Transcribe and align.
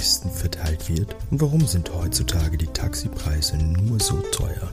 Touristen 0.00 0.30
verteilt 0.30 0.88
wird? 0.88 1.14
Und 1.30 1.42
warum 1.42 1.66
sind 1.66 1.92
heutzutage 1.92 2.56
die 2.56 2.68
Taxipreise 2.68 3.58
nur 3.58 4.00
so 4.00 4.16
teuer? 4.32 4.72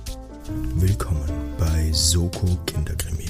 Willkommen 0.75 1.29
bei 1.59 1.91
Soko 1.91 2.57
Kinderkrimi. 2.65 3.27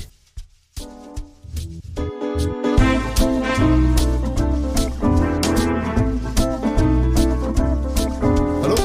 Hallo 8.61 8.75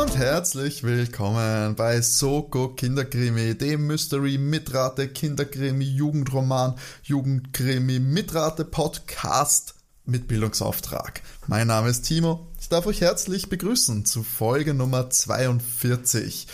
und 0.00 0.16
herzlich 0.16 0.82
willkommen 0.82 1.76
bei 1.76 2.00
Soko 2.00 2.68
Kinderkrimi, 2.68 3.58
dem 3.58 3.86
Mystery 3.86 4.38
Mitrate 4.38 5.08
Kinderkrimi 5.08 5.84
Jugendroman 5.84 6.76
Jugendkrimi 7.02 7.98
Mitrate 7.98 8.64
Podcast 8.64 9.77
mit 10.08 10.26
Bildungsauftrag. 10.26 11.22
Mein 11.46 11.66
Name 11.66 11.90
ist 11.90 12.02
Timo. 12.02 12.46
Ich 12.60 12.68
darf 12.68 12.86
euch 12.86 13.00
herzlich 13.00 13.48
begrüßen 13.48 14.04
zu 14.06 14.22
Folge 14.22 14.74
Nummer 14.74 15.10
42. 15.10 16.46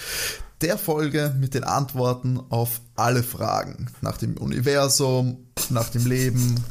Der 0.61 0.77
Folge 0.77 1.35
mit 1.39 1.55
den 1.55 1.65
Antworten 1.65 2.41
auf 2.51 2.81
alle 2.97 3.23
Fragen 3.23 3.91
nach 4.01 4.17
dem 4.19 4.37
Universum, 4.37 5.47
nach 5.71 5.89
dem 5.89 6.07
Leben 6.07 6.62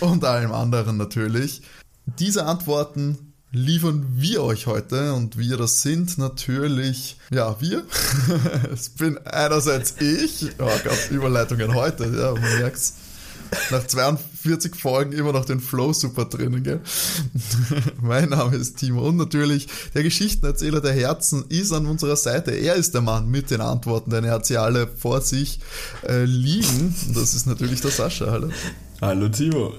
und 0.00 0.24
allem 0.24 0.52
anderen 0.52 0.96
natürlich. 0.96 1.62
Diese 2.18 2.44
Antworten 2.44 3.32
liefern 3.52 4.06
wir 4.10 4.42
euch 4.42 4.66
heute 4.66 5.14
und 5.14 5.38
wir 5.38 5.56
das 5.56 5.80
sind 5.80 6.18
natürlich, 6.18 7.16
ja, 7.30 7.60
wir. 7.60 7.84
Es 8.72 8.90
bin 8.90 9.18
einerseits 9.26 9.94
ich, 10.00 10.50
oh 10.58 10.70
Gott, 10.84 11.10
Überleitungen 11.10 11.74
heute, 11.74 12.04
ja, 12.04 12.32
man 12.32 12.58
merkt's. 12.58 12.94
Nach 13.70 13.86
42 13.86 14.74
Folgen 14.74 15.12
immer 15.12 15.32
noch 15.32 15.44
den 15.44 15.60
Flow 15.60 15.92
super 15.92 16.24
drinnen, 16.24 16.62
gell? 16.62 16.80
mein 18.00 18.30
Name 18.30 18.56
ist 18.56 18.78
Timo 18.78 19.08
und 19.08 19.16
natürlich 19.16 19.68
der 19.94 20.02
Geschichtenerzähler 20.02 20.80
der 20.80 20.92
Herzen 20.92 21.44
ist 21.48 21.72
an 21.72 21.86
unserer 21.86 22.16
Seite. 22.16 22.52
Er 22.52 22.74
ist 22.74 22.94
der 22.94 23.02
Mann 23.02 23.28
mit 23.30 23.50
den 23.50 23.60
Antworten, 23.60 24.10
denn 24.10 24.24
er 24.24 24.32
hat 24.32 24.46
sie 24.46 24.56
alle 24.56 24.86
vor 24.86 25.20
sich 25.20 25.60
äh, 26.06 26.24
liegen. 26.24 26.94
Und 27.08 27.16
das 27.16 27.34
ist 27.34 27.46
natürlich 27.46 27.80
der 27.80 27.90
Sascha, 27.90 28.26
hallo. 28.30 28.50
Hallo 29.00 29.28
Timo. 29.28 29.74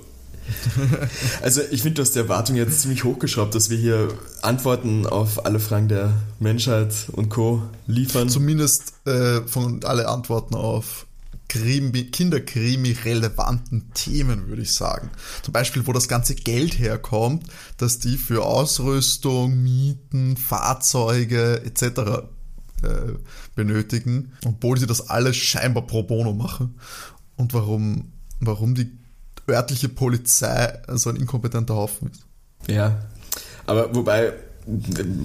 Also 1.42 1.62
ich 1.72 1.81
finde, 1.81 1.96
du 1.96 2.02
hast 2.04 2.16
die 2.16 2.20
Erwartung 2.20 2.56
jetzt 2.56 2.81
ziemlich 2.81 3.04
hochgeschraubt, 3.04 3.54
dass 3.54 3.70
wir 3.70 3.78
hier 3.78 4.09
Antworten 4.42 5.06
auf 5.06 5.46
alle 5.46 5.59
Fragen 5.59 5.88
der 5.88 6.14
Menschheit 6.40 6.94
und 7.12 7.30
Co. 7.30 7.64
liefern. 7.86 8.30
Zumindest 8.30 8.94
äh, 9.06 9.42
von 9.46 9.84
alle 9.84 10.08
Antworten 10.08 10.56
auf 10.56 11.06
Kinderkrimi-relevanten 11.48 13.94
Themen, 13.94 14.48
würde 14.48 14.64
ich 14.64 14.73
sagen. 14.73 15.12
Zum 15.44 15.53
Beispiel, 15.53 15.88
wo 15.88 15.94
das 15.94 16.08
ganze 16.08 16.36
Geld 16.36 16.78
herkommt, 16.78 17.45
dass 17.78 18.00
die 18.00 18.17
für 18.17 18.45
Ausrüstung, 18.45 19.64
Mieten, 19.64 20.38
Fahrzeuge 20.38 21.62
etc. 21.64 22.28
Äh, 22.84 23.14
benötigen, 23.56 24.34
obwohl 24.45 24.78
sie 24.78 24.88
das 24.88 25.09
alles 25.09 25.36
scheinbar 25.36 25.88
pro 25.88 26.03
bono 26.03 26.34
machen. 26.34 26.75
Und 27.36 27.53
warum, 27.53 28.12
warum 28.40 28.75
die 28.75 28.92
örtliche 29.50 29.90
Polizei 29.90 30.80
so 30.90 31.09
ein 31.09 31.16
inkompetenter 31.16 31.75
Haufen 31.75 32.12
ist. 32.12 32.22
Ja, 32.70 33.02
aber 33.66 33.95
wobei, 33.95 34.34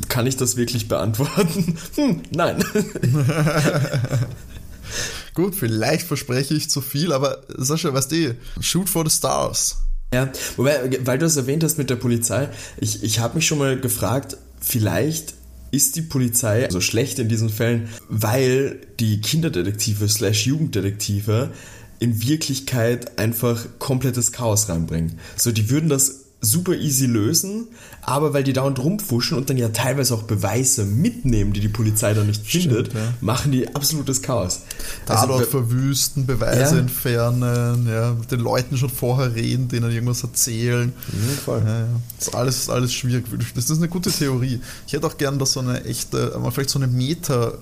kann 0.09 0.27
ich 0.27 0.37
das 0.37 0.57
wirklich 0.57 0.89
beantworten? 0.89 1.77
Hm, 1.97 2.23
nein. 2.31 2.65
Gut, 5.35 5.55
vielleicht 5.55 6.07
verspreche 6.07 6.55
ich 6.55 6.69
zu 6.69 6.81
viel, 6.81 7.13
aber 7.13 7.43
Sascha, 7.57 7.93
weißt 7.93 8.13
du, 8.13 8.37
shoot 8.61 8.89
for 8.89 9.09
the 9.09 9.15
stars. 9.15 9.79
Ja, 10.13 10.31
wobei, 10.57 10.99
weil 11.07 11.19
du 11.19 11.25
es 11.25 11.37
erwähnt 11.37 11.65
hast 11.65 11.79
mit 11.79 11.89
der 11.89 11.97
Polizei, 11.97 12.51
ich, 12.79 13.03
ich 13.03 13.19
habe 13.19 13.37
mich 13.37 13.47
schon 13.47 13.59
mal 13.59 13.81
gefragt, 13.81 14.37
vielleicht 14.61 15.35
ist 15.71 15.97
die 15.97 16.03
Polizei 16.03 16.69
so 16.71 16.83
schlecht 16.83 17.19
in 17.19 17.29
diesen 17.29 17.49
Fällen, 17.49 17.89
weil 18.09 18.81
die 19.01 19.23
Kinderdetektive 19.23 20.07
slash 20.07 20.47
Jugenddetektive 20.47 21.51
in 21.99 22.21
Wirklichkeit 22.21 23.19
einfach 23.19 23.65
komplettes 23.79 24.33
Chaos 24.33 24.69
reinbringen. 24.69 25.19
So, 25.37 25.51
die 25.51 25.71
würden 25.71 25.89
das 25.89 26.22
super 26.45 26.75
easy 26.75 27.07
lösen, 27.07 27.69
aber 28.03 28.35
weil 28.35 28.43
die 28.43 28.53
dauernd 28.53 28.81
rumfuschen 28.81 29.39
und 29.39 29.49
dann 29.49 29.57
ja 29.57 29.69
teilweise 29.69 30.13
auch 30.15 30.25
Beweise 30.25 30.85
mitnehmen, 30.85 31.53
die 31.53 31.61
die 31.61 31.69
Polizei 31.69 32.15
dann 32.15 32.27
nicht 32.27 32.47
Stimmt, 32.47 32.65
findet, 32.65 32.95
ja. 32.95 33.15
machen 33.21 33.53
die 33.53 33.73
absolutes 33.75 34.23
Chaos. 34.23 34.63
Tatort 35.07 35.39
also, 35.39 35.51
verwüsten, 35.51 36.27
Beweise 36.27 36.75
ja. 36.75 36.81
entfernen, 36.81 37.89
ja, 37.89 38.13
mit 38.13 38.33
den 38.33 38.41
Leuten 38.41 38.77
schon 38.77 38.91
vorher 38.91 39.37
reden, 39.37 39.69
denen 39.69 39.93
irgendwas 39.93 40.25
erzählen. 40.25 40.93
Ja, 41.13 41.43
voll. 41.45 41.63
Ja, 41.65 41.87
das 42.19 42.29
ist 42.29 42.35
alles, 42.35 42.69
alles 42.69 42.93
schwierig. 42.93 43.25
Das 43.55 43.71
ist 43.71 43.79
eine 43.79 43.89
gute 43.89 44.11
Theorie. 44.11 44.61
Ich 44.89 44.93
hätte 44.93 45.07
auch 45.07 45.17
gern, 45.17 45.39
dass 45.39 45.53
so 45.53 45.61
eine 45.61 45.85
echte, 45.85 46.37
vielleicht 46.53 46.71
so 46.71 46.81
eine 46.81 46.89
Meta- 46.89 47.55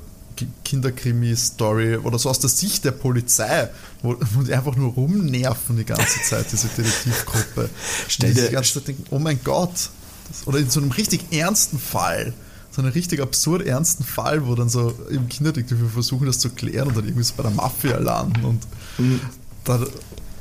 Kinderkrimi-Story 0.65 1.97
oder 1.97 2.19
so 2.19 2.31
aus 2.31 2.39
der 2.39 2.51
Sicht 2.51 2.85
der 2.85 2.93
Polizei, 2.93 3.69
wo, 4.03 4.17
wo 4.35 4.43
die 4.43 4.53
einfach 4.55 4.77
nur 4.77 4.93
rumnerven 4.93 5.77
die 5.77 5.85
ganze 5.85 6.23
Zeit, 6.23 6.51
diese 6.53 6.69
Detektivgruppe. 6.69 7.69
Stell 8.09 8.35
dir 8.35 8.47
die 8.47 8.53
ganze 8.53 8.75
Zeit 8.75 8.89
denken, 8.89 9.05
oh 9.11 9.19
mein 9.19 9.41
Gott. 9.45 9.91
Das, 10.29 10.47
oder 10.47 10.59
in 10.59 10.71
so 10.71 10.81
einem 10.81 10.93
richtig 10.93 11.33
ernsten 11.33 11.79
Fall, 11.79 12.33
so 12.71 12.83
einem 12.83 12.93
richtig 12.93 13.21
absurd 13.21 13.67
ernsten 13.67 14.05
Fall, 14.05 14.47
wo 14.47 14.55
dann 14.55 14.69
so 14.69 14.95
im 15.11 15.29
Kinderdetektive 15.29 15.89
versuchen, 15.89 16.27
das 16.27 16.39
zu 16.39 16.51
klären 16.51 16.89
und 16.89 16.97
dann 16.97 17.05
irgendwie 17.05 17.25
so 17.25 17.35
bei 17.37 17.43
der 17.43 17.53
Mafia 17.53 17.99
landen 17.99 18.45
und 18.45 18.63
mhm. 18.99 19.21
da 19.65 19.85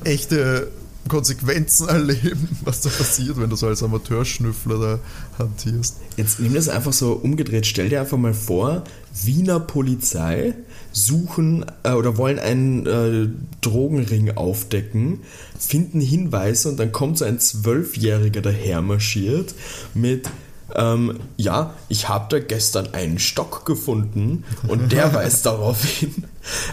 echte 0.04 0.72
Konsequenzen 1.08 1.88
erleben, 1.90 2.48
was 2.64 2.82
da 2.82 2.90
passiert, 2.90 3.38
wenn 3.38 3.50
du 3.50 3.56
so 3.56 3.68
als 3.68 3.82
Amateurschnüffler 3.82 4.80
da 4.80 5.44
hantierst. 5.44 5.98
Jetzt 6.18 6.40
nimm 6.40 6.54
das 6.54 6.70
einfach 6.70 6.94
so 6.94 7.14
umgedreht. 7.14 7.66
Stell 7.66 7.90
dir 7.90 8.02
einfach 8.02 8.18
mal 8.18 8.34
vor, 8.34 8.84
Wiener 9.24 9.60
Polizei 9.60 10.54
suchen 10.92 11.66
äh, 11.84 11.92
oder 11.92 12.18
wollen 12.18 12.40
einen 12.40 12.86
äh, 12.86 13.30
Drogenring 13.62 14.38
aufdecken, 14.38 15.22
finden 15.58 16.02
Hinweise 16.02 16.70
und 16.70 16.80
dann 16.80 16.92
kommt 16.92 17.18
so 17.18 17.26
ein 17.26 17.40
Zwölfjähriger 17.40 18.42
daher 18.42 18.82
marschiert 18.82 19.54
mit 19.94 20.30
ähm, 20.76 21.20
ja, 21.38 21.74
ich 21.88 22.10
habe 22.10 22.28
da 22.30 22.46
gestern 22.46 22.94
einen 22.94 23.18
Stock 23.18 23.66
gefunden 23.66 24.44
und 24.68 24.92
der 24.92 25.14
weist 25.16 25.46
darauf 25.46 25.84
hin. 25.84 26.26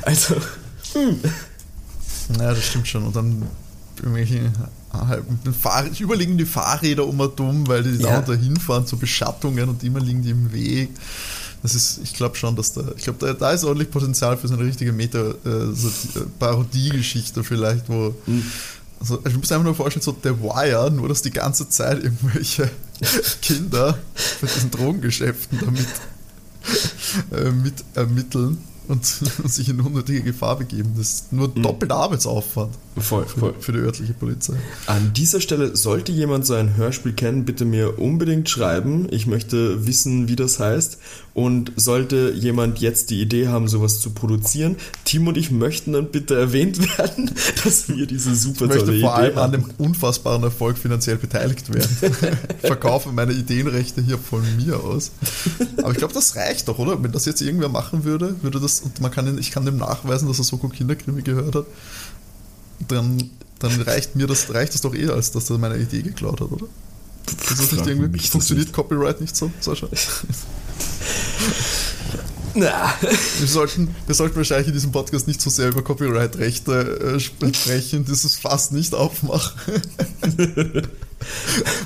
Also, 0.02 0.34
hm. 0.92 1.18
Ja, 2.38 2.50
das 2.50 2.64
stimmt 2.64 2.88
schon. 2.88 3.04
Und 3.04 3.16
dann 3.16 3.42
irgendwelche 3.96 4.52
Fahr 5.60 5.86
überliegen 5.98 6.38
die 6.38 6.46
Fahrräder 6.46 7.06
um 7.06 7.18
dumm, 7.34 7.68
weil 7.68 7.82
die 7.82 8.02
ja. 8.02 8.20
da 8.20 8.32
hinfahren 8.32 8.86
zu 8.86 8.98
Beschattungen 8.98 9.68
und 9.68 9.82
immer 9.84 10.00
liegen 10.00 10.22
die 10.22 10.30
im 10.30 10.52
Weg. 10.52 10.90
Das 11.66 11.74
ist, 11.74 11.98
ich 12.04 12.14
glaube 12.14 12.36
schon, 12.36 12.54
dass 12.54 12.74
da, 12.74 12.84
ich 12.96 13.02
glaube, 13.02 13.18
da, 13.18 13.32
da, 13.32 13.50
ist 13.50 13.64
ordentlich 13.64 13.90
Potenzial 13.90 14.36
für 14.36 14.46
so 14.46 14.54
eine 14.54 14.62
richtige 14.62 14.92
Meta-Parodie-Geschichte 14.92 17.40
äh, 17.40 17.42
so, 17.42 17.44
vielleicht, 17.48 17.88
wo. 17.88 18.14
Mhm. 18.26 18.44
Also, 19.00 19.18
ich 19.26 19.36
muss 19.36 19.50
einfach 19.50 19.64
nur 19.64 19.74
vorstellen, 19.74 20.04
so 20.04 20.16
The 20.22 20.40
Wire, 20.40 20.92
nur 20.92 21.08
dass 21.08 21.22
die 21.22 21.32
ganze 21.32 21.68
Zeit 21.68 22.04
irgendwelche 22.04 22.70
Kinder 23.42 23.98
mit 24.42 24.54
diesen 24.54 24.70
Drogengeschäften 24.70 25.58
damit 25.58 25.88
äh, 27.32 27.50
mit 27.50 27.82
ermitteln 27.94 28.58
und, 28.88 29.04
sich 29.04 29.68
in 29.68 29.80
unnötige 29.80 30.22
Gefahr 30.22 30.56
begeben. 30.56 30.94
Das 30.96 31.10
ist 31.10 31.32
nur 31.32 31.48
mhm. 31.48 31.62
doppelter 31.62 31.96
Arbeitsaufwand 31.96 32.74
voll, 33.00 33.26
voll. 33.26 33.54
Für, 33.54 33.60
für, 33.60 33.72
die 33.72 33.78
örtliche 33.78 34.14
Polizei. 34.14 34.54
An 34.86 35.12
dieser 35.14 35.40
Stelle, 35.40 35.76
sollte 35.76 36.12
jemand 36.12 36.46
so 36.46 36.54
ein 36.54 36.76
Hörspiel 36.76 37.12
kennen, 37.12 37.44
bitte 37.44 37.64
mir 37.64 37.98
unbedingt 37.98 38.48
schreiben. 38.48 39.08
Ich 39.10 39.26
möchte 39.26 39.86
wissen, 39.86 40.28
wie 40.28 40.36
das 40.36 40.58
heißt. 40.58 40.98
Und 41.34 41.72
sollte 41.76 42.32
jemand 42.34 42.78
jetzt 42.78 43.10
die 43.10 43.20
Idee 43.20 43.48
haben, 43.48 43.68
sowas 43.68 44.00
zu 44.00 44.10
produzieren, 44.10 44.76
Tim 45.04 45.28
und 45.28 45.36
ich 45.36 45.50
möchten 45.50 45.92
dann 45.92 46.10
bitte 46.10 46.34
erwähnt 46.34 46.78
werden, 46.98 47.30
dass 47.62 47.88
wir 47.88 48.06
diese 48.06 48.34
super 48.34 48.68
tolle 48.68 48.92
Idee 48.92 49.00
vor 49.00 49.14
allem 49.14 49.36
haben. 49.36 49.54
an 49.54 49.62
dem 49.62 49.70
unfassbaren 49.76 50.42
Erfolg 50.42 50.78
finanziell 50.78 51.16
beteiligt 51.16 51.72
werden. 51.72 51.96
ich 52.62 52.66
verkaufe 52.66 53.12
meine 53.12 53.32
Ideenrechte 53.32 54.00
hier 54.00 54.18
von 54.18 54.42
mir 54.56 54.82
aus. 54.82 55.10
Aber 55.78 55.90
ich 55.90 55.98
glaube, 55.98 56.14
das 56.14 56.36
reicht 56.36 56.68
doch, 56.68 56.78
oder? 56.78 57.02
Wenn 57.02 57.12
das 57.12 57.26
jetzt 57.26 57.42
irgendwer 57.42 57.68
machen 57.68 58.04
würde, 58.04 58.36
würde 58.42 58.58
das 58.58 58.75
und 58.80 59.00
man 59.00 59.10
kann, 59.10 59.38
ich 59.38 59.50
kann 59.50 59.64
dem 59.64 59.76
nachweisen, 59.76 60.28
dass 60.28 60.38
er 60.38 60.44
Soko 60.44 60.68
Kinderkrimi 60.68 61.22
gehört 61.22 61.54
hat, 61.54 61.66
dann, 62.88 63.30
dann 63.58 63.80
reicht 63.82 64.16
mir 64.16 64.26
das, 64.26 64.52
reicht 64.52 64.74
das 64.74 64.80
doch 64.82 64.94
eher, 64.94 65.12
als 65.12 65.30
dass 65.30 65.50
er 65.50 65.58
meine 65.58 65.76
Idee 65.76 66.02
geklaut 66.02 66.40
hat, 66.40 66.50
oder? 66.52 66.66
Ist 67.26 67.50
das 67.50 67.72
nicht 67.72 67.86
irgendwie, 67.86 68.18
funktioniert 68.20 68.68
nicht. 68.68 68.74
Copyright 68.74 69.20
nicht 69.20 69.36
so, 69.36 69.50
Sascha? 69.60 69.88
Na. 72.56 72.94
Wir 73.38 73.46
sollten, 73.46 73.94
wir 74.06 74.14
sollten 74.14 74.36
wahrscheinlich 74.36 74.68
in 74.68 74.72
diesem 74.74 74.92
Podcast 74.92 75.26
nicht 75.28 75.40
so 75.40 75.50
sehr 75.50 75.68
über 75.68 75.82
Copyright-Rechte 75.82 77.16
äh, 77.16 77.20
sprechen, 77.54 78.04
dieses 78.04 78.36
Fass 78.36 78.70
nicht 78.70 78.94
aufmachen. 78.94 79.60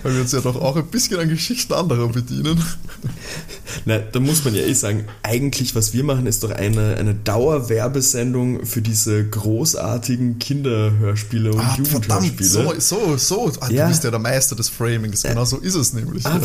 Weil 0.03 0.15
wir 0.15 0.21
uns 0.23 0.33
ja 0.33 0.41
doch 0.41 0.57
auch 0.57 0.77
ein 0.77 0.87
bisschen 0.87 1.19
an 1.21 1.29
Geschichten 1.29 1.73
anderer 1.73 2.09
bedienen. 2.09 2.63
Na, 3.85 3.99
da 3.99 4.21
muss 4.21 4.45
man 4.45 4.55
ja 4.55 4.63
eh 4.63 4.73
sagen, 4.75 5.05
eigentlich, 5.23 5.75
was 5.75 5.93
wir 5.95 6.05
machen, 6.05 6.27
ist 6.27 6.43
doch 6.43 6.51
eine, 6.51 6.97
eine 6.97 7.15
Dauerwerbesendung 7.15 8.67
für 8.67 8.83
diese 8.83 9.25
großartigen 9.27 10.39
Kinderhörspiele 10.41 11.53
und 11.53 11.61
Ah, 11.61 11.77
verdammt, 11.85 12.25
Jugendhörspiele. 12.41 12.81
so, 12.81 13.17
so, 13.17 13.47
so. 13.47 13.53
Ah, 13.61 13.71
Ja. 13.71 13.85
Du 13.85 13.91
bist 13.91 14.05
ja 14.05 14.11
der 14.11 14.19
Meister 14.21 14.57
des 14.57 14.69
Framings. 14.69 15.23
Genau 15.23 15.45
so 15.45 15.59
ist 15.59 15.75
es 15.77 15.93
nämlich. 15.95 16.25
ja. 16.25 16.39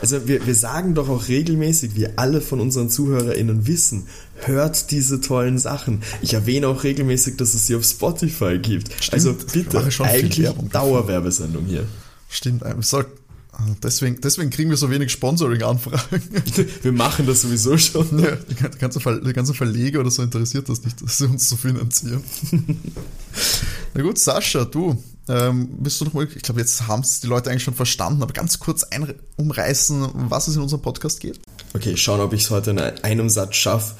Also 0.00 0.28
wir, 0.28 0.46
wir 0.46 0.54
sagen 0.54 0.94
doch 0.94 1.08
auch 1.08 1.28
regelmäßig, 1.28 1.96
wie 1.96 2.08
alle 2.16 2.40
von 2.40 2.60
unseren 2.60 2.90
ZuhörerInnen 2.90 3.66
wissen, 3.66 4.06
hört 4.44 4.90
diese 4.90 5.20
tollen 5.20 5.58
Sachen. 5.58 6.02
Ich 6.22 6.34
erwähne 6.34 6.68
auch 6.68 6.84
regelmäßig, 6.84 7.36
dass 7.36 7.54
es 7.54 7.66
sie 7.66 7.74
auf 7.74 7.84
Spotify 7.84 8.58
gibt. 8.58 8.90
also 9.12 9.34
wir 9.52 9.64
bitte, 9.64 10.04
eigentlich. 10.04 10.48
Dauerwerbesendung 10.70 11.64
hier. 11.66 11.86
Stimmt. 12.28 12.62
Ich 12.78 12.86
sag, 12.86 13.06
ah, 13.52 13.62
deswegen, 13.82 14.20
deswegen 14.20 14.50
kriegen 14.50 14.70
wir 14.70 14.76
so 14.76 14.90
wenig 14.90 15.10
Sponsoring-Anfragen. 15.12 16.22
Wir 16.82 16.92
machen 16.92 17.26
das 17.26 17.42
sowieso 17.42 17.78
schon. 17.78 18.18
Ja, 18.18 18.36
die 18.36 18.78
ganze, 18.78 19.00
Ver 19.00 19.20
die 19.20 19.32
ganze 19.32 19.54
Verleger 19.54 20.00
oder 20.00 20.10
so 20.10 20.22
interessiert 20.22 20.68
das 20.68 20.82
nicht, 20.82 21.00
dass 21.00 21.18
sie 21.18 21.26
uns 21.26 21.48
so 21.48 21.56
finanzieren. 21.56 22.22
Na 23.94 24.02
gut, 24.02 24.18
Sascha, 24.18 24.64
du, 24.64 25.02
ähm, 25.28 25.68
bist 25.78 26.00
du 26.00 26.04
noch 26.04 26.12
mal, 26.12 26.24
ich 26.24 26.42
glaube, 26.42 26.60
jetzt 26.60 26.86
haben 26.86 27.02
es 27.02 27.20
die 27.20 27.26
Leute 27.26 27.50
eigentlich 27.50 27.64
schon 27.64 27.74
verstanden, 27.74 28.22
aber 28.22 28.32
ganz 28.32 28.58
kurz 28.58 28.84
ein, 28.84 29.14
umreißen, 29.36 30.02
um 30.02 30.30
was 30.30 30.48
es 30.48 30.56
in 30.56 30.62
unserem 30.62 30.82
Podcast 30.82 31.20
geht. 31.20 31.40
Okay, 31.74 31.96
schauen, 31.96 32.20
ob 32.20 32.32
ich 32.32 32.44
es 32.44 32.50
heute 32.50 32.70
in 32.70 32.78
einem 32.78 33.28
Satz 33.28 33.56
schaffe. 33.56 33.94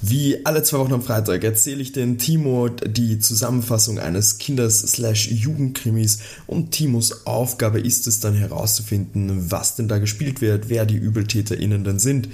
Wie 0.00 0.46
alle 0.46 0.62
zwei 0.62 0.78
Wochen 0.78 0.92
am 0.92 1.02
Freitag 1.02 1.42
erzähle 1.42 1.82
ich 1.82 1.90
den 1.90 2.18
Timo 2.18 2.68
die 2.68 3.18
Zusammenfassung 3.18 3.98
eines 3.98 4.38
Kinders-Jugendkrimis 4.38 6.20
und 6.46 6.70
Timos 6.70 7.26
Aufgabe 7.26 7.80
ist 7.80 8.06
es 8.06 8.20
dann 8.20 8.34
herauszufinden, 8.34 9.50
was 9.50 9.74
denn 9.74 9.88
da 9.88 9.98
gespielt 9.98 10.40
wird, 10.40 10.68
wer 10.68 10.86
die 10.86 10.98
ÜbeltäterInnen 10.98 11.82
denn 11.82 11.98
sind. 11.98 12.28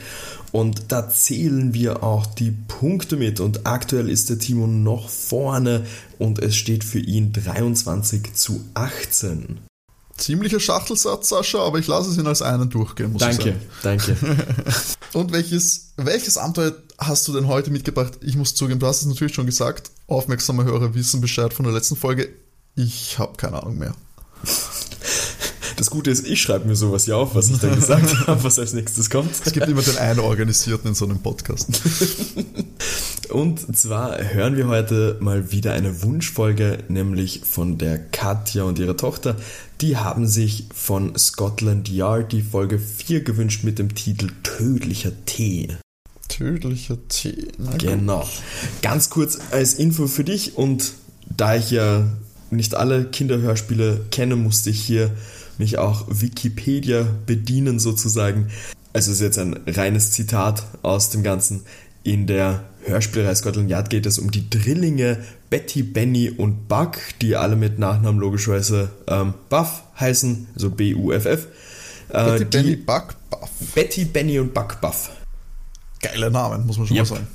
Und 0.55 0.93
da 0.93 1.09
zählen 1.09 1.75
wir 1.75 2.05
auch 2.05 2.27
die 2.27 2.53
Punkte 2.53 3.17
mit 3.17 3.41
und 3.41 3.67
aktuell 3.67 4.09
ist 4.09 4.31
der 4.31 4.39
Timo 4.39 4.69
noch 4.69 5.09
vorne 5.09 5.85
und 6.21 6.39
es 6.39 6.55
steht 6.55 6.85
für 6.85 7.01
ihn 7.01 7.33
23 7.33 8.35
zu 8.35 8.65
18. 8.75 9.59
Ziemlicher 10.17 10.61
Schachtelsatz, 10.61 11.31
Sascha, 11.31 11.59
aber 11.59 11.81
ich 11.81 11.89
lasse 11.89 12.09
es 12.09 12.19
ihn 12.19 12.29
als 12.29 12.41
einen 12.41 12.71
durchgehen, 12.71 13.13
muss 13.13 13.23
ich 13.23 13.37
Danke, 13.37 13.57
sagen. 13.83 14.01
danke. 14.07 14.17
Und 15.13 15.33
welches, 15.33 15.93
welches 15.97 16.39
Abenteuer 16.39 16.73
hast 16.99 17.27
du 17.27 17.33
denn 17.33 17.49
heute 17.49 17.73
mitgebracht? 17.73 18.13
Ich 18.21 18.37
muss 18.37 18.55
zugeben, 18.55 18.79
du 18.79 18.87
hast 18.87 19.01
es 19.01 19.09
natürlich 19.09 19.35
schon 19.35 19.47
gesagt. 19.47 19.91
Aufmerksame 20.07 20.63
Hörer 20.63 20.95
wissen 20.95 21.21
Bescheid 21.21 21.53
von 21.53 21.65
der 21.65 21.75
letzten 21.75 21.97
Folge. 21.97 22.29
Ich 22.77 23.19
habe 23.19 23.37
keine 23.37 23.61
Ahnung 23.61 23.79
mehr. 23.79 23.95
Das 25.77 25.91
Gute 25.91 26.11
ist, 26.11 26.27
ich 26.27 26.41
schreibe 26.41 26.69
mir 26.69 26.77
sowas 26.77 27.07
ja 27.07 27.17
auf, 27.17 27.35
was 27.35 27.51
ich 27.51 27.59
dann 27.59 27.75
gesagt 27.75 28.27
habe, 28.27 28.45
was 28.45 28.59
als 28.59 28.73
nächstes 28.73 29.11
kommt. 29.11 29.31
Es 29.33 29.53
gibt 29.53 29.67
immer 29.67 29.83
den 29.83 29.99
einen 29.99 30.21
Organisierten 30.21 30.89
in 30.89 30.95
so 30.95 31.05
einem 31.05 31.21
Podcast. 31.21 31.69
Und 33.31 33.77
zwar 33.77 34.23
hören 34.23 34.57
wir 34.57 34.69
heute 34.69 35.17
mal 35.21 35.51
wieder 35.51 35.73
eine 35.73 36.03
Wunschfolge, 36.03 36.79
nämlich 36.89 37.41
von 37.45 37.79
der 37.79 37.99
Katja 37.99 38.63
und 38.63 38.79
ihrer 38.79 38.97
Tochter. 38.97 39.37
Die 39.81 39.97
haben 39.97 40.29
sich 40.29 40.67
von 40.73 41.19
Scotland 41.19 41.89
Yard 41.89 42.31
die 42.33 42.43
Folge 42.43 42.79
4 42.79 43.25
gewünscht 43.25 43.65
mit 43.65 43.79
dem 43.81 43.95
Titel 43.95 44.29
Tödlicher 44.45 45.13
Tee. 45.27 45.69
Tödlicher 46.29 46.99
Tee. 47.09 47.49
Na 47.59 47.73
gut. 47.73 47.81
Genau. 47.81 48.29
Ganz 48.83 49.11
kurz 49.11 49.39
als 49.51 49.75
Info 49.75 50.07
für 50.07 50.23
dich 50.23 50.57
und 50.57 50.93
da 51.37 51.57
ich 51.57 51.71
ja 51.71 52.07
nicht 52.51 52.75
alle 52.75 53.05
Kinderhörspiele 53.07 54.07
kenne, 54.11 54.37
musste 54.37 54.71
ich 54.71 54.81
hier 54.81 55.11
mich 55.59 55.79
auch 55.79 56.07
Wikipedia 56.09 57.07
bedienen 57.27 57.79
sozusagen. 57.79 58.49
Also 58.93 59.11
es 59.11 59.17
ist 59.19 59.23
jetzt 59.23 59.39
ein 59.39 59.61
reines 59.67 60.13
Zitat 60.13 60.65
aus 60.83 61.11
dem 61.11 61.23
Ganzen. 61.23 61.63
In 62.03 62.27
der 62.27 62.65
Hörspielreihe 62.85 63.35
Scotland 63.35 63.71
Yard 63.71 63.89
geht 63.91 64.05
es 64.07 64.19
um 64.19 64.31
die 64.31 64.49
Drillinge 64.51 65.25
Betty, 65.51 65.83
Benny 65.83 66.31
und 66.31 66.69
Buck, 66.69 66.99
die 67.23 67.35
alle 67.37 67.57
mit 67.57 67.79
Nachnamen 67.79 68.21
logischerweise 68.21 68.91
ähm, 69.09 69.35
Buff 69.49 69.83
heißen, 69.99 70.49
also 70.55 70.71
B-U-F-F. 70.71 71.47
Äh, 72.11 72.25
Betty, 72.25 72.39
die- 72.45 72.45
Benny, 72.45 72.77
Buck, 72.77 73.15
Buff. 73.31 73.51
Betty, 73.75 74.05
Benny 74.05 74.39
und 74.39 74.53
Buck 74.53 74.81
Buff. 74.81 75.11
Geile 76.03 76.31
Namen, 76.31 76.67
muss 76.67 76.77
man 76.77 76.87
schon 76.87 76.97
Yep. 76.99 77.09
mal 77.11 77.17
sagen. 77.17 77.27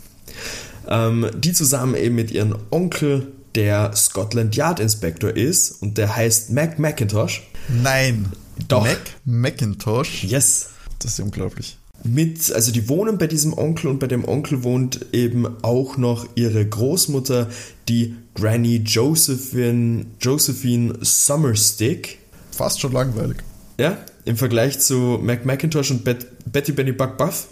ähm, 0.87 1.29
die 1.41 1.53
zusammen 1.53 1.95
eben 1.95 2.15
mit 2.15 2.29
ihrem 2.31 2.55
Onkel, 2.69 3.31
der 3.55 3.95
Scotland 3.95 4.55
Yard 4.55 4.79
Inspector 4.79 5.31
ist 5.31 5.81
und 5.81 5.97
der 5.97 6.15
heißt 6.15 6.51
Mac 6.51 6.77
McIntosh. 6.77 7.48
Nein. 7.83 8.31
Doch. 8.67 8.83
Mac 8.83 8.99
Macintosh. 9.25 10.23
Yes. 10.23 10.69
Das 10.99 11.13
ist 11.13 11.19
unglaublich. 11.19 11.77
Mit, 12.03 12.51
also 12.53 12.71
die 12.71 12.87
wohnen 12.87 13.17
bei 13.17 13.27
diesem 13.27 13.57
Onkel 13.57 13.89
und 13.89 13.99
bei 13.99 14.07
dem 14.07 14.25
Onkel 14.25 14.63
wohnt 14.63 15.07
eben 15.11 15.47
auch 15.63 15.97
noch 15.97 16.25
ihre 16.35 16.65
Großmutter, 16.65 17.49
die 17.89 18.15
Granny 18.35 18.77
Josephine, 18.77 20.05
Josephine 20.21 20.97
Summerstick. 21.01 22.19
Fast 22.51 22.79
schon 22.79 22.93
langweilig. 22.93 23.37
Ja, 23.77 23.97
im 24.25 24.37
Vergleich 24.37 24.79
zu 24.79 25.19
Mac 25.21 25.45
McIntosh 25.45 25.91
und 25.91 26.03
Bet 26.03 26.27
Betty 26.51 26.71
Benny 26.71 26.91
Buck 26.93 27.17
Buff. 27.17 27.47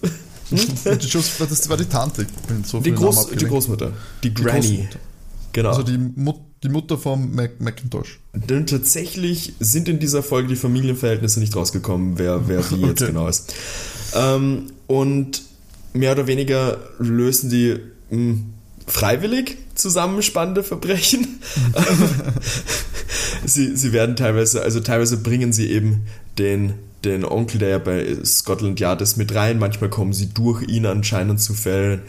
Die 0.49 0.55
Joseph- 1.07 1.45
das 1.49 1.67
war 1.69 1.75
die 1.75 1.85
Tante. 1.85 2.25
So 2.65 2.79
Die, 2.79 2.93
Groß, 2.93 3.31
die. 3.31 3.45
Großmutter. 3.45 3.91
Die 4.23 4.33
Granny. 4.33 4.77
Großmutter. 4.77 4.99
Genau. 5.51 5.69
Also 5.69 5.83
die, 5.83 5.97
Mut, 5.97 6.35
die 6.63 6.69
Mutter 6.69 6.97
von 6.97 7.33
Mac 7.35 7.59
Macintosh. 7.59 8.19
Denn 8.33 8.65
tatsächlich 8.65 9.53
sind 9.59 9.87
in 9.87 9.99
dieser 9.99 10.23
Folge 10.23 10.49
die 10.49 10.55
Familienverhältnisse 10.55 11.39
nicht 11.39 11.55
rausgekommen, 11.55 12.17
wer, 12.17 12.47
wer 12.47 12.69
wie 12.71 12.81
jetzt 12.81 13.01
Okay. 13.01 13.11
genau 13.11 13.27
ist. 13.27 13.53
Ähm, 14.15 14.71
und 14.87 15.43
mehr 15.93 16.13
oder 16.13 16.27
weniger 16.27 16.79
lösen 16.99 17.49
die 17.49 17.77
mh, 18.09 18.37
freiwillig 18.87 19.57
zusammen 19.75 20.23
spannende 20.23 20.63
Verbrechen. 20.63 21.39
sie, 23.45 23.75
sie 23.75 23.93
werden 23.93 24.15
teilweise, 24.15 24.61
also 24.61 24.79
teilweise 24.79 25.17
bringen 25.17 25.53
sie 25.53 25.69
eben 25.69 26.05
den, 26.37 26.73
den 27.03 27.23
Onkel, 27.25 27.59
der 27.59 27.69
ja 27.69 27.77
bei 27.77 28.17
Scotland 28.25 28.79
Yard 28.79 29.01
ist, 29.01 29.17
mit 29.17 29.35
rein. 29.35 29.59
Manchmal 29.59 29.89
kommen 29.89 30.13
sie 30.13 30.33
durch 30.33 30.63
ihn 30.63 30.85
anscheinend 30.85 31.39
zu 31.41 31.53
Fällen. 31.53 32.01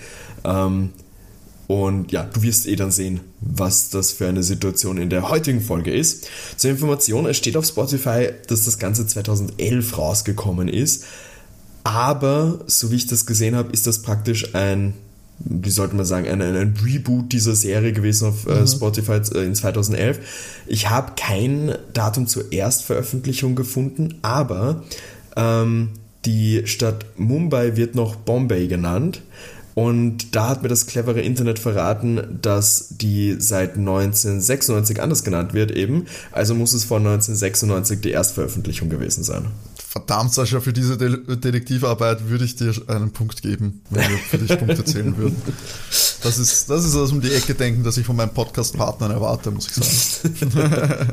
Ähm, 0.44 0.90
und 1.68 2.12
ja, 2.12 2.24
du 2.24 2.42
wirst 2.42 2.66
eh 2.66 2.76
dann 2.76 2.90
sehen, 2.90 3.20
was 3.42 3.90
das 3.90 4.12
für 4.12 4.26
eine 4.26 4.42
Situation 4.42 4.96
in 4.96 5.10
der 5.10 5.28
heutigen 5.28 5.60
Folge 5.60 5.92
ist. 5.92 6.26
Zur 6.56 6.70
Information, 6.70 7.26
es 7.26 7.36
steht 7.36 7.58
auf 7.58 7.66
Spotify, 7.66 8.30
dass 8.46 8.64
das 8.64 8.78
Ganze 8.78 9.06
2011 9.06 9.98
rausgekommen 9.98 10.68
ist. 10.68 11.04
Aber, 11.84 12.60
so 12.66 12.90
wie 12.90 12.96
ich 12.96 13.06
das 13.06 13.26
gesehen 13.26 13.54
habe, 13.54 13.70
ist 13.72 13.86
das 13.86 14.00
praktisch 14.00 14.54
ein, 14.54 14.94
wie 15.40 15.68
sollte 15.68 15.94
man 15.94 16.06
sagen, 16.06 16.26
ein, 16.26 16.40
ein, 16.40 16.74
Reboot 16.82 17.32
dieser 17.32 17.54
Serie 17.54 17.92
gewesen 17.92 18.28
auf 18.28 18.46
äh, 18.46 18.66
Spotify 18.66 19.20
äh, 19.34 19.44
in 19.44 19.54
2011. 19.54 20.20
Ich 20.66 20.88
habe 20.88 21.12
kein 21.16 21.74
Datum 21.92 22.26
zur 22.26 22.50
Erstveröffentlichung 22.50 23.54
gefunden, 23.54 24.20
aber 24.22 24.84
ähm, 25.36 25.90
die 26.24 26.62
Stadt 26.64 27.04
Mumbai 27.18 27.76
wird 27.76 27.94
noch 27.94 28.16
Bombay 28.16 28.68
genannt. 28.68 29.20
Und 29.78 30.34
da 30.34 30.48
hat 30.48 30.64
mir 30.64 30.68
das 30.68 30.88
clevere 30.88 31.20
Internet 31.20 31.60
verraten, 31.60 32.40
dass 32.42 32.88
die 32.90 33.36
seit 33.38 33.76
1996 33.76 35.00
anders 35.00 35.22
genannt 35.22 35.54
wird 35.54 35.70
eben. 35.70 36.06
Also 36.32 36.56
muss 36.56 36.72
es 36.72 36.82
vor 36.82 36.96
1996 36.96 38.00
die 38.00 38.10
Erstveröffentlichung 38.10 38.88
gewesen 38.88 39.22
sein. 39.22 39.46
Verdammt, 39.76 40.34
Sascha, 40.34 40.58
für 40.58 40.72
diese 40.72 40.98
De 40.98 41.36
Detektivarbeit 41.36 42.28
würde 42.28 42.44
ich 42.44 42.56
dir 42.56 42.72
einen 42.88 43.12
Punkt 43.12 43.40
geben, 43.40 43.82
wenn 43.90 44.10
wir 44.10 44.18
für 44.18 44.38
dich 44.38 44.58
Punkte 44.58 44.84
zählen 44.84 45.16
würden. 45.16 45.40
Das 46.24 46.38
ist, 46.38 46.68
das 46.68 46.84
ist 46.84 46.96
das 46.96 47.12
um 47.12 47.20
die 47.20 47.32
Ecke 47.32 47.54
denken, 47.54 47.84
das 47.84 47.98
ich 47.98 48.04
von 48.04 48.16
meinen 48.16 48.34
Podcast-Partnern 48.34 49.12
erwarte, 49.12 49.52
muss 49.52 49.68
ich 49.68 49.74
sagen. 49.74 51.12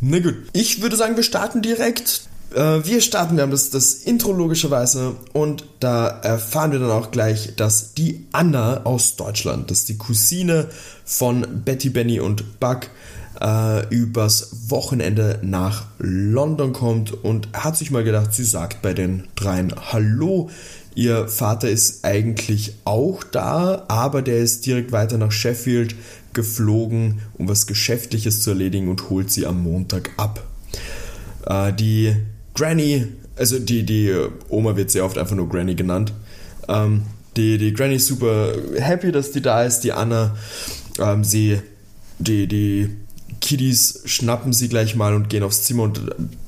Na 0.00 0.18
gut, 0.20 0.36
ich 0.54 0.80
würde 0.80 0.96
sagen, 0.96 1.14
wir 1.14 1.24
starten 1.24 1.60
direkt. 1.60 2.22
Äh, 2.54 2.84
Wir 2.84 3.00
starten, 3.00 3.36
wir 3.36 3.42
haben 3.42 3.50
das, 3.50 3.70
das 3.70 3.94
Intro 3.94 4.32
logischerweise 4.32 5.16
und 5.32 5.64
da 5.80 6.08
erfahren 6.08 6.72
wir 6.72 6.78
dann 6.78 6.90
auch 6.90 7.10
gleich, 7.10 7.54
dass 7.56 7.94
die 7.94 8.26
Anna 8.32 8.84
aus 8.84 9.16
Deutschland, 9.16 9.70
das 9.70 9.80
ist 9.80 9.88
die 9.88 9.98
Cousine 9.98 10.68
von 11.04 11.46
Betty, 11.64 11.90
Benny 11.90 12.20
und 12.20 12.60
Buck, 12.60 12.88
äh, 13.40 13.86
übers 13.94 14.70
Wochenende 14.70 15.38
nach 15.42 15.84
London 15.98 16.72
kommt 16.72 17.12
und 17.12 17.48
hat 17.52 17.76
sich 17.76 17.90
mal 17.90 18.04
gedacht, 18.04 18.34
sie 18.34 18.44
sagt 18.44 18.82
bei 18.82 18.94
den 18.94 19.28
dreien 19.36 19.74
Hallo. 19.92 20.50
Ihr 20.94 21.28
Vater 21.28 21.70
ist 21.70 22.04
eigentlich 22.04 22.74
auch 22.84 23.22
da, 23.22 23.84
aber 23.86 24.22
der 24.22 24.38
ist 24.38 24.66
direkt 24.66 24.90
weiter 24.90 25.18
nach 25.18 25.30
Sheffield 25.30 25.94
geflogen, 26.32 27.20
um 27.34 27.48
was 27.48 27.68
Geschäftliches 27.68 28.42
zu 28.42 28.50
erledigen 28.50 28.88
und 28.88 29.08
holt 29.08 29.30
sie 29.30 29.46
am 29.46 29.62
Montag 29.62 30.10
ab. 30.16 30.42
Äh, 31.46 31.72
die 31.72 32.16
Granny, 32.58 33.06
also 33.36 33.58
die, 33.60 33.84
die 33.84 34.12
Oma 34.48 34.76
wird 34.76 34.90
sehr 34.90 35.04
oft 35.04 35.16
einfach 35.16 35.36
nur 35.36 35.48
Granny 35.48 35.76
genannt. 35.76 36.12
Ähm, 36.66 37.02
die, 37.36 37.56
die 37.56 37.72
Granny 37.72 37.96
ist 37.96 38.08
super 38.08 38.52
happy, 38.76 39.12
dass 39.12 39.30
die 39.30 39.40
da 39.40 39.62
ist. 39.62 39.80
Die 39.80 39.92
Anna, 39.92 40.36
ähm, 40.98 41.22
sie, 41.22 41.60
die, 42.18 42.48
die 42.48 42.90
Kiddies 43.40 44.00
schnappen 44.06 44.52
sie 44.52 44.68
gleich 44.68 44.96
mal 44.96 45.14
und 45.14 45.30
gehen 45.30 45.44
aufs 45.44 45.62
Zimmer 45.62 45.84
und 45.84 46.00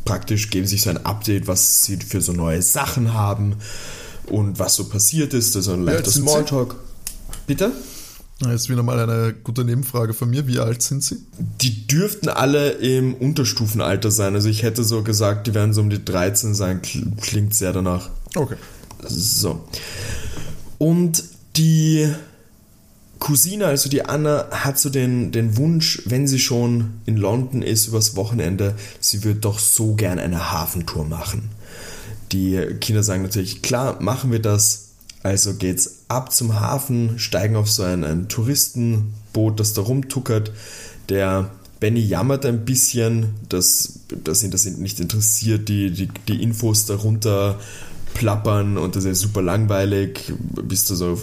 praktisch 0.05 0.51
geben 0.51 0.67
sich 0.67 0.83
so 0.83 0.91
ein 0.91 1.07
Update, 1.07 1.47
was 1.47 1.85
sie 1.85 1.97
für 1.97 2.21
so 2.21 2.33
neue 2.33 2.61
Sachen 2.61 3.15
haben 3.15 3.55
und 4.27 4.59
was 4.59 4.75
so 4.75 4.89
passiert 4.89 5.33
ist. 5.33 5.55
Also 5.55 5.75
ein 5.75 5.85
leichter 5.85 6.11
Smalltalk. 6.11 6.75
Bitte? 7.47 7.71
Jetzt 8.49 8.71
wieder 8.71 8.83
mal 8.83 8.99
eine 8.99 9.35
gute 9.35 9.65
Nebenfrage 9.65 10.15
von 10.15 10.31
mir. 10.31 10.47
Wie 10.47 10.61
alt 10.61 10.81
sind 10.81 11.05
sie? 11.05 11.19
Die 11.61 11.87
dürften 11.87 12.29
alle 12.29 12.71
im 12.71 13.15
Unterstufenalter 13.15 14.11
sein. 14.11 14.35
Also 14.35 14.49
ich 14.49 14.63
hätte 14.63 14.83
so 14.83 15.03
gesagt, 15.03 15.47
die 15.47 15.55
werden 15.55 15.75
so 15.75 15.83
um 15.83 15.91
die 15.91 16.03
13 16.03 16.55
sein. 16.55 16.81
Klingt 17.21 17.55
sehr 17.55 17.73
danach. 17.73 18.09
Okay. 18.35 18.57
So. 19.07 19.67
Und 20.79 21.23
die 21.57 22.11
Cousine, 23.19 23.67
also 23.67 23.91
die 23.91 24.07
Anna, 24.07 24.49
hat 24.51 24.79
so 24.79 24.89
den, 24.89 25.33
den 25.33 25.59
Wunsch, 25.59 26.03
wenn 26.07 26.27
sie 26.27 26.39
schon 26.39 26.95
in 27.05 27.19
London 27.19 27.61
ist 27.61 27.89
übers 27.89 28.17
Wochenende, 28.17 28.75
sie 29.01 29.23
würde 29.23 29.41
doch 29.41 29.59
so 29.59 29.95
gern 29.95 30.19
eine 30.19 30.51
Hafentour 30.51 31.05
machen. 31.05 31.51
Die 32.33 32.59
Kinder 32.81 33.03
sagen 33.03 33.23
natürlich, 33.23 33.61
klar, 33.61 34.01
machen 34.01 34.33
wir 34.33 34.41
das. 34.41 34.87
Also 35.23 35.55
geht's 35.55 36.00
ab 36.11 36.33
zum 36.33 36.59
Hafen, 36.59 37.19
steigen 37.19 37.57
auf 37.57 37.71
so 37.71 37.83
ein, 37.83 38.05
ein 38.05 38.29
Touristenboot, 38.29 39.61
das 39.61 39.73
da 39.73 39.83
rumtuckert. 39.83 40.53
Der 41.09 41.51
Benny 41.79 42.01
jammert 42.01 42.45
ein 42.45 42.65
bisschen, 42.65 43.35
dass, 43.49 44.01
dass 44.25 44.43
ihn 44.43 44.51
das 44.51 44.65
nicht 44.67 45.01
interessiert, 45.01 45.69
die, 45.69 45.91
die, 45.91 46.09
die 46.29 46.43
Infos 46.43 46.85
darunter 46.85 47.59
plappern 48.13 48.77
und 48.77 48.97
das 48.97 49.05
ist 49.05 49.21
super 49.21 49.41
langweilig, 49.41 50.33
bis 50.39 50.85
da 50.85 50.95
so 50.97 51.17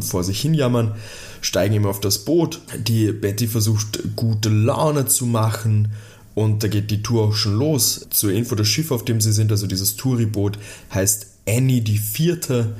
vor 0.00 0.24
sich 0.24 0.40
hin 0.40 0.54
jammern, 0.54 0.92
steigen 1.40 1.74
immer 1.74 1.88
auf 1.88 2.00
das 2.00 2.18
Boot. 2.18 2.60
Die 2.86 3.12
Betty 3.12 3.46
versucht 3.46 4.00
gute 4.16 4.48
Laune 4.48 5.06
zu 5.06 5.24
machen 5.24 5.92
und 6.34 6.62
da 6.62 6.68
geht 6.68 6.90
die 6.90 7.02
Tour 7.02 7.28
auch 7.28 7.34
schon 7.34 7.54
los. 7.54 8.06
Zur 8.10 8.32
Info, 8.32 8.54
das 8.54 8.68
Schiff, 8.68 8.90
auf 8.90 9.04
dem 9.04 9.20
sie 9.20 9.32
sind, 9.32 9.50
also 9.50 9.66
dieses 9.66 9.96
Touriboot, 9.96 10.58
heißt 10.92 11.26
Annie 11.46 11.80
die 11.80 11.98
Vierte 11.98 12.74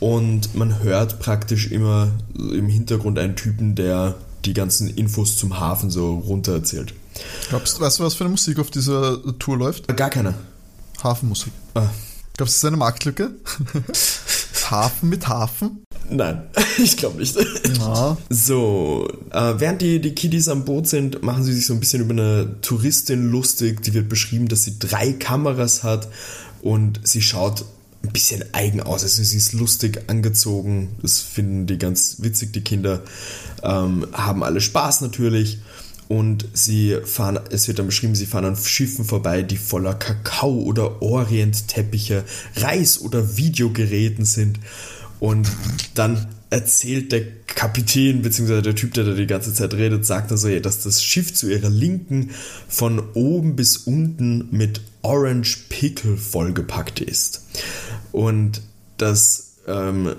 und 0.00 0.54
man 0.54 0.82
hört 0.82 1.18
praktisch 1.20 1.70
immer 1.70 2.12
im 2.36 2.68
Hintergrund 2.68 3.18
einen 3.18 3.36
Typen, 3.36 3.74
der 3.74 4.16
die 4.44 4.54
ganzen 4.54 4.88
Infos 4.88 5.36
zum 5.36 5.58
Hafen 5.58 5.90
so 5.90 6.18
runter 6.18 6.52
erzählt. 6.52 6.94
Glaubst, 7.48 7.80
weißt 7.80 7.98
du, 7.98 8.04
was 8.04 8.14
für 8.14 8.24
eine 8.24 8.30
Musik 8.30 8.58
auf 8.58 8.70
dieser 8.70 9.20
Tour 9.38 9.56
läuft? 9.56 9.88
Gar 9.96 10.10
keine. 10.10 10.34
Hafenmusik. 11.02 11.52
Ah. 11.74 11.88
Glaubst 12.36 12.38
du, 12.38 12.44
das 12.44 12.56
ist 12.56 12.64
eine 12.64 12.76
Marktlücke? 12.76 13.30
Hafen 14.70 15.08
mit 15.08 15.28
Hafen? 15.28 15.84
Nein, 16.10 16.42
ich 16.78 16.96
glaube 16.96 17.20
nicht. 17.20 17.36
Ja. 17.78 18.16
So, 18.28 19.08
äh, 19.30 19.54
während 19.58 19.82
die, 19.82 20.00
die 20.00 20.14
Kiddies 20.14 20.48
am 20.48 20.64
Boot 20.64 20.88
sind, 20.88 21.22
machen 21.22 21.44
sie 21.44 21.52
sich 21.52 21.66
so 21.66 21.74
ein 21.74 21.80
bisschen 21.80 22.02
über 22.02 22.12
eine 22.12 22.60
Touristin 22.60 23.30
lustig. 23.30 23.82
Die 23.82 23.94
wird 23.94 24.08
beschrieben, 24.08 24.48
dass 24.48 24.64
sie 24.64 24.78
drei 24.78 25.12
Kameras 25.12 25.82
hat 25.82 26.08
und 26.62 27.00
sie 27.04 27.22
schaut 27.22 27.64
ein 28.04 28.12
bisschen 28.12 28.44
eigen 28.52 28.80
aus. 28.80 29.02
Also 29.02 29.22
sie 29.22 29.36
ist 29.36 29.52
lustig 29.52 30.02
angezogen. 30.08 30.96
Das 31.02 31.20
finden 31.20 31.66
die 31.66 31.78
ganz 31.78 32.16
witzig, 32.20 32.52
die 32.52 32.60
Kinder. 32.60 33.02
Ähm, 33.62 34.06
haben 34.12 34.42
alle 34.42 34.60
Spaß 34.60 35.00
natürlich. 35.00 35.58
Und 36.06 36.46
sie 36.52 36.98
fahren, 37.04 37.40
es 37.50 37.66
wird 37.66 37.78
dann 37.78 37.86
beschrieben, 37.86 38.14
sie 38.14 38.26
fahren 38.26 38.44
an 38.44 38.56
Schiffen 38.56 39.06
vorbei, 39.06 39.42
die 39.42 39.56
voller 39.56 39.94
Kakao 39.94 40.62
oder 40.62 41.00
Orientteppiche, 41.00 42.24
Reis 42.56 43.00
oder 43.00 43.36
Videogeräten 43.38 44.26
sind. 44.26 44.60
Und 45.18 45.48
dann 45.94 46.26
erzählt 46.50 47.10
der 47.10 47.22
Kapitän, 47.46 48.22
beziehungsweise 48.22 48.62
der 48.62 48.74
Typ, 48.74 48.94
der 48.94 49.04
da 49.04 49.14
die 49.14 49.26
ganze 49.26 49.54
Zeit 49.54 49.74
redet, 49.74 50.04
sagt 50.04 50.30
also, 50.30 50.56
dass 50.60 50.82
das 50.82 51.02
Schiff 51.02 51.32
zu 51.32 51.50
ihrer 51.50 51.70
Linken 51.70 52.30
von 52.68 53.02
oben 53.14 53.56
bis 53.56 53.78
unten 53.78 54.48
mit 54.50 54.82
Orange 55.02 55.58
Pickle 55.68 56.16
vollgepackt 56.16 57.00
ist. 57.00 57.42
Und 58.14 58.62
das 58.96 59.54
ähm, 59.66 60.14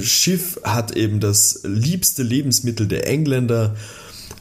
Schiff 0.00 0.60
hat 0.62 0.92
eben 0.92 1.18
das 1.18 1.62
liebste 1.64 2.22
Lebensmittel 2.22 2.86
der 2.86 3.08
Engländer. 3.08 3.74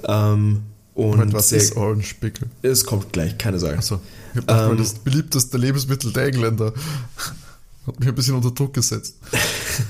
Ähm, 0.07 0.61
und 0.93 1.09
Moment, 1.09 1.33
was 1.33 1.51
ist 1.51 1.75
Orange 1.75 2.13
Pickle? 2.21 2.47
Es 2.61 2.85
kommt 2.85 3.11
gleich, 3.11 3.39
keine 3.39 3.57
Sorge. 3.57 3.79
Achso, 3.79 3.99
ich 4.33 4.37
hab 4.37 4.47
gedacht, 4.47 4.71
ähm, 4.71 4.77
das 4.77 4.93
beliebteste 4.93 5.57
Lebensmittel 5.57 6.13
der 6.13 6.27
Engländer. 6.27 6.73
Hat 7.87 7.99
mich 7.99 8.07
ein 8.07 8.13
bisschen 8.13 8.35
unter 8.35 8.51
Druck 8.51 8.75
gesetzt. 8.75 9.15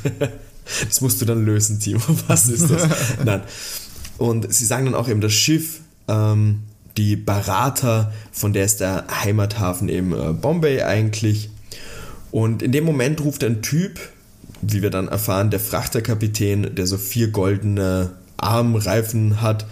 das 0.87 1.01
musst 1.01 1.21
du 1.21 1.25
dann 1.25 1.43
lösen, 1.43 1.81
Timo. 1.81 1.99
Was 2.27 2.47
ist 2.47 2.71
das? 2.71 2.89
Nein. 3.25 3.41
Und 4.17 4.53
sie 4.53 4.65
sagen 4.65 4.85
dann 4.85 4.95
auch 4.95 5.09
eben, 5.09 5.19
das 5.19 5.33
Schiff, 5.33 5.81
ähm, 6.07 6.63
die 6.95 7.17
Barata, 7.17 8.13
von 8.31 8.53
der 8.53 8.63
ist 8.63 8.79
der 8.79 9.05
Heimathafen 9.09 9.89
eben 9.89 10.13
äh, 10.13 10.31
Bombay 10.31 10.81
eigentlich. 10.81 11.49
Und 12.35 12.61
in 12.61 12.73
dem 12.73 12.83
Moment 12.83 13.21
ruft 13.21 13.45
ein 13.45 13.61
Typ, 13.61 13.97
wie 14.61 14.81
wir 14.81 14.89
dann 14.89 15.07
erfahren, 15.07 15.51
der 15.51 15.61
Frachterkapitän, 15.61 16.75
der 16.75 16.85
so 16.85 16.97
vier 16.97 17.29
goldene 17.29 18.11
Armreifen 18.35 19.41
hat, 19.41 19.65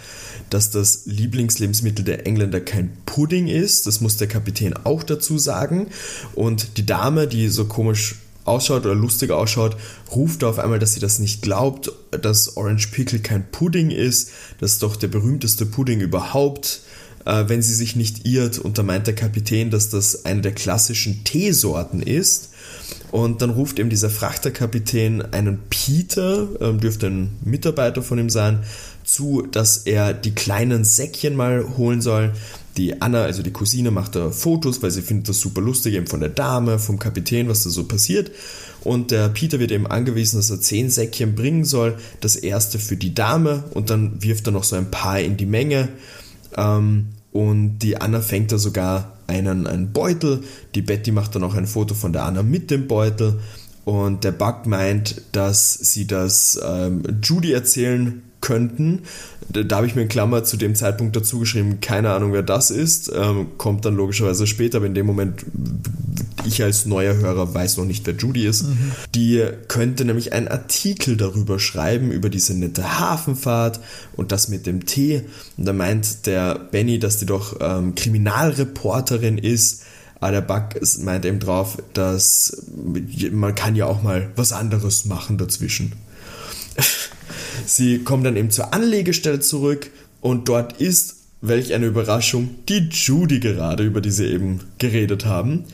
dass 0.50 0.72
das 0.72 1.02
Lieblingslebensmittel 1.06 2.06
der 2.06 2.26
Engländer 2.26 2.62
kein 2.62 2.96
Pudding 3.06 3.50
ist. 3.50 3.86
Das 3.86 4.00
muss 4.00 4.16
der 4.16 4.30
Kapitän 4.30 4.76
auch 4.86 5.04
dazu 5.04 5.38
sagen. 5.38 5.88
Und 6.36 6.78
die 6.78 6.86
Dame, 6.86 7.28
die 7.28 7.50
so 7.50 7.66
komisch 7.66 8.16
ausschaut 8.46 8.86
oder 8.86 8.96
lustig 8.96 9.32
ausschaut, 9.32 9.76
ruft 10.16 10.46
auf 10.46 10.58
einmal, 10.58 10.80
dass 10.80 10.94
sie 10.94 11.02
das 11.02 11.20
nicht 11.20 11.42
glaubt, 11.42 11.92
dass 12.12 12.56
Orange 12.56 12.88
Pickle 12.94 13.20
kein 13.20 13.46
Pudding 13.52 13.92
ist. 13.92 14.32
Das 14.62 14.72
ist 14.72 14.84
doch 14.84 14.96
der 14.96 15.10
berühmteste 15.10 15.66
Pudding 15.66 16.00
überhaupt 16.00 16.80
äh, 17.26 17.46
wenn 17.48 17.62
sie 17.62 17.74
sich 17.74 17.96
nicht 17.96 18.26
irrt. 18.26 18.60
Und 18.60 18.78
da 18.78 18.84
meint 18.84 19.08
der 19.08 19.16
Kapitän, 19.16 19.70
dass 19.70 19.90
das 19.90 20.26
eine 20.26 20.42
der 20.42 20.54
klassischen 20.54 21.24
Teesorten 21.24 22.02
ist. 22.02 22.50
Und 23.12 23.42
dann 23.42 23.52
ruft 23.52 23.80
eben 23.80 23.90
dieser 23.90 24.10
Frachterkapitän 24.10 25.22
einen 25.22 25.60
Peter, 25.70 26.48
ähm, 26.60 26.80
dürfte 26.80 27.08
ein 27.08 27.38
Mitarbeiter 27.44 28.02
von 28.02 28.18
ihm 28.18 28.30
sein, 28.30 28.64
zu, 29.04 29.44
dass 29.44 29.78
er 29.78 30.14
die 30.14 30.34
kleinen 30.34 30.84
Säckchen 30.84 31.36
mal 31.36 31.78
holen 31.78 32.02
soll. 32.02 32.34
Die 32.78 33.02
Anna, 33.02 33.24
also 33.24 33.44
die 33.44 33.52
Cousine, 33.52 33.92
macht 33.92 34.16
da 34.16 34.32
Fotos, 34.32 34.82
weil 34.82 34.90
sie 34.90 35.04
findet 35.04 35.30
das 35.30 35.40
super 35.40 35.62
lustig, 35.62 35.94
eben 35.94 36.08
von 36.08 36.22
der 36.22 36.30
Dame, 36.30 36.80
vom 36.80 36.98
Kapitän, 36.98 37.48
was 37.50 37.64
da 37.64 37.70
so 37.70 37.84
passiert. 37.84 38.32
Und 38.84 39.12
der 39.12 39.30
Peter 39.30 39.60
wird 39.60 39.72
eben 39.72 39.88
angewiesen, 39.88 40.38
dass 40.38 40.50
er 40.50 40.60
zehn 40.60 40.90
Säckchen 40.90 41.36
bringen 41.36 41.66
soll. 41.66 41.98
Das 42.20 42.36
erste 42.36 42.80
für 42.80 42.98
die 42.98 43.14
Dame 43.14 43.64
und 43.72 43.90
dann 43.90 44.24
wirft 44.24 44.48
er 44.48 44.52
noch 44.52 44.64
so 44.64 44.76
ein 44.76 44.90
paar 44.90 45.20
in 45.20 45.38
die 45.38 45.46
Menge. 45.46 45.90
Ähm, 46.58 47.10
und 47.32 47.80
die 47.80 48.00
Anna 48.00 48.22
fängt 48.22 48.52
da 48.52 48.58
sogar 48.58 49.13
einen, 49.28 49.68
einen 49.68 49.92
Beutel. 49.92 50.44
Die 50.76 50.82
Betty 50.82 51.12
macht 51.12 51.36
dann 51.36 51.44
auch 51.44 51.56
ein 51.56 51.68
Foto 51.68 51.94
von 51.96 52.14
der 52.14 52.24
Anna 52.24 52.44
mit 52.44 52.72
dem 52.72 52.88
Beutel. 52.88 53.40
Und 53.86 54.24
der 54.24 54.32
Buck 54.32 54.66
meint, 54.66 55.22
dass 55.34 55.74
sie 55.74 56.08
das 56.08 56.60
ähm, 56.64 57.04
Judy 57.22 57.52
erzählen 57.52 58.24
könnten. 58.40 59.02
Da, 59.50 59.76
habe 59.76 59.88
ich 59.88 59.96
mir 59.96 60.04
in 60.04 60.08
Klammer 60.08 60.44
zu 60.44 60.58
dem 60.58 60.76
Zeitpunkt 60.76 61.16
dazu 61.16 61.40
geschrieben, 61.40 61.80
keine 61.82 62.12
Ahnung, 62.12 62.34
wer 62.34 62.44
das 62.44 62.72
ist. 62.72 63.12
Ähm, 63.14 63.58
kommt 63.58 63.86
dann 63.86 63.96
logischerweise 63.96 64.48
später, 64.48 64.78
aber 64.78 64.88
in 64.88 64.96
dem 64.96 65.06
Moment, 65.06 65.46
ich 66.46 66.64
als 66.64 66.86
neuer 66.86 67.16
Hörer 67.16 67.54
weiß 67.54 67.78
noch 67.78 67.86
nicht, 67.86 68.06
wer 68.06 68.16
Judy 68.16 68.46
ist. 68.46 68.64
Mhm. 68.64 68.92
Die 69.16 69.44
könnte 69.68 70.06
nämlich 70.06 70.34
einen 70.34 70.48
Artikel 70.48 71.18
darüber 71.18 71.60
schreiben, 71.60 72.12
über 72.12 72.30
diese 72.30 72.54
nette 72.54 73.00
Hafenfahrt 73.00 73.80
und 74.16 74.32
das 74.32 74.48
mit 74.48 74.66
dem 74.66 74.86
Tee. 74.86 75.24
Und 75.58 75.66
da 75.66 75.74
meint 75.74 76.26
der 76.26 76.56
Benny, 76.56 77.00
dass 77.00 77.18
die 77.18 77.26
doch 77.26 77.58
ähm, 77.60 77.96
Kriminalreporterin 77.96 79.38
ist. 79.38 79.84
Aber 80.20 80.32
der 80.32 80.42
Buck 80.42 80.80
meint 81.02 81.26
eben 81.26 81.40
drauf, 81.40 81.78
dass 81.94 82.64
man 83.32 83.56
kann 83.56 83.76
ja 83.76 83.88
auch 83.88 84.04
mal 84.04 84.30
was 84.38 84.54
anderes 84.54 85.04
machen 85.06 85.38
dazwischen. 85.38 85.94
Sie 87.66 88.00
kommen 88.00 88.24
dann 88.24 88.36
eben 88.36 88.52
zur 88.52 88.74
Anlegestelle 88.74 89.40
zurück 89.40 89.90
und 90.22 90.50
dort 90.50 90.80
ist, 90.82 91.18
welch 91.42 91.74
eine 91.74 91.88
Überraschung, 91.88 92.56
die 92.70 92.90
Judy 92.90 93.40
gerade, 93.40 93.84
über 93.84 94.00
die 94.00 94.12
sie 94.12 94.28
eben 94.28 94.62
geredet 94.78 95.26
haben. 95.26 95.66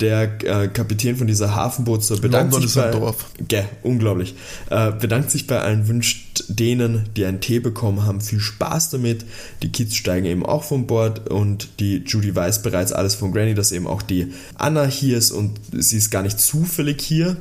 Der 0.00 0.22
äh, 0.44 0.68
Kapitän 0.68 1.16
von 1.16 1.28
dieser 1.28 1.54
Hafenbootser 1.54 2.16
bedankt 2.16 2.52
London 2.52 2.68
sich 2.68 2.82
bei, 2.82 2.90
Dorf. 2.90 3.26
Gell, 3.46 3.68
unglaublich. 3.84 4.34
Äh, 4.68 4.90
bedankt 4.90 5.30
sich 5.30 5.46
bei 5.46 5.60
allen, 5.60 5.86
wünscht 5.86 6.44
denen, 6.48 7.04
die 7.16 7.24
einen 7.24 7.40
Tee 7.40 7.60
bekommen 7.60 8.04
haben, 8.04 8.20
viel 8.20 8.40
Spaß 8.40 8.90
damit. 8.90 9.24
Die 9.62 9.70
Kids 9.70 9.94
steigen 9.94 10.26
eben 10.26 10.44
auch 10.44 10.64
von 10.64 10.88
Bord 10.88 11.30
und 11.30 11.68
die 11.78 12.02
Judy 12.04 12.34
weiß 12.34 12.62
bereits 12.62 12.92
alles 12.92 13.14
von 13.14 13.30
Granny, 13.30 13.54
dass 13.54 13.70
eben 13.70 13.86
auch 13.86 14.02
die 14.02 14.32
Anna 14.56 14.84
hier 14.84 15.16
ist 15.16 15.30
und 15.30 15.60
sie 15.72 15.98
ist 15.98 16.10
gar 16.10 16.22
nicht 16.22 16.40
zufällig 16.40 17.00
hier. 17.00 17.36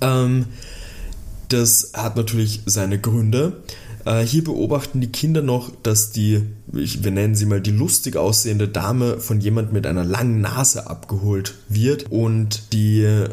Ähm, 0.00 0.46
das 1.48 1.92
hat 1.94 2.16
natürlich 2.16 2.62
seine 2.66 2.98
Gründe. 2.98 3.62
Äh, 4.04 4.22
hier 4.22 4.44
beobachten 4.44 5.00
die 5.00 5.10
Kinder 5.10 5.42
noch, 5.42 5.70
dass 5.82 6.12
die, 6.12 6.42
wir 6.66 7.10
nennen 7.10 7.34
sie 7.34 7.46
mal 7.46 7.60
die 7.60 7.70
lustig 7.70 8.16
aussehende 8.16 8.68
Dame 8.68 9.20
von 9.20 9.40
jemand 9.40 9.72
mit 9.72 9.86
einer 9.86 10.04
langen 10.04 10.40
Nase 10.40 10.88
abgeholt 10.88 11.54
wird 11.68 12.10
und 12.10 12.72
die 12.72 13.26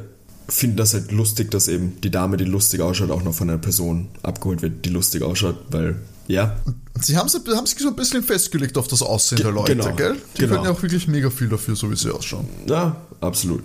finden 0.50 0.78
das 0.78 0.94
halt 0.94 1.12
lustig, 1.12 1.52
dass 1.52 1.68
eben 1.68 2.02
die 2.02 2.12
Dame, 2.12 2.38
die 2.38 2.46
lustig 2.46 2.82
ausschaut, 2.82 3.12
auch 3.12 3.24
noch 3.24 3.34
von 3.34 3.50
einer 3.50 3.60
Person 3.60 4.10
abgeholt 4.24 4.62
wird, 4.62 4.86
die 4.86 4.90
lustig 4.90 5.24
ausschaut, 5.24 5.58
weil 5.72 5.96
Ja. 6.34 6.58
Sie 7.00 7.18
haben, 7.18 7.28
haben 7.30 7.66
sich 7.66 7.80
so 7.80 7.88
ein 7.88 7.96
bisschen 7.96 8.24
festgelegt 8.24 8.78
auf 8.78 8.88
das 8.88 9.02
Aussehen 9.02 9.38
Ge 9.38 9.46
der 9.46 9.54
Leute, 9.54 9.76
genau, 9.76 9.96
gell? 9.96 10.16
Die 10.36 10.42
genau. 10.42 10.54
können 10.54 10.66
ja 10.66 10.72
auch 10.72 10.82
wirklich 10.82 11.08
mega 11.08 11.30
viel 11.30 11.50
dafür, 11.50 11.76
so 11.76 11.92
wie 11.92 11.96
sie 11.96 12.12
ausschauen. 12.12 12.48
Ja, 12.68 12.96
absolut. 13.20 13.64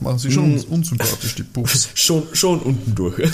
Machen 0.00 0.18
sie 0.18 0.30
schon 0.30 0.58
unsympathisch, 0.64 1.34
die 1.34 1.42
Pups. 1.42 1.88
Schon, 1.94 2.22
schon 2.32 2.60
unten 2.60 2.94
durch. 2.94 3.16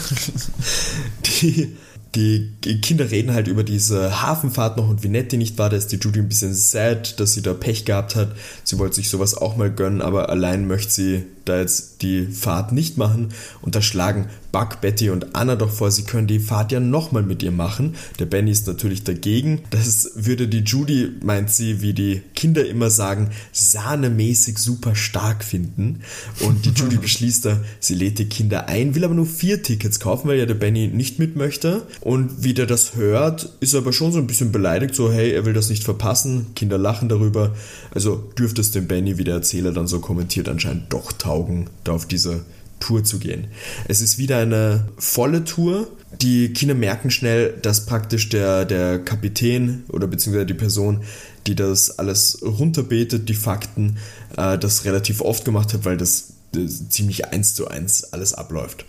Die, 2.15 2.51
die 2.65 2.81
Kinder 2.81 3.11
reden 3.11 3.35
halt 3.35 3.47
über 3.47 3.63
diese 3.63 4.23
Hafenfahrt 4.23 4.79
noch 4.79 4.89
und 4.89 5.03
wie 5.03 5.09
nett 5.09 5.33
die 5.33 5.37
nicht 5.37 5.59
war. 5.59 5.69
Da 5.69 5.77
ist 5.77 5.89
die 5.89 5.97
Judy 5.97 6.21
ein 6.21 6.29
bisschen 6.29 6.55
sad, 6.55 7.21
dass 7.21 7.35
sie 7.35 7.43
da 7.43 7.53
Pech 7.53 7.85
gehabt 7.85 8.17
hat. 8.17 8.35
Sie 8.65 8.79
wollte 8.79 8.97
sich 8.97 9.11
sowas 9.11 9.37
auch 9.37 9.59
mal 9.59 9.71
gönnen, 9.71 10.01
aber 10.01 10.31
allein 10.31 10.67
möchte 10.67 10.93
sie 10.93 11.27
da 11.49 11.59
jetzt 11.59 12.03
die 12.03 12.27
Fahrt 12.27 12.73
nicht 12.73 12.99
machen. 12.99 13.29
Und 13.63 13.75
da 13.75 13.83
schlagen 13.83 14.27
Buck, 14.57 14.81
Betty 14.81 15.11
und 15.11 15.37
Anna 15.37 15.55
doch 15.55 15.71
vor, 15.71 15.91
sie 15.91 16.05
können 16.05 16.27
die 16.27 16.39
Fahrt 16.39 16.73
ja 16.73 16.81
nochmal 16.81 17.23
mit 17.23 17.43
ihr 17.43 17.51
machen. 17.51 17.95
Der 18.19 18.25
Benny 18.25 18.51
ist 18.51 18.67
natürlich 18.67 19.05
dagegen. 19.05 19.61
Das 19.69 20.13
würde 20.15 20.49
die 20.49 20.61
Judy, 20.61 21.11
meint 21.23 21.51
sie, 21.51 21.83
wie 21.83 21.93
die 21.93 22.23
Kinder 22.35 22.67
immer 22.67 22.89
sagen, 22.89 23.29
sahnemäßig 23.53 24.57
super 24.57 24.95
stark 24.95 25.45
finden. 25.45 26.01
Und 26.41 26.65
die 26.65 26.71
Judy 26.71 26.97
beschließt 27.03 27.45
da, 27.45 27.61
sie 27.81 27.95
lädt 27.95 28.19
die 28.19 28.31
Kinder 28.31 28.67
ein, 28.67 28.95
will 28.95 29.05
aber 29.05 29.13
nur 29.13 29.27
vier 29.27 29.63
Tickets 29.63 30.01
kaufen, 30.01 30.27
weil 30.27 30.39
ja 30.39 30.47
der 30.47 30.55
Benny 30.55 30.89
nicht 30.89 31.19
mit 31.19 31.37
möchte. 31.37 31.83
Und 32.01 32.43
wie 32.43 32.55
der 32.55 32.65
das 32.65 32.97
hört, 32.97 33.53
ist 33.61 33.75
er 33.75 33.81
aber 33.81 33.93
schon 33.93 34.11
so 34.11 34.19
ein 34.19 34.27
bisschen 34.27 34.53
beleidigt, 34.53 34.95
so 34.95 35.13
hey, 35.13 35.33
er 35.33 35.45
will 35.45 35.53
das 35.53 35.69
nicht 35.69 35.85
verpassen. 35.85 36.47
Kinder 36.55 36.79
lachen 36.79 37.11
darüber. 37.11 37.55
Also 37.91 38.17
dürfte 38.39 38.63
es 38.63 38.71
dem 38.71 38.89
Benny, 38.89 39.19
wie 39.19 39.25
der 39.25 39.35
Erzähler 39.35 39.73
dann 39.73 39.87
so 39.87 40.01
kommentiert, 40.01 40.49
anscheinend 40.49 40.91
doch 40.95 41.13
taugen, 41.13 41.36
da 41.85 41.93
auf 41.93 42.07
diese 42.07 42.45
Tour 42.81 43.05
zu 43.05 43.19
gehen. 43.19 43.47
Es 43.89 44.01
ist 44.01 44.19
wieder 44.19 44.39
eine 44.39 44.87
volle 44.99 45.45
Tour. 45.45 45.89
Die 46.21 46.53
Kinder 46.53 46.75
merken 46.75 47.11
schnell, 47.11 47.55
dass 47.63 47.87
praktisch 47.87 48.29
der, 48.29 48.65
der 48.65 48.99
Kapitän 48.99 49.85
oder 49.89 50.07
beziehungsweise 50.07 50.47
die 50.47 50.55
Person, 50.55 51.03
die 51.47 51.55
das 51.55 51.99
alles 51.99 52.39
runterbetet, 52.43 53.29
die 53.29 53.35
Fakten, 53.35 53.97
äh, 54.37 54.59
das 54.59 54.85
relativ 54.85 55.21
oft 55.21 55.45
gemacht 55.45 55.73
hat, 55.75 55.85
weil 55.85 55.97
das, 55.97 56.33
das 56.53 56.89
ziemlich 56.89 57.27
eins 57.29 57.55
zu 57.55 57.69
eins 57.69 58.13
alles 58.13 58.35
abläuft. 58.35 58.85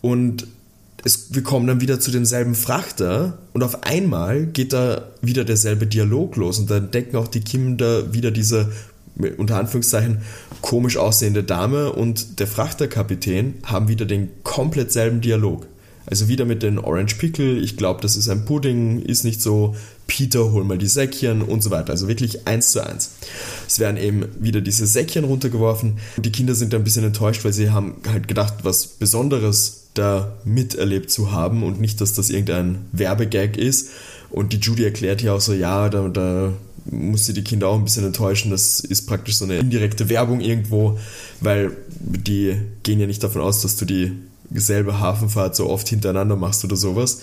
Und 0.00 0.46
es, 1.04 1.32
wir 1.34 1.42
kommen 1.42 1.66
dann 1.66 1.80
wieder 1.80 2.00
zu 2.00 2.10
demselben 2.10 2.54
Frachter 2.54 3.38
und 3.52 3.62
auf 3.62 3.84
einmal 3.84 4.46
geht 4.46 4.72
da 4.72 5.08
wieder 5.22 5.44
derselbe 5.44 5.86
Dialog 5.86 6.36
los 6.36 6.58
und 6.58 6.70
dann 6.70 6.84
entdecken 6.84 7.16
auch 7.16 7.28
die 7.28 7.40
Kinder 7.40 8.12
wieder 8.12 8.30
diese 8.30 8.72
unter 9.36 9.58
Anführungszeichen 9.58 10.22
komisch 10.60 10.96
aussehende 10.96 11.44
Dame 11.44 11.92
und 11.92 12.40
der 12.40 12.46
Frachterkapitän 12.46 13.54
haben 13.64 13.88
wieder 13.88 14.06
den 14.06 14.30
komplett 14.44 14.92
selben 14.92 15.20
Dialog. 15.20 15.66
Also 16.06 16.28
wieder 16.28 16.46
mit 16.46 16.62
den 16.62 16.78
Orange 16.78 17.16
Pickle, 17.16 17.58
ich 17.58 17.76
glaube, 17.76 18.00
das 18.00 18.16
ist 18.16 18.30
ein 18.30 18.46
Pudding, 18.46 19.02
ist 19.02 19.24
nicht 19.24 19.42
so, 19.42 19.76
Peter, 20.06 20.52
hol 20.52 20.64
mal 20.64 20.78
die 20.78 20.86
Säckchen 20.86 21.42
und 21.42 21.62
so 21.62 21.70
weiter. 21.70 21.90
Also 21.90 22.08
wirklich 22.08 22.46
eins 22.46 22.70
zu 22.72 22.80
eins. 22.80 23.10
Es 23.66 23.78
werden 23.78 23.98
eben 23.98 24.24
wieder 24.40 24.62
diese 24.62 24.86
Säckchen 24.86 25.24
runtergeworfen 25.24 25.98
und 26.16 26.24
die 26.24 26.32
Kinder 26.32 26.54
sind 26.54 26.74
ein 26.74 26.82
bisschen 26.82 27.04
enttäuscht, 27.04 27.44
weil 27.44 27.52
sie 27.52 27.70
haben 27.70 27.96
halt 28.10 28.26
gedacht, 28.26 28.54
was 28.62 28.86
Besonderes 28.86 29.88
da 29.92 30.32
miterlebt 30.44 31.10
zu 31.10 31.32
haben 31.32 31.62
und 31.62 31.78
nicht, 31.78 32.00
dass 32.00 32.14
das 32.14 32.30
irgendein 32.30 32.86
Werbegag 32.92 33.58
ist. 33.58 33.90
Und 34.30 34.54
die 34.54 34.58
Judy 34.58 34.84
erklärt 34.84 35.20
ja 35.20 35.34
auch 35.34 35.40
so, 35.40 35.52
ja, 35.52 35.90
da, 35.90 36.08
da 36.08 36.52
muss 36.90 37.26
sie 37.26 37.34
die 37.34 37.44
Kinder 37.44 37.68
auch 37.68 37.76
ein 37.76 37.84
bisschen 37.84 38.04
enttäuschen. 38.04 38.50
Das 38.50 38.80
ist 38.80 39.06
praktisch 39.06 39.36
so 39.36 39.44
eine 39.44 39.58
indirekte 39.58 40.08
Werbung 40.08 40.40
irgendwo, 40.40 40.98
weil 41.40 41.76
die 41.88 42.56
gehen 42.82 43.00
ja 43.00 43.06
nicht 43.06 43.22
davon 43.22 43.42
aus, 43.42 43.62
dass 43.62 43.76
du 43.76 43.84
die 43.84 44.12
selbe 44.52 44.98
Hafenfahrt 44.98 45.54
so 45.54 45.68
oft 45.68 45.88
hintereinander 45.88 46.36
machst 46.36 46.64
oder 46.64 46.76
sowas. 46.76 47.20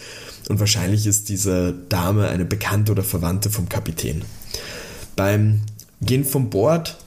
Und 0.49 0.59
wahrscheinlich 0.59 1.07
ist 1.07 1.29
diese 1.29 1.73
Dame 1.89 2.27
eine 2.27 2.45
Bekannte 2.45 2.91
oder 2.91 3.03
Verwandte 3.03 3.49
vom 3.49 3.67
Kapitän. 3.67 4.23
Beim 5.15 5.61
Gehen 6.01 6.25
vom 6.25 6.49
Bord 6.49 6.97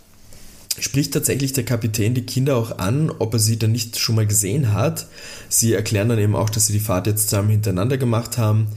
spricht 0.81 1.13
tatsächlich 1.13 1.53
der 1.53 1.65
Kapitän 1.65 2.15
die 2.15 2.27
Kinder 2.27 2.57
auch 2.57 2.79
an, 2.79 3.11
ob 3.19 3.35
er 3.35 3.39
sie 3.39 3.59
dann 3.59 3.73
nicht 3.73 3.99
schon 3.99 4.15
mal 4.15 4.27
gesehen 4.27 4.73
hat. 4.73 5.07
Sie 5.49 5.73
erklären 5.73 6.09
dann 6.09 6.19
eben 6.19 6.37
auch, 6.37 6.51
dass 6.51 6.67
sie 6.67 6.73
die 6.73 6.81
Fahrt 6.81 7.07
jetzt 7.07 7.29
zusammen 7.29 7.51
hintereinander 7.51 7.99
gemacht 7.99 8.39
haben. 8.39 8.69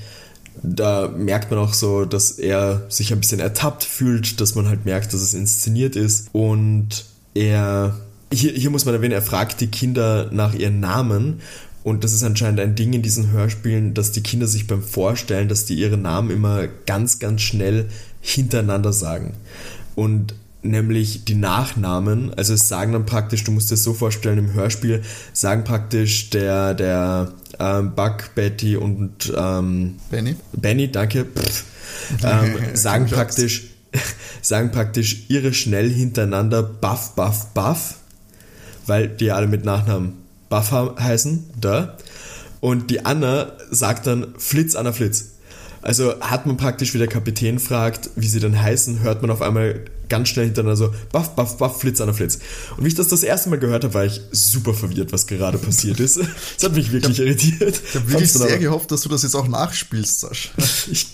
Da 0.63 1.08
merkt 1.08 1.50
man 1.50 1.60
auch 1.60 1.74
so, 1.74 2.06
dass 2.06 2.32
er 2.32 2.86
sich 2.89 3.12
ein 3.12 3.19
bisschen 3.19 3.39
ertappt 3.39 3.84
fühlt, 3.84 4.39
dass 4.39 4.56
man 4.56 4.67
halt 4.67 4.86
merkt, 4.86 5.13
dass 5.13 5.21
es 5.21 5.34
inszeniert 5.34 5.95
ist. 5.95 6.30
Und 6.34 7.06
er, 7.34 8.00
hier, 8.32 8.52
hier 8.52 8.69
muss 8.69 8.86
man 8.86 8.93
erwähnen, 8.93 9.13
er 9.13 9.21
fragt 9.21 9.62
die 9.62 9.67
Kinder 9.67 10.30
nach 10.32 10.54
ihren 10.54 10.80
Namen. 10.80 11.41
Und 11.84 12.04
das 12.04 12.13
ist 12.13 12.24
anscheinend 12.24 12.60
ein 12.60 12.76
Ding 12.76 12.93
in 12.93 13.02
diesen 13.02 13.32
Hörspielen, 13.32 13.95
dass 13.95 14.12
die 14.12 14.21
Kinder 14.21 14.45
sich 14.45 14.67
beim 14.67 14.84
Vorstellen, 14.84 15.47
dass 15.47 15.65
die 15.65 15.76
ihre 15.76 15.97
Namen 15.97 16.30
immer 16.30 16.67
ganz, 16.86 17.17
ganz 17.17 17.41
schnell 17.41 17.88
hintereinander 18.21 18.93
sagen. 18.93 19.34
Und 19.95 20.36
nämlich 20.63 21.26
die 21.26 21.36
Nachnamen, 21.36 22.34
also 22.36 22.54
es 22.54 22.67
sagen 22.67 22.93
dann 22.93 23.06
praktisch, 23.06 23.43
du 23.43 23.52
musst 23.52 23.71
dir 23.71 23.76
das 23.76 23.84
so 23.84 23.93
vorstellen, 23.93 24.38
im 24.38 24.54
Hörspiel 24.54 25.02
sagen 25.34 25.63
praktisch 25.63 26.30
der, 26.30 26.74
der 26.74 27.32
ähm, 27.60 27.93
Buck, 27.95 28.36
Betty 28.36 28.78
und 28.78 29.34
ähm, 29.36 29.95
Benny? 30.10 30.36
Benny, 30.54 30.91
danke, 30.91 31.26
pff, 31.26 31.65
ähm, 32.24 32.56
sagen 32.76 33.08
praktisch, 33.08 33.69
sagen 34.41 34.71
praktisch 34.71 35.26
ihre 35.30 35.54
schnell 35.54 35.89
hintereinander 35.89 36.63
Buff, 36.63 37.15
Buff, 37.15 37.47
Buff, 37.54 37.95
weil 38.86 39.08
die 39.08 39.32
alle 39.32 39.47
mit 39.47 39.65
Nachnamen 39.65 40.13
Buff 40.50 40.71
heißen, 40.71 41.50
da. 41.60 41.97
Und 42.60 42.91
die 42.91 43.06
Anna 43.06 43.54
sagt 43.71 44.06
dann 44.06 44.36
Flitz, 44.38 44.76
Anna 44.76 44.91
Flitz. 44.91 45.30
Also 45.82 46.19
hat 46.19 46.45
man 46.45 46.58
praktisch, 46.58 46.93
wie 46.93 47.00
der 47.00 47.08
Kapitän 47.08 47.58
fragt, 47.58 48.12
wie 48.15 48.28
sie 48.28 48.39
denn 48.39 48.62
heißen, 48.62 49.00
hört 49.02 49.24
man 49.24 49.32
auf 49.32 49.41
einmal 49.41 49.86
ganz 50.12 50.28
schnell 50.28 50.45
hintereinander 50.45 50.76
so 50.76 50.93
Buff, 51.12 51.36
Buff, 51.36 51.58
Buff, 51.58 51.80
Flitz, 51.80 52.02
Anna 52.02 52.12
Flitz. 52.12 52.38
Und 52.76 52.84
wie 52.84 52.89
ich 52.89 52.95
das 52.95 53.08
das 53.08 53.24
erste 53.24 53.50
Mal 53.50 53.58
gehört 53.58 53.86
habe, 53.86 53.93
war 53.93 54.06
ich 54.06 54.21
super 54.32 54.74
verwirrt, 54.74 55.13
was 55.13 55.26
gerade 55.26 55.58
passiert 55.58 56.00
ist. 56.00 56.19
Das 56.56 56.65
hat 56.69 56.76
mich 56.76 56.91
wirklich 56.91 57.19
irritiert. 57.19 57.82
Ich 57.89 57.95
habe 57.95 58.12
wirklich 58.12 58.32
sehr 58.32 58.60
gehofft, 58.60 58.91
dass 58.91 59.02
du 59.02 59.10
das 59.10 59.24
jetzt 59.24 59.36
auch 59.36 59.47
nachspielst, 59.47 60.19
Sasch. 60.19 60.52
Ich, 60.91 61.08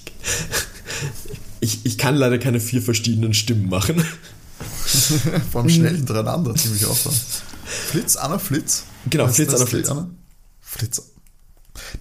ich, 1.60 1.86
ich 1.86 1.97
kann 1.97 2.15
leider 2.15 2.38
keine 2.39 2.60
vier 2.60 2.81
verschiedenen 2.81 3.33
Stimmen 3.33 3.69
machen. 3.69 4.03
Vor 5.51 5.62
allem 5.62 5.69
schnell 5.69 5.95
hintereinander, 5.95 6.55
ziemlich 6.55 6.86
aufwand. 6.86 7.15
Flitz, 7.65 8.15
Anna, 8.15 8.39
Flitz. 8.39 8.83
Genau, 9.10 9.27
Flitz, 9.27 9.53
Anna, 9.53 9.63
die 9.63 9.69
Flitz. 9.69 9.89
Anna? 9.89 10.10
Flitz. 10.60 11.01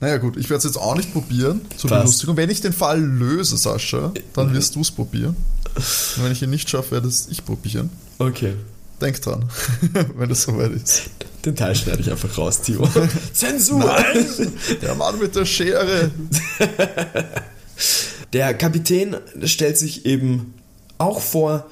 Naja 0.01 0.19
gut, 0.19 0.37
ich 0.37 0.51
werde 0.51 0.59
es 0.59 0.65
jetzt 0.65 0.79
auch 0.79 0.97
nicht 0.97 1.13
probieren, 1.13 1.61
zur 1.77 1.91
Passt. 1.91 2.03
Belustigung. 2.03 2.37
Wenn 2.37 2.51
ich 2.51 2.61
den 2.61 2.73
Fall 2.73 3.01
löse, 3.01 3.57
Sascha, 3.57 4.13
dann 4.35 4.53
wirst 4.53 4.75
du 4.75 4.81
es 4.81 4.91
probieren. 4.91 5.37
Und 5.75 6.25
wenn 6.25 6.33
ich 6.33 6.43
ihn 6.43 6.51
nicht 6.51 6.69
schaffe, 6.71 6.93
werde 6.93 7.09
es 7.09 7.29
ich 7.31 7.45
probieren. 7.45 7.91
Okay. 8.19 8.55
Denk 9.01 9.21
dran, 9.21 9.45
wenn 10.17 10.31
es 10.31 10.43
soweit 10.43 10.73
ist. 10.73 11.11
Den 11.45 11.55
Teil 11.55 11.75
schneide 11.77 12.01
ich 12.01 12.11
einfach 12.11 12.37
raus, 12.39 12.63
Timo. 12.63 12.89
Zensur! 13.33 13.79
Nein! 13.79 14.53
Der 14.81 14.95
Mann 14.95 15.19
mit 15.19 15.37
der 15.37 15.45
Schere. 15.45 16.11
Der 18.33 18.55
Kapitän 18.55 19.17
stellt 19.45 19.79
sich 19.79 20.07
eben 20.07 20.55
auch 20.99 21.21
vor 21.21 21.67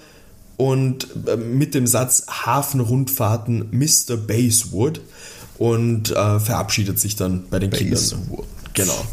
und 0.57 1.09
äh, 1.27 1.37
mit 1.37 1.75
dem 1.75 1.87
Satz 1.87 2.27
Hafenrundfahrten 2.29 3.69
Mr. 3.73 4.17
Basewood 4.17 5.01
und 5.59 6.11
äh, 6.11 6.41
verabschiedet 6.41 6.99
sich 6.99 7.17
dann 7.17 7.49
bei 7.49 7.59
den 7.59 7.71
Kindern. 7.71 7.95
Basewood. 7.95 8.47
Genau. 8.75 9.05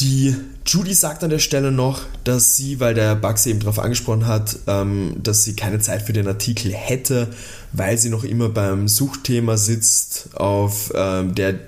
Die 0.00 0.34
Judy 0.66 0.94
sagt 0.94 1.24
an 1.24 1.30
der 1.30 1.38
Stelle 1.38 1.72
noch, 1.72 2.02
dass 2.24 2.56
sie, 2.56 2.78
weil 2.78 2.94
der 2.94 3.14
Bugs 3.16 3.46
eben 3.46 3.60
darauf 3.60 3.78
angesprochen 3.78 4.26
hat, 4.26 4.58
ähm, 4.66 5.16
dass 5.22 5.44
sie 5.44 5.56
keine 5.56 5.80
Zeit 5.80 6.02
für 6.02 6.12
den 6.12 6.28
Artikel 6.28 6.72
hätte, 6.72 7.28
weil 7.72 7.98
sie 7.98 8.10
noch 8.10 8.24
immer 8.24 8.48
beim 8.48 8.86
Suchthema 8.86 9.56
sitzt, 9.56 10.30
auf 10.34 10.92
ähm, 10.94 11.34
der 11.34 11.58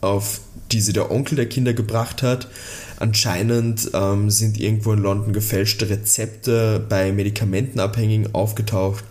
auf 0.00 0.40
die 0.72 0.80
sie 0.80 0.92
der 0.92 1.10
Onkel 1.10 1.36
der 1.36 1.48
Kinder 1.48 1.72
gebracht 1.72 2.22
hat. 2.22 2.48
Anscheinend 2.98 3.90
ähm, 3.92 4.30
sind 4.30 4.58
irgendwo 4.58 4.92
in 4.92 5.00
London 5.00 5.32
gefälschte 5.32 5.88
Rezepte 5.88 6.84
bei 6.88 7.12
Medikamentenabhängigen 7.12 8.34
aufgetaucht 8.34 9.04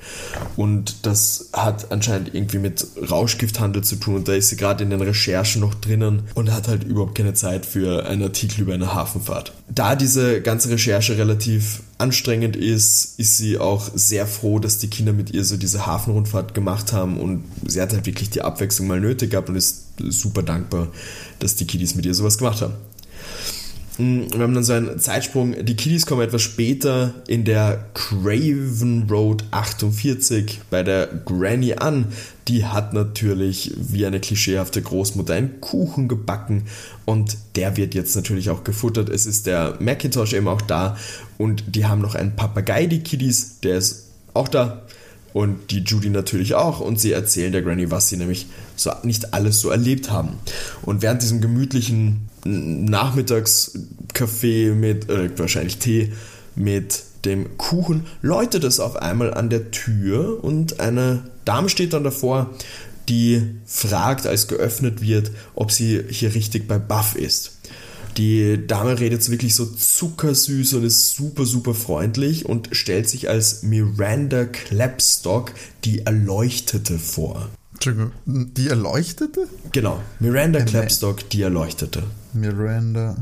und 0.55 1.05
das 1.05 1.49
hat 1.53 1.91
anscheinend 1.91 2.33
irgendwie 2.33 2.57
mit 2.57 2.87
Rauschgifthandel 3.09 3.83
zu 3.83 3.97
tun 3.97 4.15
und 4.15 4.27
da 4.27 4.33
ist 4.33 4.49
sie 4.49 4.57
gerade 4.57 4.83
in 4.83 4.89
den 4.89 5.01
Recherchen 5.01 5.61
noch 5.61 5.75
drinnen 5.75 6.23
und 6.33 6.51
hat 6.51 6.67
halt 6.67 6.83
überhaupt 6.83 7.15
keine 7.15 7.33
Zeit 7.33 7.65
für 7.65 8.05
einen 8.07 8.23
Artikel 8.23 8.61
über 8.61 8.73
eine 8.73 8.93
Hafenfahrt. 8.93 9.53
Da 9.69 9.95
diese 9.95 10.41
ganze 10.41 10.69
Recherche 10.69 11.17
relativ 11.17 11.81
anstrengend 11.97 12.55
ist, 12.55 13.19
ist 13.19 13.37
sie 13.37 13.57
auch 13.57 13.89
sehr 13.93 14.27
froh, 14.27 14.59
dass 14.59 14.79
die 14.79 14.89
Kinder 14.89 15.13
mit 15.13 15.31
ihr 15.31 15.45
so 15.45 15.57
diese 15.57 15.85
Hafenrundfahrt 15.85 16.53
gemacht 16.53 16.91
haben 16.91 17.19
und 17.19 17.43
sie 17.65 17.81
hat 17.81 17.93
halt 17.93 18.05
wirklich 18.05 18.29
die 18.29 18.41
Abwechslung 18.41 18.87
mal 18.87 18.99
nötig 18.99 19.31
gehabt 19.31 19.49
und 19.49 19.55
ist 19.55 19.85
super 20.09 20.43
dankbar, 20.43 20.89
dass 21.39 21.55
die 21.55 21.65
Kiddies 21.67 21.95
mit 21.95 22.05
ihr 22.05 22.13
sowas 22.13 22.37
gemacht 22.37 22.61
haben. 22.61 22.73
Mm, 23.97 24.23
wir 24.31 24.41
haben 24.41 24.53
dann 24.53 24.63
so 24.63 24.73
einen 24.73 24.99
Zeitsprung. 24.99 25.55
Die 25.63 25.75
Kiddies 25.75 26.05
kommen 26.05 26.21
etwas 26.21 26.41
später 26.41 27.13
in 27.27 27.45
der 27.45 27.85
Craven 27.93 29.07
Road 29.09 29.45
48 29.51 30.61
bei 30.69 30.83
der 30.83 31.07
Granny 31.25 31.73
an. 31.73 32.07
Die 32.47 32.65
hat 32.65 32.93
natürlich 32.93 33.73
wie 33.77 34.05
eine 34.05 34.19
klischeehafte 34.19 34.81
Großmutter 34.81 35.33
einen 35.33 35.61
Kuchen 35.61 36.07
gebacken 36.07 36.65
und 37.05 37.37
der 37.55 37.77
wird 37.77 37.95
jetzt 37.95 38.15
natürlich 38.15 38.49
auch 38.49 38.63
gefuttert. 38.63 39.09
Es 39.09 39.25
ist 39.25 39.47
der 39.47 39.77
Macintosh 39.79 40.33
eben 40.33 40.47
auch 40.47 40.61
da 40.61 40.97
und 41.37 41.75
die 41.75 41.85
haben 41.85 42.01
noch 42.01 42.15
einen 42.15 42.35
Papagei, 42.35 42.85
die 42.85 42.99
Kiddies, 42.99 43.59
der 43.61 43.77
ist 43.77 44.09
auch 44.33 44.47
da 44.47 44.83
und 45.33 45.71
die 45.71 45.79
Judy 45.79 46.09
natürlich 46.09 46.53
auch 46.53 46.79
und 46.79 46.99
sie 46.99 47.11
erzählen 47.11 47.51
der 47.51 47.61
Granny, 47.61 47.89
was 47.89 48.09
sie 48.09 48.17
nämlich 48.17 48.47
so 48.75 48.91
nicht 49.03 49.33
alles 49.33 49.59
so 49.59 49.69
erlebt 49.69 50.11
haben. 50.11 50.37
Und 50.83 51.01
während 51.01 51.21
diesem 51.21 51.41
gemütlichen 51.41 52.29
Nachmittagskaffee 52.45 54.71
mit, 54.71 55.09
äh, 55.09 55.37
wahrscheinlich 55.37 55.79
Tee 55.79 56.13
mit 56.55 57.03
dem 57.25 57.57
Kuchen, 57.57 58.05
läutet 58.21 58.63
es 58.63 58.79
auf 58.79 58.95
einmal 58.95 59.33
an 59.33 59.49
der 59.49 59.71
Tür 59.71 60.43
und 60.43 60.79
eine 60.79 61.23
Dame 61.43 61.69
steht 61.69 61.93
dann 61.93 62.03
davor, 62.03 62.51
die 63.09 63.41
fragt, 63.65 64.27
als 64.27 64.47
geöffnet 64.47 65.01
wird, 65.01 65.31
ob 65.53 65.71
sie 65.71 66.03
hier 66.09 66.33
richtig 66.33 66.67
bei 66.67 66.77
Buff 66.77 67.15
ist. 67.15 67.51
Die 68.17 68.65
Dame 68.65 68.99
redet 68.99 69.29
wirklich 69.29 69.55
so 69.55 69.65
zuckersüß 69.65 70.75
und 70.75 70.85
ist 70.85 71.15
super, 71.15 71.45
super 71.45 71.73
freundlich 71.73 72.45
und 72.45 72.69
stellt 72.71 73.09
sich 73.09 73.27
als 73.27 73.63
Miranda 73.63 74.45
Clapstock, 74.45 75.51
die 75.83 76.05
Erleuchtete, 76.05 76.97
vor. 76.97 77.49
Entschuldigung, 77.75 78.11
die 78.25 78.69
Erleuchtete? 78.69 79.47
Genau, 79.71 80.01
Miranda 80.19 80.61
Clapstock, 80.61 81.29
die 81.29 81.41
Erleuchtete. 81.41 82.03
Miranda, 82.33 83.15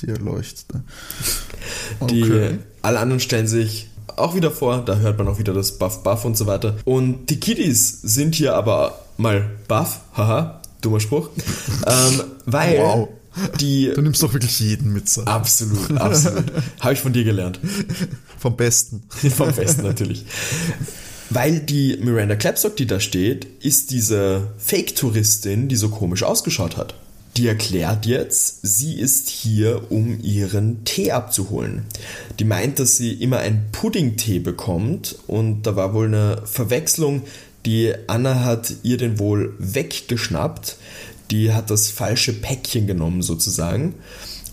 die 0.00 0.08
Erleuchtete. 0.08 0.82
Okay. 1.98 2.14
Die, 2.14 2.58
alle 2.80 3.00
anderen 3.00 3.20
stellen 3.20 3.46
sich 3.46 3.90
auch 4.16 4.34
wieder 4.34 4.50
vor, 4.50 4.82
da 4.84 4.96
hört 4.96 5.18
man 5.18 5.28
auch 5.28 5.38
wieder 5.38 5.52
das 5.52 5.78
Buff, 5.78 6.02
Buff 6.02 6.24
und 6.24 6.36
so 6.36 6.46
weiter. 6.46 6.76
Und 6.84 7.26
die 7.26 7.38
Kiddies 7.38 8.00
sind 8.02 8.34
hier 8.34 8.54
aber 8.54 9.04
mal 9.18 9.50
Buff, 9.68 10.00
haha, 10.16 10.62
dummer 10.80 11.00
Spruch, 11.00 11.28
ähm, 11.86 12.22
weil 12.46 12.78
wow. 12.78 13.08
Die, 13.60 13.92
du 13.94 14.02
nimmst 14.02 14.22
doch 14.22 14.32
wirklich 14.32 14.58
jeden 14.58 14.92
mit. 14.92 15.08
So. 15.08 15.22
Absolut, 15.22 15.96
absolut. 15.98 16.46
Habe 16.80 16.94
ich 16.94 17.00
von 17.00 17.12
dir 17.12 17.22
gelernt. 17.22 17.60
Vom 18.38 18.56
Besten. 18.56 19.04
Vom 19.08 19.52
Besten 19.52 19.82
natürlich. 19.82 20.24
Weil 21.30 21.60
die 21.60 21.96
Miranda 22.00 22.36
Clapstock, 22.36 22.76
die 22.76 22.86
da 22.86 23.00
steht, 23.00 23.46
ist 23.60 23.90
diese 23.90 24.52
Fake-Touristin, 24.58 25.68
die 25.68 25.76
so 25.76 25.88
komisch 25.88 26.22
ausgeschaut 26.22 26.76
hat. 26.76 26.94
Die 27.36 27.46
erklärt 27.46 28.06
jetzt, 28.06 28.58
sie 28.62 28.98
ist 28.98 29.28
hier, 29.28 29.90
um 29.90 30.18
ihren 30.20 30.84
Tee 30.84 31.12
abzuholen. 31.12 31.84
Die 32.40 32.44
meint, 32.44 32.80
dass 32.80 32.96
sie 32.96 33.12
immer 33.12 33.38
einen 33.38 33.66
Pudding-Tee 33.70 34.40
bekommt 34.40 35.16
und 35.28 35.62
da 35.62 35.76
war 35.76 35.94
wohl 35.94 36.06
eine 36.06 36.42
Verwechslung. 36.44 37.22
Die 37.64 37.94
Anna 38.08 38.42
hat 38.42 38.74
ihr 38.82 38.96
den 38.96 39.20
wohl 39.20 39.54
weggeschnappt 39.58 40.76
die 41.30 41.52
hat 41.52 41.70
das 41.70 41.90
falsche 41.90 42.32
Päckchen 42.32 42.86
genommen 42.86 43.22
sozusagen 43.22 43.94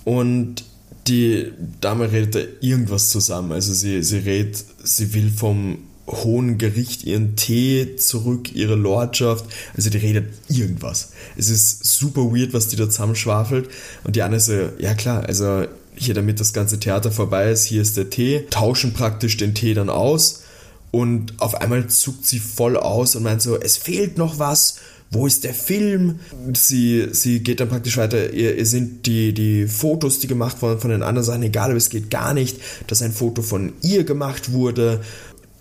und 0.05 0.63
die 1.07 1.51
Dame 1.81 2.11
redet 2.11 2.35
da 2.35 2.39
irgendwas 2.59 3.09
zusammen. 3.09 3.53
Also 3.53 3.73
sie, 3.73 4.03
sie 4.03 4.17
redet, 4.17 4.63
sie 4.83 5.13
will 5.13 5.29
vom 5.29 5.79
hohen 6.07 6.57
Gericht 6.57 7.03
ihren 7.03 7.35
Tee 7.35 7.95
zurück, 7.97 8.55
ihre 8.55 8.75
Lordschaft. 8.75 9.45
Also 9.75 9.89
die 9.89 9.97
redet 9.97 10.29
irgendwas. 10.47 11.11
Es 11.35 11.49
ist 11.49 11.85
super 11.85 12.31
weird, 12.33 12.53
was 12.53 12.69
die 12.69 12.75
da 12.75 12.89
zusammenschwafelt. 12.89 13.69
Und 14.03 14.15
die 14.15 14.21
andere 14.21 14.39
so, 14.39 14.53
ja 14.79 14.93
klar, 14.93 15.25
also 15.25 15.65
hier 15.95 16.13
damit 16.13 16.39
das 16.39 16.53
ganze 16.53 16.79
Theater 16.79 17.11
vorbei 17.11 17.51
ist, 17.51 17.65
hier 17.65 17.81
ist 17.81 17.97
der 17.97 18.09
Tee, 18.09 18.45
tauschen 18.49 18.93
praktisch 18.93 19.37
den 19.37 19.55
Tee 19.55 19.73
dann 19.73 19.89
aus 19.89 20.43
und 20.91 21.33
auf 21.41 21.55
einmal 21.55 21.87
zuckt 21.87 22.25
sie 22.25 22.39
voll 22.39 22.77
aus 22.77 23.15
und 23.15 23.23
meint 23.23 23.41
so, 23.41 23.59
es 23.59 23.77
fehlt 23.77 24.17
noch 24.17 24.39
was 24.39 24.79
wo 25.09 25.25
ist 25.25 25.43
der 25.43 25.53
Film? 25.53 26.19
Sie, 26.53 27.07
sie 27.11 27.39
geht 27.39 27.59
dann 27.59 27.69
praktisch 27.69 27.97
weiter, 27.97 28.33
ihr, 28.33 28.57
ihr 28.57 28.65
sind 28.65 29.05
die, 29.05 29.33
die 29.33 29.67
Fotos, 29.67 30.19
die 30.19 30.27
gemacht 30.27 30.61
wurden 30.61 30.79
von 30.79 30.91
den 30.91 31.03
anderen 31.03 31.25
Sachen, 31.25 31.43
egal, 31.43 31.69
aber 31.69 31.77
es 31.77 31.89
geht 31.89 32.09
gar 32.09 32.33
nicht, 32.33 32.57
dass 32.87 33.01
ein 33.01 33.13
Foto 33.13 33.41
von 33.41 33.73
ihr 33.81 34.03
gemacht 34.03 34.51
wurde. 34.51 35.01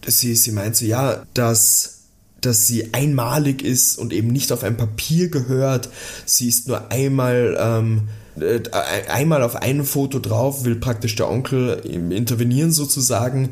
Sie, 0.06 0.34
sie 0.34 0.52
meint 0.52 0.76
so, 0.76 0.84
ja, 0.84 1.24
dass 1.34 1.96
dass 2.40 2.66
sie 2.66 2.94
einmalig 2.94 3.62
ist 3.62 3.98
und 3.98 4.12
eben 4.12 4.28
nicht 4.28 4.52
auf 4.52 4.62
ein 4.62 4.76
Papier 4.76 5.28
gehört. 5.28 5.88
Sie 6.24 6.48
ist 6.48 6.68
nur 6.68 6.92
einmal, 6.92 7.56
ähm, 7.58 8.08
äh, 8.38 8.60
einmal 9.08 9.42
auf 9.42 9.56
einem 9.56 9.84
Foto 9.84 10.18
drauf, 10.18 10.64
will 10.64 10.76
praktisch 10.76 11.16
der 11.16 11.28
Onkel 11.28 11.80
intervenieren 12.10 12.72
sozusagen 12.72 13.50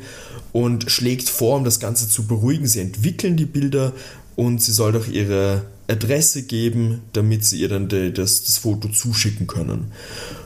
und 0.53 0.91
schlägt 0.91 1.29
vor, 1.29 1.57
um 1.57 1.65
das 1.65 1.81
Ganze 1.81 2.09
zu 2.09 2.27
beruhigen. 2.27 2.67
Sie 2.67 2.81
entwickeln 2.81 3.37
die 3.37 3.47
Bilder 3.47 3.93
und 4.37 4.63
sie 4.63 4.73
soll 4.73 4.93
doch 4.93 5.09
ihre 5.09 5.63
Adresse 5.89 6.43
geben, 6.43 7.03
damit 7.13 7.45
sie 7.45 7.61
ihr 7.61 7.69
dann 7.69 7.89
die, 7.89 8.13
das, 8.13 8.45
das 8.45 8.59
Foto 8.59 8.89
zuschicken 8.89 9.47
können. 9.47 9.93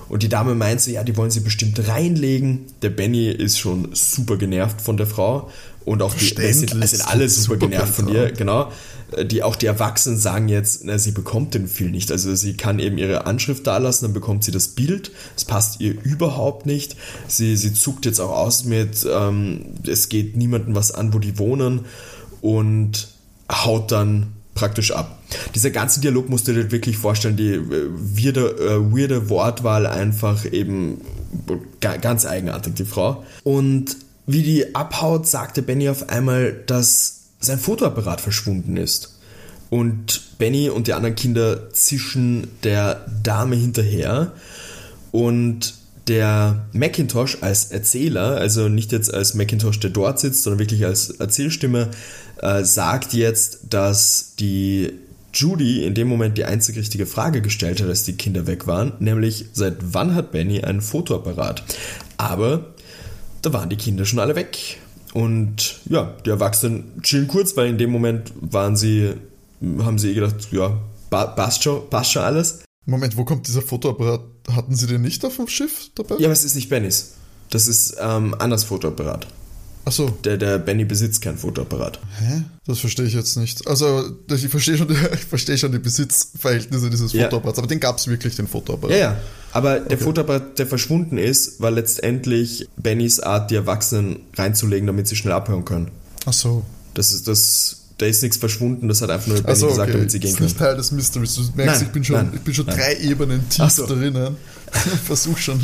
Und 0.09 0.23
die 0.23 0.29
Dame 0.29 0.55
meint 0.55 0.81
so, 0.81 0.91
ja, 0.91 1.05
die 1.05 1.17
wollen 1.17 1.31
sie 1.31 1.41
bestimmt 1.41 1.87
reinlegen. 1.89 2.67
Der 2.83 2.91
Benny 2.91 3.29
ist 3.29 3.59
schon 3.59 3.91
super 3.93 4.37
genervt 4.37 4.81
von 4.81 4.97
der 4.97 5.07
Frau. 5.07 5.51
Und 5.85 6.03
auch 6.03 6.15
die, 6.15 6.27
sind, 6.27 6.71
sind 6.71 7.09
alle 7.09 7.29
super, 7.29 7.55
super 7.55 7.69
genervt 7.69 7.95
von 7.95 8.09
ihr, 8.09 8.31
genau. 8.33 8.71
Die, 9.25 9.43
auch 9.43 9.57
die 9.57 9.65
Erwachsenen 9.65 10.19
sagen 10.19 10.49
jetzt, 10.49 10.85
na, 10.85 10.99
sie 10.99 11.13
bekommt 11.13 11.55
den 11.55 11.67
Film 11.67 11.93
nicht. 11.93 12.13
Also 12.13 12.35
sie 12.35 12.59
kann 12.59 12.79
eben 12.79 12.99
ihre 12.99 13.25
Anschrift 13.25 13.67
da 13.67 13.79
lassen, 13.79 14.05
dann 14.05 14.13
bekommt 14.13 14.45
sie 14.45 14.51
das 14.51 14.69
Bild. 14.69 15.13
Es 15.35 15.47
passt 15.47 15.81
ihr 15.81 15.95
überhaupt 16.03 16.67
nicht. 16.67 16.97
Sie, 17.27 17.57
sie 17.57 17.73
zuckt 17.73 18.05
jetzt 18.05 18.21
auch 18.21 18.33
aus 18.33 18.65
mit, 18.65 19.07
ähm, 19.11 19.65
es 19.87 20.11
geht 20.11 20.37
niemandem 20.37 20.75
was 20.75 20.93
an, 20.93 21.15
wo 21.15 21.19
die 21.19 21.39
wohnen. 21.39 21.87
Und 22.43 23.09
haut 23.51 23.93
dann 23.93 24.35
praktisch 24.55 24.91
ab. 24.91 25.18
Dieser 25.55 25.71
ganze 25.71 26.01
Dialog 26.01 26.29
musst 26.29 26.49
du 26.49 26.53
dir 26.53 26.71
wirklich 26.71 26.97
vorstellen, 26.97 27.37
die 27.37 27.53
äh, 27.53 27.63
weirde, 27.63 28.41
äh, 28.41 28.93
weirde 28.93 29.29
Wortwahl 29.29 29.87
einfach 29.87 30.45
eben 30.51 31.01
ganz 31.81 32.25
eigenartig, 32.25 32.75
die 32.75 32.85
Frau. 32.85 33.25
Und 33.45 33.97
wie 34.27 34.43
die 34.43 34.75
abhaut, 34.75 35.27
sagte 35.27 35.63
Benny 35.63 35.89
auf 35.89 36.09
einmal, 36.09 36.53
dass 36.67 37.21
sein 37.41 37.59
Fotoapparat 37.59 38.21
verschwunden 38.21 38.77
ist. 38.77 39.19
Und 39.71 40.39
Benny 40.39 40.71
und 40.71 40.87
die 40.87 40.95
anderen 40.95 41.15
Kinder 41.15 41.71
zischen 41.73 42.49
der 42.63 43.07
Dame 43.23 43.57
hinterher. 43.57 44.33
Und 45.13 45.75
der 46.09 46.67
Macintosh 46.73 47.39
als 47.43 47.67
Erzähler, 47.67 48.37
also 48.39 48.69
nicht 48.69 48.93
jetzt 48.93 49.13
als 49.13 49.35
Macintosh, 49.35 49.79
der 49.81 49.91
dort 49.91 50.19
sitzt, 50.19 50.43
sondern 50.43 50.59
wirklich 50.59 50.87
als 50.87 51.11
Erzählstimme, 51.11 51.91
äh, 52.41 52.65
sagt 52.65 53.13
jetzt, 53.13 53.61
dass 53.69 54.35
die 54.39 54.93
Judy 55.39 55.85
in 55.85 55.95
dem 55.95 56.09
Moment 56.09 56.37
die 56.37 56.45
einzig 56.45 56.77
richtige 56.77 57.07
Frage 57.07 57.41
gestellt 57.41 57.81
hat, 57.81 57.89
als 57.89 58.03
die 58.03 58.15
Kinder 58.15 58.47
weg 58.47 58.67
waren, 58.67 58.93
nämlich 58.99 59.47
seit 59.53 59.77
wann 59.81 60.15
hat 60.15 60.33
Benny 60.33 60.63
einen 60.65 60.81
Fotoapparat? 60.81 61.63
Aber 62.17 62.75
da 63.43 63.53
waren 63.53 63.71
die 63.71 63.77
Kinder 63.77 64.05
schon 64.05 64.19
alle 64.19 64.35
weg. 64.35 64.79
Und 65.15 65.81
ja, 65.89 66.17
die 66.27 66.31
Erwachsenen 66.31 67.01
chillen 67.03 67.29
kurz, 67.29 67.57
weil 67.57 67.69
in 67.69 67.79
dem 67.79 67.91
Moment 67.91 68.33
waren 68.41 68.77
sie, 68.77 69.15
haben 69.79 69.99
sie 69.99 70.11
eh 70.11 70.15
gedacht, 70.15 70.49
ja, 70.51 70.77
passt 71.11 71.63
schon, 71.63 71.89
passt 71.89 72.13
schon 72.13 72.23
alles. 72.23 72.65
Moment, 72.85 73.17
wo 73.17 73.25
kommt 73.25 73.47
dieser 73.47 73.63
Fotoapparat? 73.63 74.21
Hatten 74.51 74.75
sie 74.75 74.87
den 74.87 75.03
nicht 75.03 75.25
auf 75.25 75.37
dem 75.37 75.47
Schiff 75.47 75.91
dabei? 75.95 76.17
Ja, 76.19 76.27
aber 76.27 76.33
es 76.33 76.45
ist 76.45 76.57
nicht 76.57 76.69
Bennys. 76.69 77.15
Das 77.51 77.69
ist 77.69 77.97
ähm, 78.01 78.35
Annas 78.39 78.65
Fotoapparat. 78.65 79.27
Ach 79.89 79.93
so. 79.93 80.11
Der, 80.23 80.37
der 80.37 80.59
Benny 80.59 80.85
besitzt 80.85 81.23
kein 81.23 81.39
Fotoapparat. 81.39 81.99
Hä? 82.19 82.43
Das 82.67 82.81
verstehe 82.81 83.07
ich 83.07 83.15
jetzt 83.15 83.39
nicht. 83.39 83.67
Also, 83.67 84.05
ich 84.31 84.47
verstehe 84.49 84.77
schon, 84.77 84.91
ich 85.15 85.25
verstehe 85.25 85.57
schon 85.57 85.73
die 85.73 85.79
Besitzverhältnisse 85.79 86.91
dieses 86.91 87.15
ja. 87.15 87.25
Fotoapparats, 87.25 87.59
aber 87.59 87.69
den 87.69 87.81
gab 87.81 87.97
es 87.97 88.07
wirklich, 88.07 88.37
den 88.37 88.49
Fotoapparat. 88.49 88.95
Ja, 88.95 88.99
ja. 88.99 89.17
Aber 89.53 89.81
der 89.81 89.97
Fotoapparat, 89.97 90.59
der 90.59 90.67
verschwunden 90.67 91.17
ist, 91.17 91.63
war 91.63 91.71
letztendlich 91.71 92.69
Bennys 92.77 93.19
Art, 93.19 93.51
die 93.51 93.55
Erwachsenen 93.55 94.21
reinzulegen, 94.37 94.87
damit 94.87 95.09
sie 95.09 95.17
schnell 95.17 95.33
abhören 95.33 95.65
können. 95.65 95.91
Ach 96.27 96.35
so. 96.35 96.65
Das 96.93 97.13
ist 97.13 97.27
das. 97.27 97.77
Da 97.97 98.07
ist 98.07 98.23
nichts 98.23 98.37
verschwunden, 98.37 98.87
das 98.87 99.03
hat 99.03 99.11
einfach 99.11 99.27
nur 99.27 99.43
Benny 99.43 99.59
so, 99.59 99.69
gesagt, 99.69 99.89
okay. 99.89 99.93
damit 99.99 100.11
sie 100.13 100.21
gehen 100.21 100.37
können. 100.37 100.45
Das 100.45 100.53
ist 100.53 100.61
nicht 100.61 100.69
Teil 100.69 100.77
des 100.77 100.93
Mysteries. 100.93 101.35
Du 101.35 101.43
merkst, 101.57 101.81
nein, 101.81 101.83
ich 101.83 101.89
bin 101.89 102.05
schon, 102.05 102.17
nein, 102.17 102.31
ich 102.35 102.41
bin 102.43 102.55
schon 102.55 102.67
drei 102.67 102.97
Ebenen 102.97 103.49
tief 103.49 103.71
so. 103.71 103.87
drinnen. 103.87 104.37
Versuch 105.05 105.39
schon 105.39 105.61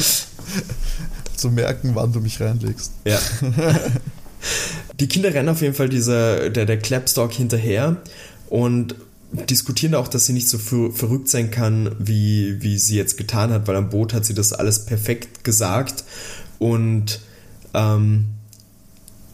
zu 1.37 1.51
merken, 1.51 1.91
wann 1.95 2.13
du 2.13 2.21
mich 2.21 2.41
reinlegst. 2.41 2.93
Ja. 3.05 3.19
Die 5.01 5.09
Kinder 5.09 5.33
rennen 5.33 5.49
auf 5.49 5.63
jeden 5.63 5.75
Fall 5.75 5.89
dieser, 5.89 6.51
der, 6.51 6.67
der 6.67 6.79
Clapstock 6.79 7.33
hinterher 7.33 7.97
und 8.49 8.95
diskutieren 9.33 9.95
auch, 9.95 10.07
dass 10.07 10.27
sie 10.27 10.33
nicht 10.33 10.49
so 10.49 10.59
verrückt 10.59 11.29
sein 11.29 11.51
kann, 11.51 11.97
wie, 11.99 12.63
wie 12.63 12.79
sie 12.79 12.97
jetzt 12.97 13.17
getan 13.17 13.51
hat, 13.51 13.67
weil 13.67 13.77
am 13.77 13.91
Boot 13.91 14.15
hat 14.15 14.25
sie 14.25 14.35
das 14.35 14.53
alles 14.53 14.85
perfekt 14.85 15.43
gesagt 15.43 16.05
und 16.59 17.21
ähm, 17.73 18.27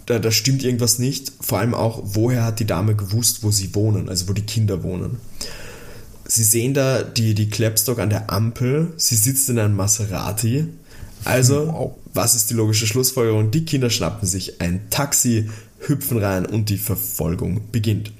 da, 0.07 0.19
da 0.19 0.31
stimmt 0.31 0.65
irgendwas 0.65 0.99
nicht. 0.99 1.33
Vor 1.41 1.59
allem 1.59 1.75
auch, 1.75 2.03
woher 2.05 2.45
hat 2.45 2.59
die 2.61 2.67
Dame 2.67 2.97
gewusst, 2.97 3.43
wo 3.43 3.51
sie 3.51 3.75
wohnen, 3.75 4.09
also 4.09 4.29
wo 4.29 4.33
die 4.33 4.43
Kinder 4.43 4.83
wohnen. 4.83 5.19
Sie 6.25 6.45
sehen 6.45 6.75
da 6.75 7.03
die, 7.03 7.35
die 7.35 7.51
Clapstock 7.51 7.99
an 7.99 8.11
der 8.11 8.31
Ampel, 8.31 8.93
sie 8.97 9.17
sitzt 9.17 9.51
in 9.51 9.59
einem 9.59 9.77
Maserati 9.77 10.67
Also, 11.25 11.67
Wow. 11.69 11.97
was 12.15 12.35
ist 12.35 12.51
die 12.51 12.55
logische 12.55 12.87
Schlussfolgerung? 12.87 13.51
Die 13.51 13.65
Kinder 13.65 13.91
schnappen 13.91 14.27
sich 14.27 14.61
ein 14.61 14.89
Taxi, 14.91 15.49
hüpfen 15.81 16.19
rein 16.19 16.47
und 16.47 16.69
die 16.69 16.79
Verfolgung 16.79 17.61
beginnt. 17.73 18.13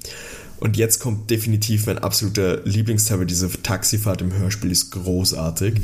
Und 0.59 0.77
jetzt 0.77 0.99
kommt 0.99 1.31
definitiv 1.31 1.87
mein 1.87 1.97
absoluter 1.97 2.61
Lieblingsteil, 2.65 3.25
diese 3.25 3.49
Taxifahrt 3.49 4.21
im 4.21 4.31
Hörspiel 4.33 4.71
ist 4.71 4.91
großartig. 4.91 5.81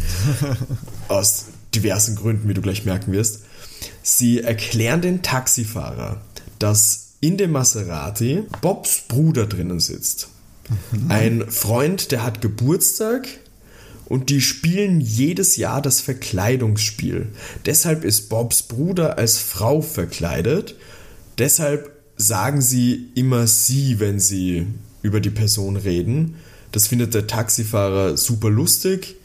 Aus 1.07 1.45
diversen 1.73 2.15
Gründen, 2.15 2.47
wie 2.47 2.53
du 2.53 2.61
gleich 2.61 2.85
merken 2.85 3.11
wirst. 3.11 3.41
Sie 4.03 4.41
erklären 4.41 5.01
den 5.01 5.21
Taxifahrer, 5.23 6.21
dass 6.59 7.13
in 7.21 7.37
dem 7.37 7.51
Maserati 7.51 8.43
Bobs 8.61 9.03
Bruder 9.07 9.47
drinnen 9.47 9.79
sitzt. 9.79 10.27
Ein 11.09 11.45
Freund, 11.49 12.11
der 12.11 12.23
hat 12.23 12.41
Geburtstag 12.41 13.27
und 14.09 14.29
die 14.29 14.41
spielen 14.41 15.01
jedes 15.01 15.57
Jahr 15.57 15.81
das 15.81 16.01
Verkleidungsspiel. 16.01 17.27
Deshalb 17.65 18.03
ist 18.03 18.29
Bobs 18.29 18.63
Bruder 18.63 19.17
als 19.17 19.37
Frau 19.37 19.81
verkleidet. 19.81 20.75
Deshalb 21.37 21.91
sagen 22.15 22.61
sie 22.61 23.09
immer 23.15 23.47
sie, 23.47 23.99
wenn 23.99 24.19
sie 24.19 24.65
über 25.01 25.19
die 25.19 25.29
Person 25.29 25.75
reden. 25.75 26.35
Das 26.71 26.87
findet 26.87 27.13
der 27.13 27.27
Taxifahrer 27.27 28.17
super 28.17 28.49
lustig. 28.49 29.15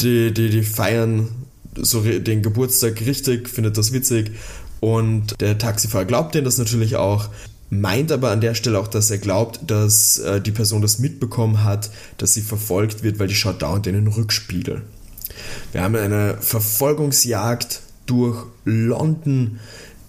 Die, 0.00 0.32
die, 0.32 0.50
die 0.50 0.62
feiern 0.62 1.28
so 1.76 2.02
den 2.02 2.42
Geburtstag 2.42 3.00
richtig, 3.00 3.48
findet 3.48 3.78
das 3.78 3.92
witzig. 3.92 4.32
Und 4.80 5.40
der 5.40 5.58
Taxifahrer 5.58 6.04
glaubt 6.04 6.34
denen 6.34 6.44
das 6.44 6.58
natürlich 6.58 6.96
auch, 6.96 7.30
meint 7.70 8.12
aber 8.12 8.30
an 8.30 8.40
der 8.40 8.54
Stelle 8.54 8.78
auch, 8.78 8.88
dass 8.88 9.10
er 9.10 9.18
glaubt, 9.18 9.60
dass 9.66 10.18
äh, 10.18 10.40
die 10.40 10.52
Person 10.52 10.82
das 10.82 10.98
mitbekommen 10.98 11.64
hat, 11.64 11.90
dass 12.16 12.34
sie 12.34 12.42
verfolgt 12.42 13.02
wird, 13.02 13.18
weil 13.18 13.28
die 13.28 13.34
schaut 13.34 13.62
dauernd 13.62 13.86
in 13.86 13.94
den 13.94 14.06
Rückspiegel. 14.06 14.82
Wir 15.72 15.82
haben 15.82 15.96
eine 15.96 16.38
Verfolgungsjagd 16.40 17.80
durch 18.06 18.46
London. 18.64 19.60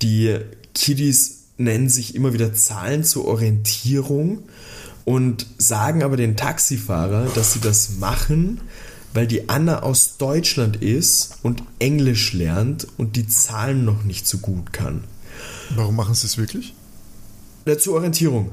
Die 0.02 0.38
Kiddies 0.74 1.40
nennen 1.58 1.90
sich 1.90 2.16
immer 2.16 2.34
wieder 2.34 2.54
Zahlen 2.54 3.04
zur 3.04 3.26
Orientierung 3.26 4.44
und 5.06 5.46
sagen 5.58 6.04
aber 6.04 6.18
den 6.18 6.38
Taxifahrer, 6.38 7.28
dass 7.36 7.54
sie 7.54 7.60
das 7.60 7.98
machen, 8.00 8.62
weil 9.14 9.28
die 9.28 9.50
Anna 9.50 9.84
aus 9.84 10.18
Deutschland 10.18 10.78
ist 10.78 11.40
und 11.42 11.64
Englisch 11.80 12.34
lernt 12.34 12.88
und 12.98 13.16
die 13.16 13.28
Zahlen 13.28 13.84
noch 13.84 14.04
nicht 14.04 14.28
so 14.28 14.38
gut 14.38 14.72
kann. 14.72 15.04
Warum 15.76 15.96
machen 15.96 16.16
sie 16.16 16.28
es 16.28 16.38
wirklich? 16.38 16.74
Ja, 17.66 17.78
zur 17.78 17.96
Orientierung. 17.96 18.52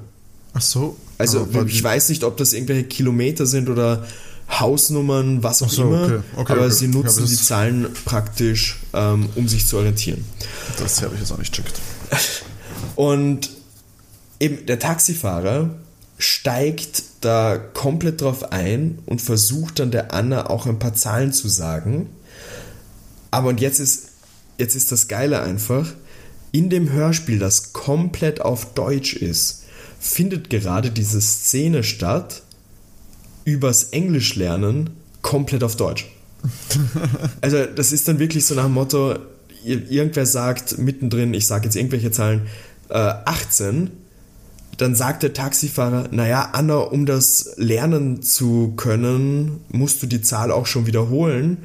Ach 0.54 0.60
so. 0.60 0.96
Also 1.18 1.42
Aber 1.42 1.64
ich 1.66 1.82
weiß 1.82 2.08
nicht, 2.10 2.24
ob 2.24 2.36
das 2.36 2.52
irgendwelche 2.52 2.84
Kilometer 2.84 3.46
sind 3.46 3.68
oder 3.68 4.06
Hausnummern, 4.50 5.42
was 5.42 5.62
auch 5.62 5.68
so, 5.70 5.82
immer, 5.82 6.04
okay, 6.04 6.18
okay, 6.36 6.52
aber 6.52 6.62
okay. 6.66 6.70
sie 6.72 6.84
Ja, 6.86 6.90
nutzen 6.92 7.20
das- 7.22 7.30
die 7.30 7.36
Zahlen 7.36 7.86
praktisch, 8.04 8.78
ähm, 8.92 9.28
um 9.34 9.48
sich 9.48 9.66
zu 9.66 9.76
orientieren. 9.78 10.24
Das 10.78 11.02
habe 11.02 11.14
ich 11.14 11.20
jetzt 11.20 11.32
auch 11.32 11.38
nicht 11.38 11.52
checkt. 11.54 11.80
Und 12.96 13.50
eben 14.40 14.66
der 14.66 14.78
Taxifahrer 14.78 15.70
steigt 16.18 17.02
da 17.20 17.56
komplett 17.58 18.20
drauf 18.22 18.52
ein 18.52 18.98
und 19.06 19.20
versucht 19.20 19.78
dann 19.80 19.90
der 19.90 20.14
Anna 20.14 20.48
auch 20.48 20.64
ein 20.66 20.78
paar 20.78 20.94
Zahlen 20.94 21.32
zu 21.32 21.48
sagen. 21.48 22.08
Aber 23.30 23.48
und 23.48 23.60
jetzt 23.60 23.80
ist, 23.80 24.04
jetzt 24.56 24.74
ist 24.76 24.92
das 24.92 25.08
Geile 25.08 25.42
einfach, 25.42 25.86
in 26.56 26.70
dem 26.70 26.90
Hörspiel, 26.90 27.38
das 27.38 27.72
komplett 27.72 28.40
auf 28.40 28.72
Deutsch 28.74 29.14
ist, 29.14 29.64
findet 30.00 30.48
gerade 30.50 30.90
diese 30.90 31.20
Szene 31.20 31.82
statt, 31.82 32.42
übers 33.44 33.84
Englisch 33.84 34.34
lernen, 34.36 34.90
komplett 35.22 35.62
auf 35.62 35.76
Deutsch. 35.76 36.06
Also 37.40 37.64
das 37.66 37.92
ist 37.92 38.08
dann 38.08 38.18
wirklich 38.18 38.44
so 38.46 38.54
nach 38.54 38.64
dem 38.64 38.74
Motto, 38.74 39.14
ir- 39.64 39.88
irgendwer 39.90 40.26
sagt 40.26 40.78
mittendrin, 40.78 41.34
ich 41.34 41.46
sage 41.46 41.64
jetzt 41.64 41.76
irgendwelche 41.76 42.10
Zahlen, 42.10 42.42
äh, 42.88 42.94
18, 42.94 43.90
dann 44.78 44.94
sagt 44.94 45.22
der 45.22 45.32
Taxifahrer, 45.32 46.08
naja, 46.10 46.50
Anna, 46.52 46.76
um 46.76 47.06
das 47.06 47.54
lernen 47.56 48.22
zu 48.22 48.74
können, 48.76 49.60
musst 49.68 50.02
du 50.02 50.06
die 50.06 50.20
Zahl 50.22 50.50
auch 50.52 50.66
schon 50.66 50.86
wiederholen. 50.86 51.58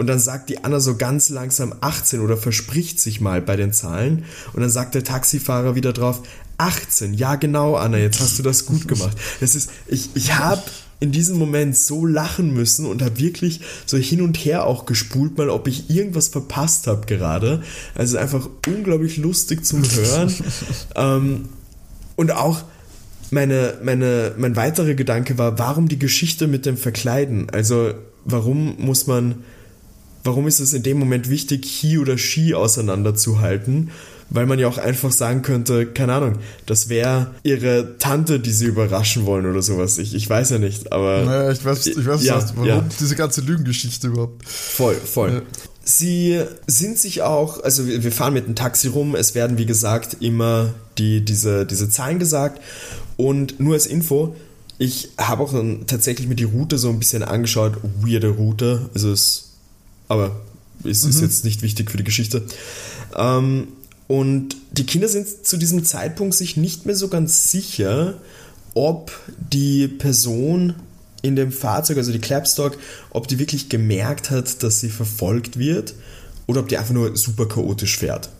Und 0.00 0.06
dann 0.06 0.18
sagt 0.18 0.48
die 0.48 0.64
Anna 0.64 0.80
so 0.80 0.96
ganz 0.96 1.28
langsam 1.28 1.74
18 1.82 2.20
oder 2.20 2.38
verspricht 2.38 2.98
sich 2.98 3.20
mal 3.20 3.42
bei 3.42 3.56
den 3.56 3.74
Zahlen. 3.74 4.24
Und 4.54 4.62
dann 4.62 4.70
sagt 4.70 4.94
der 4.94 5.04
Taxifahrer 5.04 5.74
wieder 5.74 5.92
drauf, 5.92 6.22
18, 6.56 7.12
ja 7.12 7.34
genau, 7.34 7.76
Anna, 7.76 7.98
jetzt 7.98 8.18
hast 8.18 8.38
du 8.38 8.42
das 8.42 8.64
gut 8.64 8.88
gemacht. 8.88 9.14
Das 9.40 9.54
ist, 9.54 9.70
ich, 9.88 10.08
ich 10.14 10.38
habe 10.38 10.62
in 11.00 11.12
diesem 11.12 11.36
Moment 11.36 11.76
so 11.76 12.06
lachen 12.06 12.54
müssen 12.54 12.86
und 12.86 13.02
habe 13.02 13.18
wirklich 13.18 13.60
so 13.84 13.98
hin 13.98 14.22
und 14.22 14.38
her 14.38 14.64
auch 14.64 14.86
gespult, 14.86 15.36
mal 15.36 15.50
ob 15.50 15.68
ich 15.68 15.90
irgendwas 15.90 16.28
verpasst 16.28 16.86
habe 16.86 17.04
gerade. 17.04 17.62
Also 17.94 18.16
einfach 18.16 18.48
unglaublich 18.66 19.18
lustig 19.18 19.66
zum 19.66 19.82
Hören. 19.82 20.34
ähm, 20.96 21.48
und 22.16 22.32
auch 22.32 22.62
meine, 23.30 23.74
meine, 23.82 24.32
mein 24.38 24.56
weiterer 24.56 24.94
Gedanke 24.94 25.36
war, 25.36 25.58
warum 25.58 25.88
die 25.88 25.98
Geschichte 25.98 26.46
mit 26.46 26.64
dem 26.64 26.78
Verkleiden? 26.78 27.50
Also, 27.50 27.92
warum 28.24 28.76
muss 28.78 29.06
man, 29.06 29.44
warum 30.24 30.46
ist 30.46 30.60
es 30.60 30.72
in 30.72 30.82
dem 30.82 30.98
Moment 30.98 31.28
wichtig, 31.28 31.64
he 31.66 31.98
oder 31.98 32.18
she 32.18 32.54
auseinanderzuhalten? 32.54 33.90
Weil 34.32 34.46
man 34.46 34.60
ja 34.60 34.68
auch 34.68 34.78
einfach 34.78 35.10
sagen 35.10 35.42
könnte, 35.42 35.86
keine 35.86 36.14
Ahnung, 36.14 36.34
das 36.64 36.88
wäre 36.88 37.34
ihre 37.42 37.98
Tante, 37.98 38.38
die 38.38 38.52
sie 38.52 38.66
überraschen 38.66 39.26
wollen 39.26 39.44
oder 39.44 39.60
sowas. 39.60 39.98
Ich, 39.98 40.14
ich 40.14 40.30
weiß 40.30 40.50
ja 40.50 40.58
nicht, 40.58 40.92
aber. 40.92 41.24
Naja, 41.24 41.50
ich 41.50 41.64
weiß, 41.64 41.86
ich 41.88 42.06
weiß 42.06 42.22
Ja, 42.22 42.36
was, 42.36 42.54
warum 42.54 42.68
ja. 42.68 42.84
diese 43.00 43.16
ganze 43.16 43.40
Lügengeschichte 43.40 44.06
überhaupt. 44.06 44.48
Voll, 44.48 44.94
voll. 44.94 45.32
Ja. 45.32 45.42
Sie 45.82 46.40
sind 46.68 46.98
sich 46.98 47.22
auch, 47.22 47.64
also 47.64 47.88
wir 47.88 48.04
wir 48.04 48.12
fahren 48.12 48.34
mit 48.34 48.46
dem 48.46 48.54
Taxi 48.54 48.86
rum, 48.86 49.16
es 49.16 49.34
werden 49.34 49.58
wie 49.58 49.66
gesagt 49.66 50.18
immer 50.20 50.74
die, 50.98 51.24
diese, 51.24 51.66
diese 51.66 51.88
Zahlen 51.88 52.20
gesagt 52.20 52.62
und 53.16 53.58
nur 53.58 53.74
als 53.74 53.86
Info, 53.86 54.36
ich 54.78 55.10
habe 55.18 55.42
auch 55.42 55.52
dann 55.52 55.86
tatsächlich 55.86 56.28
mir 56.28 56.36
die 56.36 56.44
Route 56.44 56.78
so 56.78 56.88
ein 56.90 56.98
bisschen 56.98 57.22
angeschaut, 57.22 57.74
weirde 58.02 58.28
Route, 58.28 58.88
also 58.94 59.10
es, 59.10 59.49
aber 60.10 60.32
es 60.82 61.04
ist 61.04 61.20
jetzt 61.20 61.44
nicht 61.44 61.62
wichtig 61.62 61.90
für 61.90 61.96
die 61.96 62.04
Geschichte. 62.04 62.42
Ähm, 63.16 63.68
und 64.08 64.56
die 64.72 64.84
Kinder 64.84 65.08
sind 65.08 65.46
zu 65.46 65.56
diesem 65.56 65.84
Zeitpunkt 65.84 66.34
sich 66.34 66.56
nicht 66.56 66.84
mehr 66.84 66.96
so 66.96 67.06
ganz 67.06 67.52
sicher, 67.52 68.14
ob 68.74 69.12
die 69.52 69.86
Person 69.86 70.74
in 71.22 71.36
dem 71.36 71.52
Fahrzeug, 71.52 71.98
also 71.98 72.10
die 72.10 72.18
Clapstock, 72.18 72.76
ob 73.10 73.28
die 73.28 73.38
wirklich 73.38 73.68
gemerkt 73.68 74.30
hat, 74.30 74.64
dass 74.64 74.80
sie 74.80 74.88
verfolgt 74.88 75.58
wird 75.58 75.94
oder 76.48 76.60
ob 76.60 76.68
die 76.68 76.78
einfach 76.78 76.94
nur 76.94 77.16
super 77.16 77.46
chaotisch 77.46 77.96
fährt. 77.98 78.30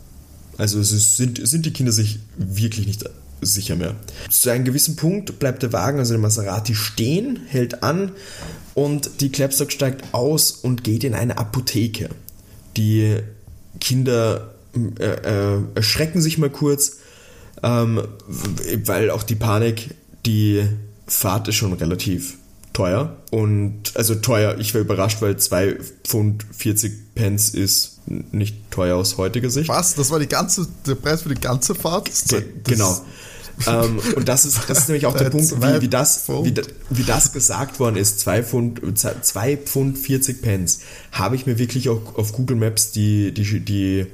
Also 0.59 0.81
es 0.81 0.91
ist, 0.91 1.17
sind, 1.17 1.47
sind 1.47 1.67
die 1.67 1.73
Kinder 1.73 1.93
sich 1.93 2.19
wirklich 2.37 2.89
nicht 2.89 3.05
sicher 3.41 3.77
mehr. 3.77 3.97
Zu 4.31 4.51
einem 4.51 4.65
gewissen 4.65 4.97
Punkt 4.97 5.39
bleibt 5.39 5.63
der 5.63 5.73
Wagen, 5.73 5.99
also 5.99 6.13
der 6.13 6.21
Maserati, 6.21 6.75
stehen, 6.75 7.41
hält 7.47 7.83
an 7.83 8.13
und 8.75 9.21
die 9.21 9.31
Clapstock 9.31 9.73
steigt 9.73 10.13
aus 10.13 10.53
und 10.53 10.85
geht 10.85 11.05
in 11.05 11.15
eine 11.15 11.39
Apotheke. 11.39 12.11
Die 12.77 13.17
Kinder 13.81 14.55
äh, 14.99 15.05
äh, 15.05 15.59
erschrecken 15.75 16.21
sich 16.21 16.39
mal 16.39 16.51
kurz, 16.51 16.99
ähm, 17.63 18.03
weil 18.85 19.11
auch 19.11 19.23
die 19.23 19.35
Panik, 19.35 19.95
die 20.27 20.65
Fahrt 21.07 21.49
ist 21.49 21.57
schon 21.57 21.73
relativ 21.73 22.37
teuer. 22.73 23.17
Und 23.31 23.83
also 23.95 24.15
teuer, 24.15 24.57
ich 24.59 24.75
war 24.75 24.81
überrascht, 24.81 25.21
weil 25.23 25.37
2 25.37 25.79
Pfund 26.05 26.47
40 26.57 27.15
Pence 27.15 27.51
ist 27.51 27.99
nicht 28.07 28.71
teuer 28.71 28.97
aus 28.97 29.19
heutiger 29.19 29.51
Sicht. 29.51 29.69
Was? 29.69 29.95
Das 29.95 30.11
war 30.11 30.19
die 30.21 30.29
ganze, 30.29 30.69
der 30.87 30.95
Preis 30.95 31.23
für 31.23 31.29
die 31.35 31.41
ganze 31.41 31.75
Fahrt? 31.75 32.09
Das- 32.09 32.43
genau. 32.65 33.01
Ähm, 33.67 33.99
und 34.17 34.29
das 34.29 34.45
ist, 34.45 34.59
das 34.69 34.79
ist 34.79 34.89
nämlich 34.89 35.07
auch 35.07 35.17
der 35.17 35.29
Äh, 35.29 35.31
Punkt, 35.31 35.51
wie, 35.63 35.81
wie, 35.83 35.89
das, 35.89 36.29
wie, 36.29 36.55
wie 36.91 37.03
das 37.05 37.33
gesagt 37.33 37.79
worden 37.81 37.97
ist. 37.97 38.21
2 38.21 38.43
Pfund, 38.43 38.81
2 39.23 39.57
Pfund 39.57 39.99
40 39.99 40.43
Pence. 40.43 40.81
Habe 41.13 41.37
ich 41.37 41.47
mir 41.47 41.59
wirklich 41.59 41.89
auch 41.89 42.17
auf 42.17 42.33
Google 42.33 42.57
Maps 42.57 42.93
die, 42.93 43.33
die, 43.33 43.61
die 43.61 44.07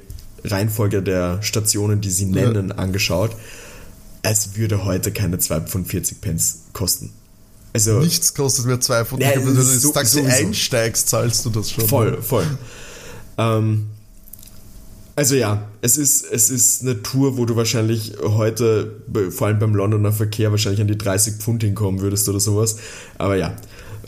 Reihenfolge 0.43 1.01
der 1.01 1.41
Stationen, 1.41 2.01
die 2.01 2.09
sie 2.11 2.25
nennen, 2.25 2.71
angeschaut. 2.71 3.31
Es 4.23 4.55
würde 4.57 4.83
heute 4.85 5.11
keine 5.11 5.39
2 5.39 5.61
Pfund 5.61 5.87
40 5.87 6.21
Pence 6.21 6.59
kosten. 6.73 7.11
Also 7.73 7.99
Nichts 7.99 8.33
kostet 8.33 8.65
mehr 8.65 8.79
zwei 8.81 9.05
Pfund. 9.05 9.21
Ja, 9.21 9.27
Ich 9.29 9.33
glaube, 9.35 9.49
wenn 9.49 9.55
du 9.55 9.61
ist 9.61 9.73
ins 9.73 9.81
so- 9.83 9.91
Taxi 9.91 10.17
sowieso. 10.19 10.35
einsteigst, 10.47 11.09
zahlst 11.09 11.45
du 11.45 11.49
das 11.51 11.69
schon. 11.71 11.87
Voll, 11.87 12.21
voll. 12.21 12.45
ähm, 13.37 13.87
also 15.17 15.33
ja, 15.33 15.67
es 15.81 15.97
ist, 15.97 16.31
es 16.31 16.51
ist 16.51 16.83
eine 16.83 17.01
Tour, 17.01 17.37
wo 17.37 17.45
du 17.45 17.55
wahrscheinlich 17.55 18.13
heute, 18.21 19.01
vor 19.31 19.47
allem 19.47 19.57
beim 19.57 19.73
Londoner 19.73 20.11
Verkehr, 20.11 20.51
wahrscheinlich 20.51 20.79
an 20.79 20.87
die 20.87 20.97
30 20.97 21.37
Pfund 21.37 21.63
hinkommen 21.63 22.01
würdest 22.01 22.29
oder 22.29 22.39
sowas. 22.39 22.77
Aber 23.17 23.35
ja, 23.35 23.55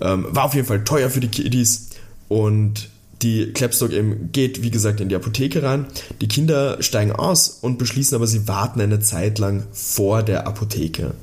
ähm, 0.01 0.27
war 0.29 0.43
auf 0.43 0.53
jeden 0.53 0.67
Fall 0.67 0.83
teuer 0.83 1.09
für 1.09 1.19
die 1.19 1.29
Kiddies 1.29 1.89
und 2.27 2.89
die 3.23 3.51
Clapstock 3.53 3.91
eben 3.91 4.31
geht, 4.31 4.61
wie 4.61 4.69
gesagt, 4.69 5.01
in 5.01 5.09
die 5.09 5.15
Apotheke 5.15 5.63
rein. 5.63 5.87
Die 6.21 6.27
Kinder 6.27 6.77
steigen 6.83 7.11
aus 7.11 7.49
und 7.49 7.79
beschließen 7.79 8.13
aber, 8.15 8.27
sie 8.27 8.47
warten 8.47 8.79
eine 8.79 8.99
Zeit 8.99 9.39
lang 9.39 9.63
vor 9.71 10.21
der 10.21 10.45
Apotheke. 10.45 11.15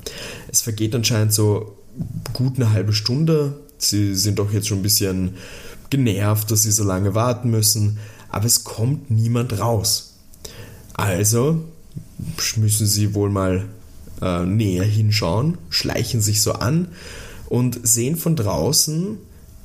Es 0.49 0.61
vergeht 0.61 0.95
anscheinend 0.95 1.31
so 1.31 1.77
gut 2.33 2.57
eine 2.57 2.73
halbe 2.73 2.91
Stunde. 2.91 3.61
Sie 3.77 4.15
sind 4.15 4.37
doch 4.37 4.51
jetzt 4.51 4.67
schon 4.67 4.79
ein 4.79 4.83
bisschen 4.83 5.35
genervt, 5.89 6.51
dass 6.51 6.63
sie 6.63 6.71
so 6.71 6.83
lange 6.83 7.15
warten 7.15 7.49
müssen. 7.49 7.99
Aber 8.29 8.45
es 8.45 8.63
kommt 8.63 9.09
niemand 9.11 9.59
raus. 9.59 10.15
Also 10.93 11.63
müssen 12.57 12.87
sie 12.87 13.13
wohl 13.13 13.29
mal 13.29 13.65
äh, 14.21 14.45
näher 14.45 14.83
hinschauen, 14.83 15.57
schleichen 15.69 16.21
sich 16.21 16.41
so 16.41 16.53
an 16.53 16.89
und 17.49 17.79
sehen 17.87 18.15
von 18.15 18.35
draußen, 18.35 19.17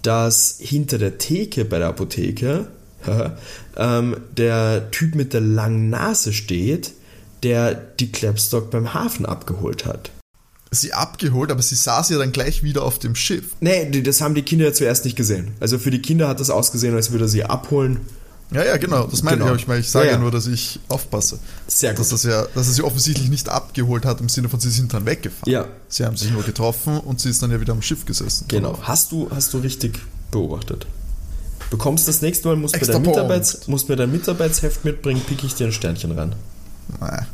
dass 0.03 0.57
hinter 0.59 0.99
der 0.99 1.19
Theke 1.19 1.65
bei 1.65 1.79
der 1.79 1.89
Apotheke 1.89 2.69
ähm, 3.77 4.17
der 4.37 4.91
Typ 4.91 5.15
mit 5.15 5.33
der 5.33 5.41
langen 5.41 5.91
Nase 5.91 6.33
steht, 6.33 6.93
der 7.43 7.75
die 7.75 8.13
Klapstock 8.13 8.71
beim 8.71 8.95
Hafen 8.95 9.27
abgeholt 9.27 9.87
hat. 9.87 10.11
Sie 10.71 10.95
abgeholt, 10.95 11.51
aber 11.51 11.61
sie 11.61 11.75
saß 11.75 12.09
ja 12.11 12.19
dann 12.19 12.33
gleich 12.33 12.63
wieder 12.63 12.83
auf 12.83 12.99
dem 12.99 13.15
Schiff. 13.15 13.57
Nee, 13.61 13.91
das 14.03 14.21
haben 14.21 14.35
die 14.35 14.43
Kinder 14.43 14.67
ja 14.67 14.73
zuerst 14.73 15.05
nicht 15.05 15.17
gesehen. 15.17 15.53
Also 15.61 15.79
für 15.79 15.91
die 15.91 16.01
Kinder 16.01 16.29
hat 16.29 16.41
das 16.41 16.49
ausgesehen, 16.51 16.95
als 16.95 17.11
würde 17.11 17.27
er 17.27 17.29
sie 17.29 17.45
abholen. 17.45 18.01
Ja, 18.53 18.65
ja, 18.65 18.77
genau, 18.77 19.07
das 19.07 19.23
meine 19.23 19.39
Genau. 19.39 19.55
ich, 19.55 19.65
aber 19.65 19.79
ich 19.79 19.91
sage 19.91 20.07
Ja, 20.07 20.13
ja, 20.13 20.19
nur, 20.19 20.31
dass 20.31 20.47
ich 20.47 20.81
aufpasse. 20.89 21.39
Sehr 21.67 21.95
Dass, 21.95 22.09
gut. 22.11 22.13
das 22.15 22.25
ja, 22.25 22.43
dass 22.55 22.67
er 22.69 22.73
sie 22.75 22.83
offensichtlich 22.83 23.29
nicht 23.31 23.49
abgeholt 23.49 24.05
hat, 24.05 24.21
im 24.21 24.29
Sinne 24.29 24.49
von, 24.49 24.61
sie 24.61 24.71
sind 24.71 24.93
dann 24.93 25.07
weggefahren. 25.07 25.51
Ja. 25.53 25.67
Sie 25.89 26.05
haben 26.05 26.17
sich 26.17 26.31
nur 26.31 26.43
getroffen 26.43 26.99
und 26.99 27.21
sie 27.21 27.31
ist 27.31 27.43
dann 27.43 27.51
ja 27.51 27.61
wieder 27.61 27.73
am 27.73 27.83
Schiff 27.83 28.05
gesessen. 28.05 28.45
Genau. 28.49 28.79
Hast 28.83 29.13
du, 29.13 29.29
hast 29.31 29.53
du 29.55 29.59
richtig 29.59 29.99
beobachtet. 30.31 30.87
Bekommst 31.71 32.07
das 32.07 32.21
nächste 32.21 32.49
Mal, 32.49 32.57
musst, 32.57 32.79
mir 32.79 32.87
dein. 32.87 33.03
Mitarbeits, 33.03 33.67
musst 33.69 33.89
mir 33.89 33.97
dein 33.97 34.13
Mitarbeitsheft 34.13 34.85
mitbringen, 34.85 35.23
pick 35.27 35.43
ich 35.45 35.55
dir 35.55 35.67
ein 35.69 35.73
Sternchen 35.73 36.13
ran. 36.13 36.35
Nein, 37.01 37.27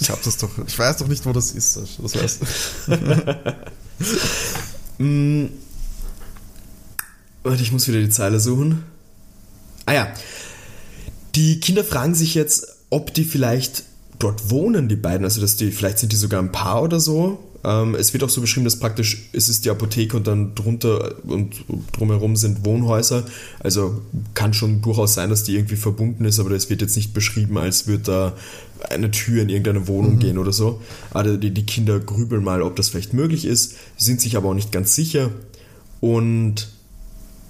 ich 0.00 0.10
hab 0.10 0.20
das 0.22 0.36
doch, 0.38 0.50
ich 0.66 0.76
weiß 0.76 0.96
doch 0.96 1.06
nicht, 1.06 1.24
wo 1.26 1.32
das 1.32 1.52
ist, 1.52 1.76
das 1.76 2.14
weißt 2.14 2.40
du. 2.88 3.36
Mm. 4.98 5.48
Warte, 7.42 7.62
ich 7.62 7.72
muss 7.72 7.88
wieder 7.88 8.00
die 8.00 8.08
Zeile 8.10 8.38
suchen. 8.40 8.84
Ah 9.86 9.92
ja. 9.92 10.08
Die 11.34 11.60
Kinder 11.60 11.84
fragen 11.84 12.14
sich 12.14 12.34
jetzt, 12.34 12.76
ob 12.90 13.12
die 13.12 13.24
vielleicht 13.24 13.84
dort 14.18 14.50
wohnen, 14.50 14.88
die 14.88 14.96
beiden. 14.96 15.24
Also, 15.24 15.40
dass 15.40 15.56
die, 15.56 15.70
vielleicht 15.70 15.98
sind 15.98 16.12
die 16.12 16.16
sogar 16.16 16.40
ein 16.40 16.52
Paar 16.52 16.82
oder 16.82 17.00
so. 17.00 17.38
Ähm, 17.64 17.94
es 17.94 18.12
wird 18.12 18.22
auch 18.22 18.28
so 18.28 18.40
beschrieben, 18.40 18.64
dass 18.64 18.78
praktisch 18.78 19.30
es 19.32 19.48
ist 19.48 19.64
die 19.64 19.70
Apotheke 19.70 20.16
und 20.16 20.26
dann 20.26 20.54
drunter 20.54 21.14
und 21.24 21.64
drumherum 21.92 22.36
sind 22.36 22.64
Wohnhäuser. 22.64 23.24
Also 23.60 24.02
kann 24.34 24.52
schon 24.52 24.82
durchaus 24.82 25.14
sein, 25.14 25.30
dass 25.30 25.44
die 25.44 25.56
irgendwie 25.56 25.76
verbunden 25.76 26.26
ist, 26.26 26.38
aber 26.38 26.50
das 26.50 26.68
wird 26.68 26.82
jetzt 26.82 26.96
nicht 26.96 27.14
beschrieben, 27.14 27.56
als 27.56 27.86
würde 27.86 28.02
da 28.02 28.32
eine 28.90 29.10
Tür 29.10 29.42
in 29.42 29.48
irgendeine 29.48 29.88
Wohnung 29.88 30.18
gehen 30.18 30.36
oder 30.36 30.52
so. 30.52 30.82
Aber 31.10 31.38
die, 31.38 31.52
die 31.52 31.66
Kinder 31.66 31.98
grübeln 32.00 32.44
mal, 32.44 32.60
ob 32.60 32.76
das 32.76 32.90
vielleicht 32.90 33.14
möglich 33.14 33.46
ist, 33.46 33.76
sind 33.96 34.20
sich 34.20 34.36
aber 34.36 34.50
auch 34.50 34.54
nicht 34.54 34.70
ganz 34.70 34.94
sicher. 34.94 35.30
Und 36.00 36.73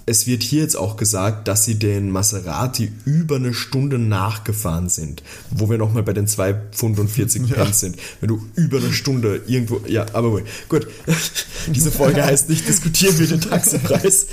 es 0.07 0.27
wird 0.27 0.43
hier 0.43 0.61
jetzt 0.61 0.77
auch 0.77 0.97
gesagt, 0.97 1.47
dass 1.47 1.65
sie 1.65 1.75
den 1.75 2.11
Maserati 2.11 2.91
über 3.05 3.37
eine 3.37 3.53
Stunde 3.53 3.97
nachgefahren 3.97 4.87
sind. 4.87 5.23
Wo 5.49 5.69
wir 5.69 5.79
nochmal 5.79 6.03
bei 6.03 6.13
den 6.13 6.27
2 6.27 6.53
Pfund 6.71 6.99
und 6.99 7.09
40 7.09 7.49
Ja. 7.49 7.55
Pence 7.55 7.79
sind. 7.79 7.95
Wenn 8.21 8.29
du 8.29 8.41
über 8.55 8.77
eine 8.77 8.93
Stunde 8.93 9.41
irgendwo. 9.47 9.81
Ja, 9.87 10.05
aber 10.13 10.31
wohl. 10.31 10.45
Gut. 10.69 10.87
Diese 11.67 11.91
Folge 11.91 12.23
heißt 12.25 12.49
nicht 12.49 12.67
diskutieren 12.67 13.17
wir 13.17 13.27
den 13.27 13.41
Taxipreis. 13.41 14.27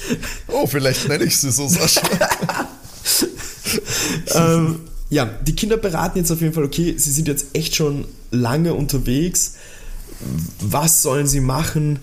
Oh, 0.48 0.66
vielleicht 0.66 1.08
nenne 1.08 1.24
ich 1.24 1.38
sie 1.38 1.50
so, 1.50 1.66
Sascha. 1.68 2.02
ähm, 4.35 4.80
ja, 5.08 5.24
die 5.24 5.54
Kinder 5.54 5.78
beraten 5.78 6.18
jetzt 6.18 6.30
auf 6.30 6.40
jeden 6.40 6.52
Fall, 6.52 6.64
okay, 6.64 6.94
sie 6.98 7.11
sind 7.11 7.28
jetzt 7.28 7.46
echt 7.54 7.74
schon 7.76 8.04
lange 8.30 8.74
unterwegs. 8.74 9.54
Was 10.61 11.02
sollen 11.02 11.26
sie 11.26 11.40
machen? 11.40 11.98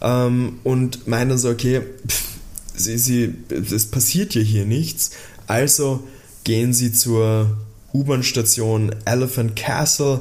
Ähm, 0.00 0.60
und 0.62 1.08
meinen 1.08 1.36
so, 1.38 1.50
okay, 1.50 1.82
pff, 2.06 2.37
sie, 2.78 2.98
sie, 2.98 3.34
es 3.50 3.86
passiert 3.86 4.34
ja 4.34 4.40
hier 4.40 4.64
nichts. 4.64 5.10
Also 5.46 6.02
gehen 6.44 6.72
sie 6.72 6.92
zur 6.92 7.56
U-Bahn-Station 7.92 8.94
Elephant 9.04 9.56
Castle. 9.56 10.20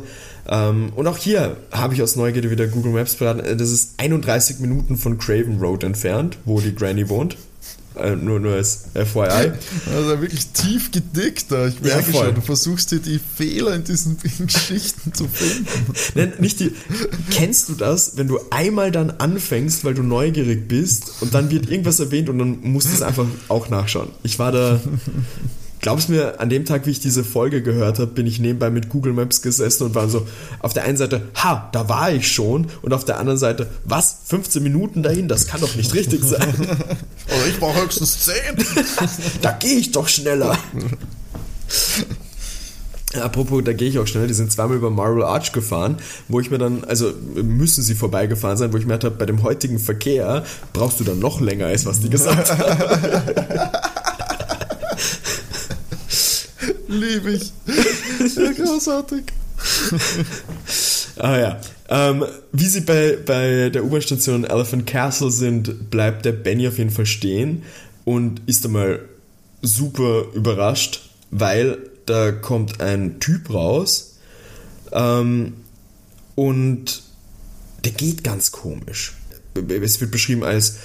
Ähm, 0.50 0.92
und 0.96 1.08
auch 1.08 1.18
hier 1.18 1.58
habe 1.72 1.94
ich 1.94 2.02
aus 2.02 2.16
Neugierde 2.16 2.50
wieder 2.50 2.68
Google 2.68 2.94
Maps 2.94 3.16
beraten. 3.16 3.42
Äh, 3.42 3.56
Das 3.56 3.72
ist 3.72 3.94
31 3.98 4.60
Minuten 4.60 4.98
von 4.98 5.18
Craven 5.18 5.60
Road 5.60 5.84
entfernt, 5.84 6.38
wo 6.46 6.60
die 6.62 6.74
Granny 6.74 7.10
wohnt. 7.10 7.38
Äh, 8.00 8.16
nur, 8.16 8.40
nur 8.40 8.54
als 8.54 8.86
FYI. 8.94 9.52
Also 9.94 10.22
wirklich 10.22 10.48
tief 10.48 10.92
gedickt 10.92 11.46
da. 11.52 11.68
Ich 11.68 11.76
Ja, 11.76 11.96
merke 11.96 12.12
voll. 12.12 12.26
schon, 12.26 12.36
du 12.36 12.42
versuchst 12.42 12.90
hier 12.90 13.00
die 13.00 13.20
Fehler 13.20 13.76
in 13.76 13.84
diesen 13.84 14.18
Geschichten 14.48 15.14
zu 15.14 15.28
finden. 15.28 15.66
Nein, 16.16 16.34
nicht 16.40 16.60
die. 16.60 16.72
Kennst 17.32 17.70
du 17.70 17.74
das, 17.74 18.18
wenn 18.18 18.28
du 18.28 18.40
einmal 18.50 18.92
dann 18.92 19.12
anfängst, 19.12 19.84
weil 19.86 19.94
du 19.94 20.04
neugierig 20.04 20.68
bist 20.68 21.14
und 21.22 21.34
dann 21.34 21.50
wird 21.52 21.70
irgendwas 21.70 22.00
erwähnt 22.00 22.30
und 22.30 22.40
dann 22.40 22.60
musst 22.62 22.88
du 22.90 22.94
es 22.94 23.02
einfach 23.02 23.26
auch 23.48 23.70
nachschauen? 23.70 24.10
Ich 24.24 24.40
war 24.40 24.52
da. 24.52 24.80
Glaubst 25.80 26.10
mir, 26.10 26.40
an 26.40 26.50
dem 26.50 26.66
Tag, 26.66 26.88
wie 26.88 26.92
ich 26.92 27.00
diese 27.00 27.24
Folge 27.24 27.62
gehört 27.62 28.00
habe, 28.00 28.08
bin 28.08 28.26
ich 28.26 28.40
nebenbei 28.40 28.70
mit 28.70 28.90
Google 28.90 29.14
Maps 29.14 29.42
gesessen 29.42 29.84
und 29.84 29.96
war 29.96 30.10
so 30.10 30.28
auf 30.60 30.74
der 30.74 30.84
einen 30.84 30.98
Seite, 30.98 31.30
ha, 31.36 31.70
da 31.72 31.88
war 31.88 32.12
ich 32.12 32.32
schon 32.32 32.68
und 32.82 32.94
auf 32.94 33.06
der 33.06 33.20
anderen 33.20 33.38
Seite, 33.38 33.70
was, 33.86 34.18
15 34.26 34.64
Minuten 34.64 35.04
dahin, 35.04 35.28
das 35.28 35.48
kann 35.48 35.62
doch 35.62 35.76
nicht 35.76 35.94
richtig 35.94 36.24
sein. 36.26 36.54
Oder 36.58 37.48
ich 37.48 37.60
brauche 37.60 37.84
höchstens 37.84 38.26
10. 38.26 38.36
da 39.42 39.52
gehe 39.52 39.78
ich 39.78 39.92
doch 39.92 40.08
schneller. 40.08 40.58
Apropos, 43.22 43.64
da 43.64 43.74
gehe 43.74 43.90
ich 43.90 44.00
auch 44.00 44.08
schneller. 44.08 44.28
Die 44.28 44.34
sind 44.34 44.52
zweimal 44.52 44.78
über 44.78 44.90
Marble 44.90 45.26
Arch 45.26 45.52
gefahren, 45.54 45.98
wo 46.28 46.40
ich 46.40 46.52
mir 46.52 46.58
dann, 46.58 46.84
also 46.84 47.14
müssen 47.36 47.82
sie 47.84 47.96
vorbeigefahren 47.96 48.58
sein, 48.58 48.74
wo 48.74 48.78
ich 48.78 48.86
mir 48.86 48.94
gedacht 48.94 49.12
habe, 49.12 49.16
bei 49.16 49.26
dem 49.26 49.44
heutigen 49.44 49.80
Verkehr 49.80 50.44
brauchst 50.74 51.00
du 51.00 51.04
dann 51.04 51.20
noch 51.20 51.40
länger, 51.40 51.68
als 51.68 51.86
was 51.86 52.02
die 52.02 52.10
gesagt 52.10 52.58
haben. 52.58 53.72
Liebe 56.88 57.32
ich. 57.32 57.52
Ja, 58.36 58.52
großartig. 58.52 59.24
ah 61.18 61.38
ja. 61.38 61.62
Ähm, 61.90 62.26
wie 62.52 62.66
sie 62.66 62.82
bei, 62.82 63.18
bei 63.26 63.70
der 63.70 63.84
U-Bahn-Station 63.84 64.44
Elephant 64.44 64.88
Castle 64.88 65.32
sind, 65.32 65.90
bleibt 65.90 66.26
der 66.26 66.34
Benny 66.34 66.68
auf 66.68 66.78
jeden 66.78 66.90
Fall 66.90 67.06
stehen 67.06 67.64
und 68.06 68.42
ist 68.46 68.66
einmal 68.66 69.02
super 69.62 70.26
überrascht, 70.34 71.10
weil 71.32 71.78
da 72.06 72.32
kommt 72.32 72.82
ein 72.82 73.20
Typ 73.20 73.54
raus 73.54 74.18
ähm, 74.92 75.54
und 76.36 77.04
der 77.84 77.92
geht 77.92 78.24
ganz 78.24 78.52
komisch. 78.52 79.14
Es 79.82 80.00
wird 80.00 80.12
beschrieben 80.12 80.44
als 80.44 80.78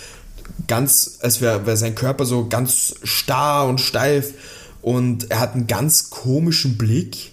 ganz, 0.67 1.19
als 1.21 1.41
wäre 1.41 1.67
wär 1.67 1.77
sein 1.77 1.95
Körper 1.95 2.25
so 2.25 2.49
ganz 2.49 2.95
starr 3.03 3.69
und 3.69 3.81
steif 3.81 4.35
und 4.83 5.31
er 5.31 5.41
hat 5.41 5.55
einen 5.55 5.67
ganz 5.67 6.11
komischen 6.11 6.77
Blick 6.77 7.33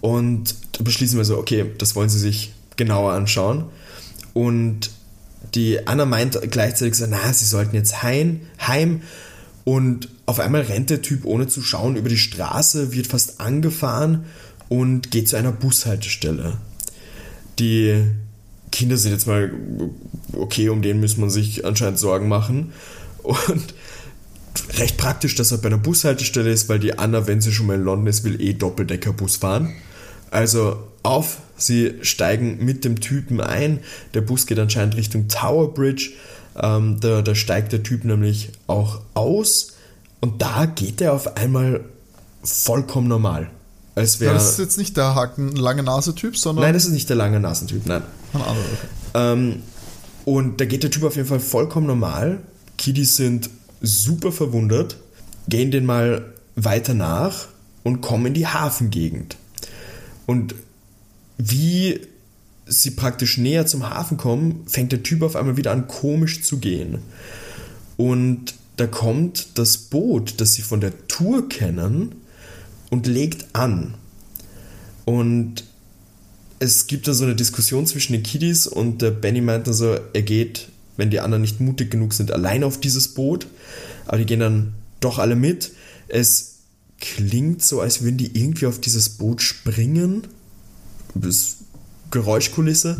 und 0.00 0.54
da 0.72 0.82
beschließen 0.82 1.18
wir 1.18 1.24
so, 1.24 1.38
okay, 1.38 1.66
das 1.78 1.94
wollen 1.94 2.08
sie 2.08 2.18
sich 2.18 2.52
genauer 2.76 3.12
anschauen 3.12 3.64
und 4.32 4.90
die 5.54 5.86
Anna 5.86 6.04
meint 6.04 6.38
gleichzeitig 6.50 6.94
so, 6.94 7.06
na, 7.08 7.32
sie 7.32 7.44
sollten 7.44 7.76
jetzt 7.76 8.02
heim, 8.02 8.40
heim 8.66 9.02
und 9.64 10.08
auf 10.26 10.40
einmal 10.40 10.62
rennt 10.62 10.90
der 10.90 11.02
Typ 11.02 11.24
ohne 11.24 11.46
zu 11.46 11.62
schauen 11.62 11.96
über 11.96 12.08
die 12.08 12.18
Straße, 12.18 12.92
wird 12.92 13.06
fast 13.06 13.40
angefahren 13.40 14.24
und 14.68 15.10
geht 15.10 15.28
zu 15.28 15.36
einer 15.36 15.52
Bushaltestelle. 15.52 16.56
Die 17.58 18.04
Kinder 18.72 18.96
sind 18.96 19.12
jetzt 19.12 19.26
mal 19.26 19.52
okay, 20.32 20.68
um 20.68 20.82
den 20.82 21.00
muss 21.00 21.16
man 21.16 21.30
sich 21.30 21.64
anscheinend 21.64 21.98
Sorgen 21.98 22.28
machen. 22.28 22.72
Und 23.22 23.74
recht 24.78 24.96
praktisch, 24.96 25.34
dass 25.34 25.52
er 25.52 25.58
bei 25.58 25.66
einer 25.66 25.78
Bushaltestelle 25.78 26.50
ist, 26.50 26.68
weil 26.68 26.78
die 26.78 26.98
Anna, 26.98 27.26
wenn 27.26 27.40
sie 27.40 27.52
schon 27.52 27.66
mal 27.66 27.74
in 27.74 27.84
London 27.84 28.06
ist, 28.06 28.24
will 28.24 28.40
eh 28.40 28.54
Doppeldeckerbus 28.54 29.36
fahren. 29.36 29.74
Also 30.30 30.78
auf, 31.02 31.38
sie 31.56 31.94
steigen 32.02 32.64
mit 32.64 32.84
dem 32.84 33.00
Typen 33.00 33.40
ein. 33.40 33.80
Der 34.14 34.20
Bus 34.20 34.46
geht 34.46 34.58
anscheinend 34.58 34.96
Richtung 34.96 35.28
Tower 35.28 35.72
Bridge. 35.72 36.10
Ähm, 36.60 36.98
da, 37.00 37.22
da 37.22 37.34
steigt 37.34 37.72
der 37.72 37.82
Typ 37.82 38.04
nämlich 38.04 38.50
auch 38.66 39.00
aus 39.14 39.72
und 40.20 40.40
da 40.40 40.66
geht 40.66 41.00
er 41.00 41.12
auf 41.12 41.36
einmal 41.36 41.84
vollkommen 42.42 43.08
normal. 43.08 43.50
Als 43.94 44.14
Ja, 44.14 44.20
wäre. 44.22 44.34
das 44.34 44.52
ist 44.52 44.58
jetzt 44.58 44.78
nicht 44.78 44.96
der 44.96 45.14
Haken 45.14 45.54
lange 45.54 45.82
Nase-Typ, 45.82 46.36
sondern 46.36 46.64
nein, 46.64 46.74
das 46.74 46.84
ist 46.84 46.92
nicht 46.92 47.08
der 47.08 47.16
lange 47.16 47.38
Nasentyp, 47.40 47.86
nein. 47.86 48.02
ein 48.32 48.40
anderer. 48.40 48.56
Okay. 48.56 48.88
Ähm, 49.14 49.62
und 50.24 50.60
da 50.60 50.64
geht 50.64 50.82
der 50.82 50.90
Typ 50.90 51.04
auf 51.04 51.16
jeden 51.16 51.28
Fall 51.28 51.40
vollkommen 51.40 51.86
normal. 51.86 52.38
Kiddies 52.78 53.16
sind 53.16 53.50
super 53.86 54.32
verwundert, 54.32 54.96
gehen 55.48 55.70
den 55.70 55.84
mal 55.84 56.32
weiter 56.56 56.94
nach 56.94 57.48
und 57.82 58.00
kommen 58.00 58.26
in 58.26 58.34
die 58.34 58.46
Hafengegend. 58.46 59.36
Und 60.26 60.54
wie 61.36 62.00
sie 62.66 62.92
praktisch 62.92 63.38
näher 63.38 63.66
zum 63.66 63.88
Hafen 63.88 64.16
kommen, 64.16 64.62
fängt 64.66 64.92
der 64.92 65.02
Typ 65.02 65.22
auf 65.22 65.36
einmal 65.36 65.56
wieder 65.56 65.72
an 65.72 65.86
komisch 65.86 66.42
zu 66.42 66.58
gehen. 66.58 66.98
Und 67.96 68.54
da 68.76 68.86
kommt 68.86 69.58
das 69.58 69.76
Boot, 69.76 70.34
das 70.38 70.54
sie 70.54 70.62
von 70.62 70.80
der 70.80 71.06
Tour 71.08 71.48
kennen, 71.48 72.14
und 72.90 73.06
legt 73.06 73.46
an. 73.54 73.94
Und 75.04 75.64
es 76.60 76.86
gibt 76.86 77.08
da 77.08 77.14
so 77.14 77.24
eine 77.24 77.34
Diskussion 77.34 77.86
zwischen 77.86 78.12
den 78.12 78.22
Kiddies 78.22 78.66
und 78.66 79.02
der 79.02 79.10
Benny 79.10 79.40
meint 79.40 79.66
dann 79.66 79.74
so, 79.74 79.96
er 80.12 80.22
geht, 80.22 80.68
wenn 80.96 81.10
die 81.10 81.20
anderen 81.20 81.42
nicht 81.42 81.60
mutig 81.60 81.90
genug 81.90 82.12
sind, 82.12 82.30
allein 82.30 82.62
auf 82.64 82.78
dieses 82.78 83.08
Boot. 83.08 83.46
Aber 84.06 84.18
die 84.18 84.26
gehen 84.26 84.40
dann 84.40 84.74
doch 85.00 85.18
alle 85.18 85.36
mit. 85.36 85.72
Es 86.08 86.56
klingt 87.00 87.62
so, 87.62 87.80
als 87.80 88.02
würden 88.02 88.16
die 88.16 88.38
irgendwie 88.38 88.66
auf 88.66 88.80
dieses 88.80 89.10
Boot 89.10 89.42
springen. 89.42 90.26
Das 91.14 91.56
Geräuschkulisse. 92.10 92.96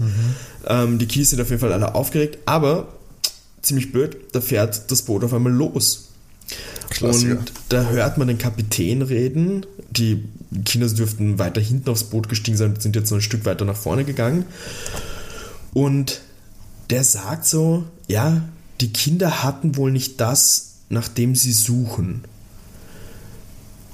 Ähm, 0.67 0.99
die 0.99 1.07
Kies 1.07 1.31
sind 1.31 1.41
auf 1.41 1.51
jeden 1.51 1.61
Fall 1.61 1.73
alle 1.73 1.95
aufgeregt, 1.95 2.39
aber 2.47 2.89
ziemlich 3.63 3.93
blöd, 3.93 4.17
da 4.33 4.41
fährt 4.41 4.91
das 4.91 5.03
Boot 5.03 5.25
auf 5.25 5.33
einmal 5.33 5.53
los. 5.53 6.09
Klassiker. 6.91 7.39
Und 7.39 7.53
da 7.71 7.85
hört 7.89 8.19
man 8.19 8.29
den 8.29 8.39
Kapitän 8.39 9.03
reden. 9.03 9.65
Die 9.91 10.25
Kinder 10.65 10.89
dürften 10.89 11.39
weiter 11.39 11.61
hinten 11.61 11.89
aufs 11.91 12.05
Boot 12.05 12.29
gestiegen 12.29 12.57
sein, 12.57 12.75
sind 12.79 12.97
jetzt 12.97 13.11
noch 13.11 13.19
ein 13.19 13.23
Stück 13.23 13.45
weiter 13.45 13.65
nach 13.65 13.77
vorne 13.77 14.05
gegangen. 14.05 14.45
Und 15.73 16.21
der 16.91 17.05
sagt 17.05 17.47
so, 17.47 17.85
ja, 18.07 18.43
die 18.81 18.93
Kinder 18.93 19.43
hatten 19.43 19.77
wohl 19.77 19.91
nicht 19.91 20.21
das, 20.21 20.74
nach 20.89 21.09
dem 21.09 21.35
sie 21.35 21.53
suchen. 21.53 22.25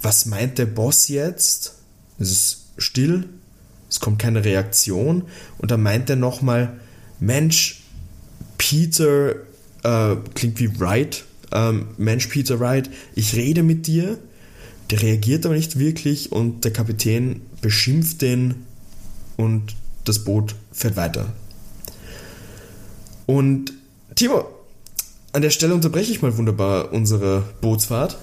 Was 0.02 0.26
meint 0.26 0.58
der 0.58 0.66
Boss 0.66 1.08
jetzt? 1.08 1.74
Es 2.18 2.30
ist 2.30 2.64
still, 2.78 3.28
es 3.88 4.00
kommt 4.00 4.18
keine 4.18 4.44
Reaktion 4.44 5.24
und 5.58 5.70
dann 5.70 5.82
meint 5.82 6.08
er 6.10 6.16
nochmal, 6.16 6.78
Mensch, 7.18 7.82
Peter, 8.56 9.34
äh, 9.82 10.16
klingt 10.34 10.58
wie 10.60 10.78
Wright, 10.80 11.24
ähm, 11.52 11.88
Mensch, 11.98 12.26
Peter 12.28 12.60
Wright, 12.60 12.90
ich 13.14 13.34
rede 13.34 13.62
mit 13.62 13.86
dir. 13.86 14.18
Der 14.90 15.02
reagiert 15.02 15.46
aber 15.46 15.54
nicht 15.54 15.78
wirklich 15.78 16.32
und 16.32 16.64
der 16.64 16.72
Kapitän 16.72 17.42
beschimpft 17.60 18.22
den 18.22 18.66
und 19.36 19.76
das 20.04 20.24
Boot 20.24 20.56
fährt 20.72 20.96
weiter. 20.96 21.32
Und 23.26 23.72
Timo, 24.16 24.48
an 25.32 25.42
der 25.42 25.50
Stelle 25.50 25.74
unterbreche 25.74 26.12
ich 26.12 26.22
mal 26.22 26.36
wunderbar 26.36 26.92
unsere 26.92 27.44
Bootsfahrt, 27.60 28.18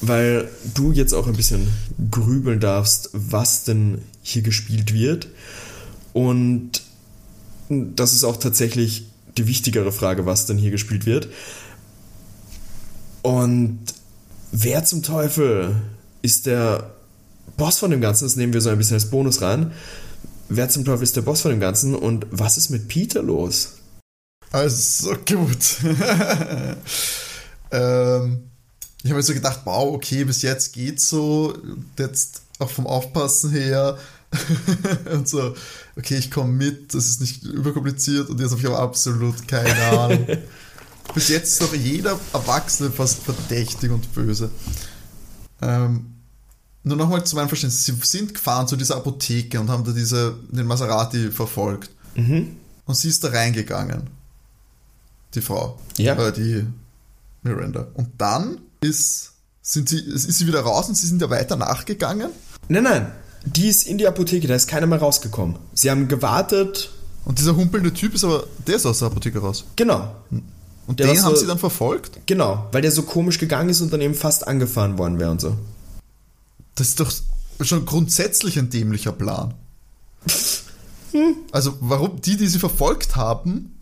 weil 0.00 0.48
du 0.74 0.92
jetzt 0.92 1.12
auch 1.14 1.26
ein 1.26 1.36
bisschen 1.36 1.68
grübeln 2.10 2.60
darfst, 2.60 3.10
was 3.12 3.64
denn 3.64 4.02
hier 4.22 4.42
gespielt 4.42 4.92
wird. 4.92 5.28
Und 6.12 6.82
das 7.68 8.12
ist 8.12 8.24
auch 8.24 8.36
tatsächlich 8.36 9.06
die 9.36 9.46
wichtigere 9.46 9.92
Frage, 9.92 10.26
was 10.26 10.46
denn 10.46 10.58
hier 10.58 10.70
gespielt 10.70 11.06
wird. 11.06 11.28
Und 13.22 13.78
wer 14.52 14.84
zum 14.84 15.02
Teufel 15.02 15.74
ist 16.22 16.46
der 16.46 16.90
Boss 17.56 17.78
von 17.78 17.90
dem 17.90 18.00
Ganzen? 18.00 18.24
Das 18.24 18.36
nehmen 18.36 18.52
wir 18.52 18.60
so 18.60 18.70
ein 18.70 18.78
bisschen 18.78 18.94
als 18.94 19.10
Bonus 19.10 19.42
rein. 19.42 19.72
Wer 20.48 20.68
zum 20.68 20.84
Teufel 20.84 21.02
ist 21.04 21.16
der 21.16 21.22
Boss 21.22 21.42
von 21.42 21.50
dem 21.50 21.60
Ganzen 21.60 21.94
und 21.94 22.26
was 22.30 22.56
ist 22.56 22.70
mit 22.70 22.88
Peter 22.88 23.22
los? 23.22 23.77
Also 24.52 25.14
gut. 25.26 25.76
ähm, 27.70 28.50
ich 29.02 29.10
habe 29.10 29.16
mir 29.16 29.22
so 29.22 29.34
gedacht, 29.34 29.60
wow, 29.64 29.94
okay, 29.94 30.24
bis 30.24 30.42
jetzt 30.42 30.72
geht's 30.72 31.08
so. 31.08 31.56
Jetzt 31.98 32.42
auch 32.58 32.70
vom 32.70 32.86
Aufpassen 32.86 33.50
her. 33.50 33.98
und 35.12 35.28
so, 35.28 35.54
okay, 35.96 36.16
ich 36.16 36.30
komme 36.30 36.52
mit, 36.52 36.94
das 36.94 37.06
ist 37.08 37.20
nicht 37.20 37.44
überkompliziert 37.44 38.28
und 38.28 38.38
jetzt 38.40 38.50
habe 38.50 38.60
ich 38.60 38.66
aber 38.66 38.78
absolut 38.78 39.48
keine 39.48 39.82
Ahnung. 39.84 40.26
bis 41.14 41.28
jetzt 41.28 41.52
ist 41.52 41.62
doch 41.62 41.74
jeder 41.74 42.18
Erwachsene 42.34 42.90
fast 42.90 43.22
verdächtig 43.22 43.90
und 43.90 44.12
böse. 44.12 44.50
Ähm, 45.62 46.14
nur 46.82 46.96
nochmal 46.96 47.24
zu 47.24 47.36
meinem 47.36 47.48
Verständnis, 47.48 47.86
sie 47.86 47.96
sind 48.02 48.34
gefahren 48.34 48.68
zu 48.68 48.76
dieser 48.76 48.96
Apotheke 48.96 49.58
und 49.60 49.70
haben 49.70 49.84
da 49.84 49.92
diese, 49.92 50.36
den 50.50 50.66
Maserati 50.66 51.30
verfolgt. 51.30 51.90
Und 52.84 52.96
sie 52.96 53.08
ist 53.08 53.24
da 53.24 53.28
reingegangen. 53.28 54.17
Die 55.34 55.40
Frau. 55.40 55.78
Ja. 55.96 56.14
Äh, 56.14 56.32
die 56.32 56.66
Miranda. 57.42 57.86
Und 57.94 58.08
dann 58.18 58.60
ist, 58.80 59.32
sind 59.62 59.88
sie, 59.88 59.98
ist 60.00 60.26
sie 60.38 60.46
wieder 60.46 60.60
raus 60.60 60.88
und 60.88 60.94
sie 60.96 61.06
sind 61.06 61.20
ja 61.20 61.30
weiter 61.30 61.56
nachgegangen. 61.56 62.30
Nein, 62.68 62.82
nein, 62.84 63.12
die 63.44 63.68
ist 63.68 63.86
in 63.86 63.98
die 63.98 64.06
Apotheke, 64.06 64.46
da 64.48 64.54
ist 64.54 64.66
keiner 64.68 64.86
mehr 64.86 64.98
rausgekommen. 64.98 65.56
Sie 65.74 65.90
haben 65.90 66.08
gewartet, 66.08 66.90
Und 67.24 67.38
dieser 67.38 67.56
humpelnde 67.56 67.92
Typ 67.92 68.14
ist 68.14 68.24
aber, 68.24 68.46
der 68.66 68.76
ist 68.76 68.86
aus 68.86 68.98
der 69.00 69.08
Apotheke 69.08 69.38
raus. 69.38 69.64
genau, 69.76 70.14
Und 70.86 70.98
Der 70.98 71.06
den 71.08 71.16
war 71.16 71.24
haben 71.24 71.34
so- 71.34 71.40
sie 71.40 71.46
dann 71.46 71.58
verfolgt? 71.58 72.20
genau, 72.26 72.66
weil 72.72 72.82
der 72.82 72.90
so 72.92 73.02
komisch 73.02 73.38
gegangen 73.38 73.68
ist 73.68 73.80
und 73.80 73.92
dann 73.92 74.00
eben 74.00 74.14
fast 74.14 74.46
angefahren 74.48 74.96
worden 74.98 75.18
wäre 75.18 75.30
und 75.30 75.40
so. 75.40 75.56
Das 76.74 76.88
ist 76.88 77.00
doch 77.00 77.12
schon 77.60 77.84
grundsätzlich 77.86 78.58
ein 78.58 78.70
dämlicher 78.70 79.12
Plan. 79.12 79.54
Also, 81.52 81.76
warum 81.80 82.20
die, 82.20 82.36
die 82.36 82.46
sie 82.48 82.58
verfolgt 82.58 83.16
haben, 83.16 83.74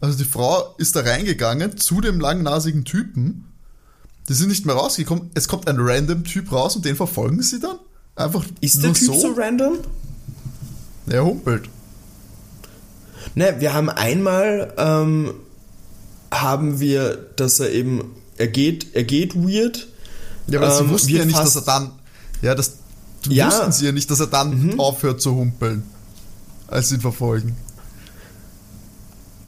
also 0.00 0.16
die 0.18 0.24
Frau 0.24 0.74
ist 0.78 0.96
da 0.96 1.00
reingegangen 1.00 1.76
zu 1.76 2.00
dem 2.00 2.20
langnasigen 2.20 2.84
Typen, 2.84 3.44
die 4.28 4.34
sind 4.34 4.48
nicht 4.48 4.66
mehr 4.66 4.74
rausgekommen. 4.74 5.30
Es 5.34 5.48
kommt 5.48 5.68
ein 5.68 5.76
random 5.78 6.24
Typ 6.24 6.50
raus 6.52 6.76
und 6.76 6.84
den 6.84 6.96
verfolgen 6.96 7.42
sie 7.42 7.60
dann? 7.60 7.76
Einfach 8.16 8.44
Ist 8.60 8.82
der 8.82 8.92
Typ 8.92 9.06
so, 9.06 9.18
so? 9.20 9.32
random? 9.36 9.78
Er 11.06 11.24
humpelt. 11.24 11.68
Ne, 13.34 13.56
wir 13.58 13.74
haben 13.74 13.88
einmal, 13.90 14.72
ähm, 14.78 15.34
haben 16.30 16.80
wir, 16.80 17.16
dass 17.36 17.60
er 17.60 17.70
eben, 17.72 18.12
er 18.38 18.48
geht, 18.48 18.94
er 18.94 19.04
geht 19.04 19.34
weird. 19.34 19.88
Ja, 20.46 20.60
aber 20.60 20.70
sie 20.74 20.84
Ähm, 20.84 20.90
wussten 20.90 21.08
wird 21.08 21.18
ja 21.20 21.24
nicht, 21.26 21.38
dass 21.38 21.56
er 21.56 21.62
dann. 21.62 21.92
Ja, 22.42 22.54
das 22.54 22.72
Ja. 23.28 23.46
Mhm. 23.46 23.50
wussten 23.52 23.72
sie 23.72 23.86
ja 23.86 23.92
nicht, 23.92 24.10
dass 24.10 24.20
er 24.20 24.26
dann 24.26 24.78
aufhört 24.78 25.20
zu 25.20 25.34
humpeln, 25.34 25.82
als 26.68 26.88
sie 26.90 26.96
ihn 26.96 27.00
verfolgen. 27.00 27.56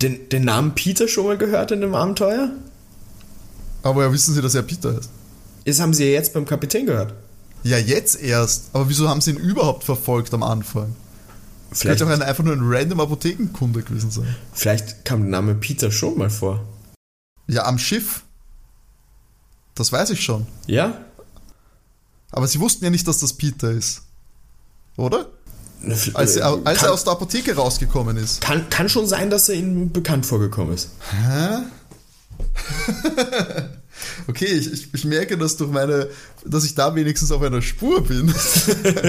Den, 0.03 0.29
den 0.29 0.45
Namen 0.45 0.75
Peter 0.75 1.09
schon 1.09 1.27
mal 1.27 1.39
gehört 1.39 1.71
in 1.71 1.81
dem 1.81 1.95
Abenteuer? 1.95 2.51
Aber 3.83 4.05
ja, 4.05 4.13
wissen 4.13 4.35
sie, 4.35 4.43
dass 4.43 4.55
er 4.55 4.63
Peter 4.63 4.99
ist. 4.99 5.11
Das 5.65 5.81
haben 5.81 5.95
sie 5.95 6.05
ja 6.05 6.11
jetzt 6.11 6.33
beim 6.35 6.45
Kapitän 6.45 6.87
gehört. 6.87 7.15
Ja, 7.63 7.79
jetzt 7.79 8.21
erst. 8.21 8.71
Aber 8.73 8.89
wieso 8.89 9.09
haben 9.09 9.21
sie 9.21 9.31
ihn 9.33 9.37
überhaupt 9.37 9.85
verfolgt 9.85 10.33
am 10.35 10.43
Anfang? 10.43 10.95
Vielleicht, 11.73 11.99
Könnte 11.99 12.13
auch 12.13 12.17
ein, 12.17 12.23
einfach 12.23 12.45
nur 12.45 12.55
ein 12.55 12.61
random 12.63 13.01
Apothekenkunde 13.01 13.83
gewesen 13.83 14.11
sein. 14.11 14.37
vielleicht 14.53 15.05
kam 15.05 15.23
der 15.23 15.31
Name 15.31 15.55
Peter 15.55 15.91
schon 15.91 16.17
mal 16.17 16.31
vor. 16.31 16.65
Ja, 17.49 17.65
am 17.65 17.79
Schiff. 17.79 18.23
Das 19.75 19.93
weiß 19.93 20.11
ich 20.11 20.23
schon. 20.23 20.47
Ja? 20.67 21.05
Aber 22.31 22.47
sie 22.47 22.61
wussten 22.61 22.85
ja 22.85 22.91
nicht, 22.91 23.07
dass 23.09 23.19
das 23.19 23.33
Peter 23.33 23.71
ist. 23.71 24.03
Oder? 24.97 25.27
Als, 26.15 26.37
er, 26.37 26.59
als 26.65 26.79
kann, 26.79 26.89
er 26.89 26.93
aus 26.93 27.05
der 27.05 27.13
Apotheke 27.13 27.55
rausgekommen 27.55 28.17
ist. 28.17 28.41
kann, 28.41 28.69
kann 28.71 28.89
schon 28.89 29.07
sein, 29.07 29.31
dass 29.31 29.49
er 29.49 29.57
ihnen 29.57 29.93
bekannt 29.93 30.27
vorgekommen 30.27 30.75
ist. 30.75 30.91
Hä? 31.11 31.59
okay, 34.29 34.47
ich, 34.47 34.73
ich, 34.73 34.89
ich 34.93 35.05
merke 35.05 35.39
das 35.39 35.57
durch 35.57 35.71
meine, 35.71 36.09
dass 36.45 36.65
ich 36.65 36.75
da 36.75 36.95
wenigstens 36.95 37.31
auf 37.31 37.43
einer 37.43 37.63
Spur 37.63 38.03
bin. 38.03 38.35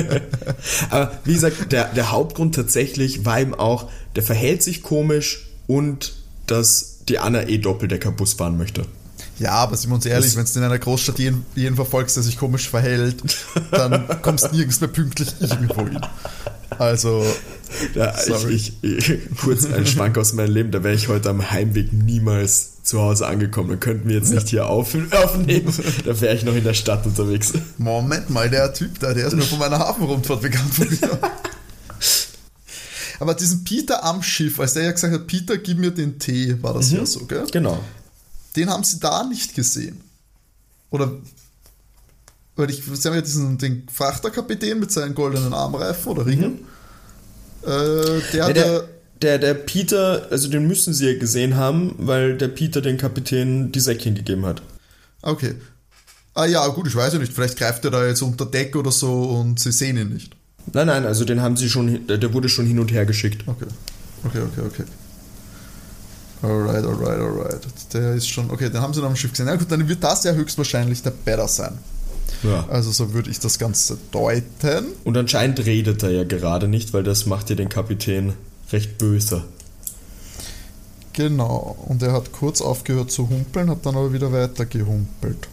Aber 0.89 1.19
wie 1.23 1.33
gesagt, 1.33 1.71
der, 1.71 1.85
der 1.93 2.11
Hauptgrund 2.11 2.55
tatsächlich 2.55 3.25
war 3.25 3.39
eben 3.39 3.55
auch, 3.55 3.89
der 4.15 4.23
verhält 4.23 4.63
sich 4.63 4.83
komisch 4.83 5.47
und 5.67 6.13
dass 6.45 6.99
die 7.09 7.19
Anna 7.19 7.47
eh 7.47 7.57
Doppeldecker-Bus 7.57 8.33
fahren 8.33 8.57
möchte. 8.57 8.85
Ja, 9.39 9.51
aber 9.51 9.77
sind 9.77 9.91
wir 9.91 9.95
uns 9.95 10.05
ehrlich, 10.05 10.35
wenn 10.35 10.45
du 10.45 10.59
in 10.59 10.65
einer 10.65 10.79
Großstadt 10.79 11.19
jeden, 11.19 11.45
jeden 11.53 11.75
verfolgst, 11.75 12.15
der 12.15 12.23
sich 12.23 12.39
komisch 12.39 12.69
verhält, 12.69 13.17
dann 13.71 14.07
kommst 14.21 14.45
du 14.45 14.55
nirgends 14.55 14.81
mehr 14.81 14.89
pünktlich 14.89 15.29
irgendwo 15.39 15.81
hin. 15.81 15.99
Also, 16.69 17.25
Ja, 17.95 18.13
ich, 18.49 18.73
ich, 18.81 19.19
kurz 19.41 19.65
ein 19.65 19.85
Schwank 19.85 20.17
aus 20.17 20.33
meinem 20.33 20.53
Leben, 20.53 20.71
da 20.71 20.83
wäre 20.83 20.95
ich 20.95 21.07
heute 21.07 21.29
am 21.29 21.51
Heimweg 21.51 21.93
niemals 21.93 22.83
zu 22.83 23.01
Hause 23.01 23.27
angekommen. 23.27 23.69
Da 23.69 23.75
könnten 23.75 24.07
wir 24.07 24.15
jetzt 24.15 24.31
nicht 24.31 24.49
hier 24.49 24.67
auf, 24.67 24.95
aufnehmen. 25.11 25.73
Da 26.05 26.19
wäre 26.21 26.35
ich 26.35 26.43
noch 26.43 26.55
in 26.55 26.63
der 26.63 26.73
Stadt 26.73 27.05
unterwegs. 27.05 27.53
Moment 27.77 28.29
mal, 28.29 28.49
der 28.49 28.73
Typ 28.73 28.99
da, 28.99 29.13
der 29.13 29.27
ist 29.27 29.35
mir 29.35 29.41
von 29.41 29.59
meiner 29.59 29.79
Hafenrundfahrt 29.79 30.41
bekannt. 30.41 30.71
aber 33.19 33.33
diesen 33.33 33.63
Peter 33.63 34.03
am 34.03 34.23
Schiff, 34.23 34.59
als 34.59 34.73
der 34.73 34.83
ja 34.83 34.91
gesagt 34.91 35.13
hat, 35.13 35.27
Peter, 35.27 35.57
gib 35.57 35.79
mir 35.79 35.91
den 35.91 36.19
Tee, 36.19 36.55
war 36.61 36.73
das 36.73 36.91
ja 36.91 37.05
so, 37.05 37.25
gell? 37.25 37.45
Genau. 37.51 37.83
Den 38.55 38.69
haben 38.69 38.83
sie 38.83 38.99
da 38.99 39.23
nicht 39.23 39.53
gesehen. 39.53 40.01
Oder 40.89 41.11
weil 42.57 42.69
ich, 42.69 42.83
sie 42.83 43.07
haben 43.07 43.15
ja 43.15 43.21
diesen 43.21 43.57
den 43.57 43.87
Frachterkapitän 43.91 44.79
mit 44.79 44.91
seinen 44.91 45.15
goldenen 45.15 45.53
Armreifen 45.53 46.11
oder 46.11 46.25
Ringen. 46.25 46.65
Äh, 47.63 47.67
der 48.33 48.47
Ja, 48.47 48.53
der, 48.53 48.83
der, 49.21 49.37
der 49.39 49.53
Peter, 49.53 50.27
also 50.29 50.49
den 50.49 50.67
müssen 50.67 50.93
sie 50.93 51.11
ja 51.11 51.19
gesehen 51.19 51.55
haben, 51.55 51.95
weil 51.97 52.37
der 52.37 52.49
Peter 52.49 52.81
den 52.81 52.97
Kapitän 52.97 53.71
die 53.71 53.79
Säckchen 53.79 54.15
gegeben 54.15 54.45
hat. 54.45 54.61
okay. 55.21 55.55
Ah 56.33 56.45
ja, 56.45 56.67
gut, 56.67 56.85
ich 56.85 56.95
weiß 56.95 57.13
ja 57.13 57.19
nicht, 57.19 57.33
vielleicht 57.33 57.57
greift 57.57 57.83
er 57.83 57.89
da 57.89 58.05
jetzt 58.05 58.21
unter 58.21 58.45
Deck 58.45 58.75
oder 58.75 58.91
so 58.91 59.23
und 59.23 59.59
sie 59.59 59.71
sehen 59.71 59.97
ihn 59.97 60.09
nicht. 60.09 60.35
Nein, 60.71 60.85
nein, 60.85 61.03
also 61.03 61.25
den 61.25 61.41
haben 61.41 61.57
sie 61.57 61.67
schon, 61.67 62.05
der 62.05 62.19
der 62.19 62.31
wurde 62.31 62.47
schon 62.47 62.67
hin 62.67 62.77
und 62.77 62.91
her 62.91 63.07
geschickt. 63.07 63.43
Okay. 63.47 63.65
Okay, 64.23 64.41
okay, 64.41 64.61
okay. 64.67 64.83
Alright, 66.43 66.85
alright, 66.85 67.19
alright. 67.19 67.67
Der 67.93 68.13
ist 68.13 68.29
schon, 68.29 68.51
okay, 68.51 68.69
den 68.69 68.81
haben 68.81 68.93
sie 68.93 69.01
noch 69.01 69.09
am 69.09 69.15
Schiff 69.15 69.31
gesehen. 69.31 69.47
Ja 69.47 69.55
gut, 69.55 69.71
dann 69.71 69.87
wird 69.87 70.03
das 70.03 70.23
ja 70.23 70.33
höchstwahrscheinlich 70.33 71.01
der 71.01 71.11
Better 71.11 71.47
sein. 71.47 71.79
Ja. 72.43 72.67
Also 72.69 72.91
so 72.91 73.13
würde 73.13 73.29
ich 73.29 73.39
das 73.39 73.59
Ganze 73.59 73.97
deuten. 74.11 74.85
Und 75.03 75.17
anscheinend 75.17 75.65
redet 75.65 76.03
er 76.03 76.11
ja 76.11 76.23
gerade 76.23 76.67
nicht, 76.67 76.93
weil 76.93 77.03
das 77.03 77.25
macht 77.25 77.49
ja 77.49 77.55
den 77.55 77.69
Kapitän 77.69 78.33
recht 78.71 78.97
böse. 78.97 79.43
Genau. 81.13 81.77
Und 81.87 82.03
er 82.03 82.13
hat 82.13 82.31
kurz 82.31 82.61
aufgehört 82.61 83.11
zu 83.11 83.29
humpeln, 83.29 83.69
hat 83.69 83.85
dann 83.85 83.95
aber 83.95 84.13
wieder 84.13 84.31
weiter 84.31 84.65
gehumpelt. 84.65 85.47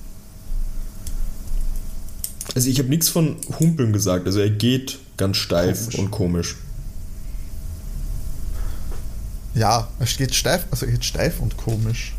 Also 2.55 2.69
ich 2.69 2.79
habe 2.79 2.89
nichts 2.89 3.09
von 3.09 3.37
Humpeln 3.59 3.93
gesagt. 3.93 4.27
Also 4.27 4.41
er 4.41 4.51
geht 4.51 4.99
ganz 5.17 5.39
steif 5.39 5.85
Komisch. 5.85 5.99
und 5.99 6.11
komisch. 6.11 6.57
Ja, 9.55 9.89
es 10.01 10.17
geht 10.17 10.35
steif, 10.35 10.67
also 10.71 10.85
er 10.87 10.93
geht 10.93 11.05
steif 11.05 11.41
und 11.41 11.57
komisch. 11.57 12.15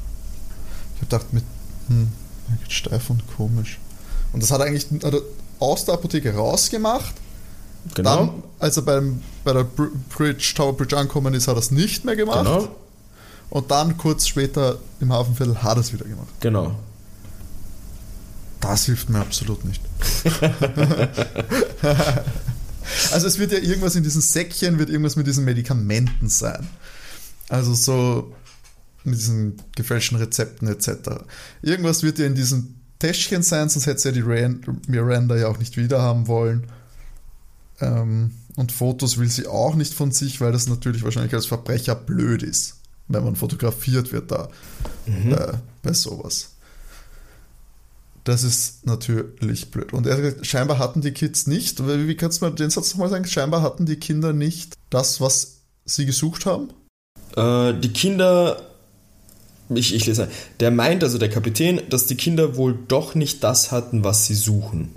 Ich 0.96 1.02
habe 1.02 1.06
gedacht 1.10 1.34
mit, 1.34 1.44
hm, 1.88 2.10
er 2.50 2.58
geht 2.58 2.72
steif 2.72 3.10
und 3.10 3.24
komisch. 3.36 3.78
Und 4.36 4.44
das 4.44 4.52
hat 4.52 4.60
er 4.60 4.66
eigentlich 4.66 4.86
hat 5.02 5.14
er 5.14 5.22
aus 5.60 5.86
der 5.86 5.94
Apotheke 5.94 6.36
rausgemacht. 6.36 7.16
Genau. 7.94 8.16
Dann, 8.18 8.44
als 8.60 8.76
er 8.76 8.84
beim, 8.84 9.22
bei 9.46 9.54
der 9.54 9.64
Br- 9.64 9.92
Bridge, 10.10 10.52
Tower 10.58 10.76
Bridge 10.76 10.98
angekommen 10.98 11.34
ist, 11.34 11.48
hat 11.48 11.56
er 11.56 11.60
es 11.60 11.72
nicht 11.72 12.04
mehr 12.04 12.18
gemacht. 12.18 12.44
genau. 12.44 12.68
Und 13.50 13.72
dann 13.72 13.96
kurz 13.96 14.28
später 14.28 14.78
im 15.00 15.14
Hafenviertel 15.14 15.64
hat 15.64 15.78
er 15.78 15.82
es 15.82 15.94
wieder 15.94 16.04
gemacht. 16.04 16.28
Genau. 16.42 16.76
Das 18.60 18.84
hilft 18.86 19.10
mir 19.10 19.20
absolut 19.20 19.64
nicht. 19.64 19.82
also 23.14 23.28
es 23.28 23.40
wird 23.40 23.54
ja 23.54 23.60
irgendwas 23.60 23.96
in 23.96 24.04
diesen 24.04 24.20
Säckchen, 24.22 24.80
wird 24.80 24.90
irgendwas 24.90 25.16
mit 25.16 25.28
diesen 25.28 25.46
Medikamenten 25.46 26.28
sein. 26.28 26.68
Also 27.48 27.74
so 27.74 28.34
mit 29.06 29.16
diesen 29.20 29.56
gefälschten 29.76 30.18
Rezepten 30.18 30.68
etc. 30.68 30.90
Irgendwas 31.62 32.04
wird 32.04 32.20
ja 32.20 32.26
in 32.26 32.36
diesen 32.36 32.82
Täschchen 33.00 33.44
sein, 33.44 33.70
sonst 33.70 33.86
hätte 33.88 34.00
sie 34.00 34.10
ja 34.10 34.14
die 34.14 34.22
Ran- 34.22 34.62
Miranda 34.88 35.36
ja 35.36 35.48
auch 35.48 35.60
nicht 35.60 35.78
wiederhaben 35.78 36.28
wollen. 36.28 36.68
Ähm, 37.82 38.32
und 38.56 38.72
Fotos 38.72 39.18
will 39.18 39.30
sie 39.30 39.48
auch 39.48 39.76
nicht 39.76 39.94
von 39.94 40.12
sich, 40.12 40.40
weil 40.40 40.52
das 40.54 40.68
natürlich 40.68 41.04
wahrscheinlich 41.04 41.34
als 41.34 41.46
Verbrecher 41.46 41.96
blöd 41.96 42.42
ist, 42.42 42.78
wenn 43.08 43.24
man 43.24 43.36
fotografiert 43.36 44.14
wird 44.14 44.32
da 44.32 44.50
äh, 45.08 45.54
bei 45.84 45.94
sowas. 45.94 46.52
Das 48.24 48.44
ist 48.44 48.86
natürlich 48.88 49.70
blöd. 49.70 49.94
Und 49.94 50.08
er, 50.08 50.14
hat 50.16 50.22
gesagt, 50.22 50.48
scheinbar 50.48 50.80
hatten 50.80 51.02
die 51.02 51.12
Kids 51.12 51.46
nicht, 51.48 51.86
wie 51.86 52.08
wie 52.08 52.16
kannst 52.16 52.42
du 52.42 52.46
mal 52.46 52.56
den 52.56 52.70
Satz 52.72 52.92
nochmal 52.94 53.10
sagen? 53.10 53.26
Scheinbar 53.26 53.62
hatten 53.62 53.86
die 53.86 53.98
Kinder 53.98 54.34
nicht 54.34 54.74
das, 54.90 55.22
was 55.22 55.58
sie 55.86 56.06
gesucht 56.08 56.46
haben. 56.46 56.70
Äh, 57.36 57.80
die 57.80 57.94
Kinder. 57.94 58.62
Ich, 59.70 59.94
ich 59.94 60.06
lese. 60.06 60.30
Der 60.60 60.72
meint, 60.72 61.04
also 61.04 61.18
der 61.18 61.30
Kapitän, 61.30 61.82
dass 61.90 62.06
die 62.06 62.16
Kinder 62.16 62.56
wohl 62.56 62.78
doch 62.88 63.16
nicht 63.16 63.44
das 63.44 63.72
hatten, 63.72 64.04
was 64.04 64.26
sie 64.26 64.36
suchen. 64.36 64.96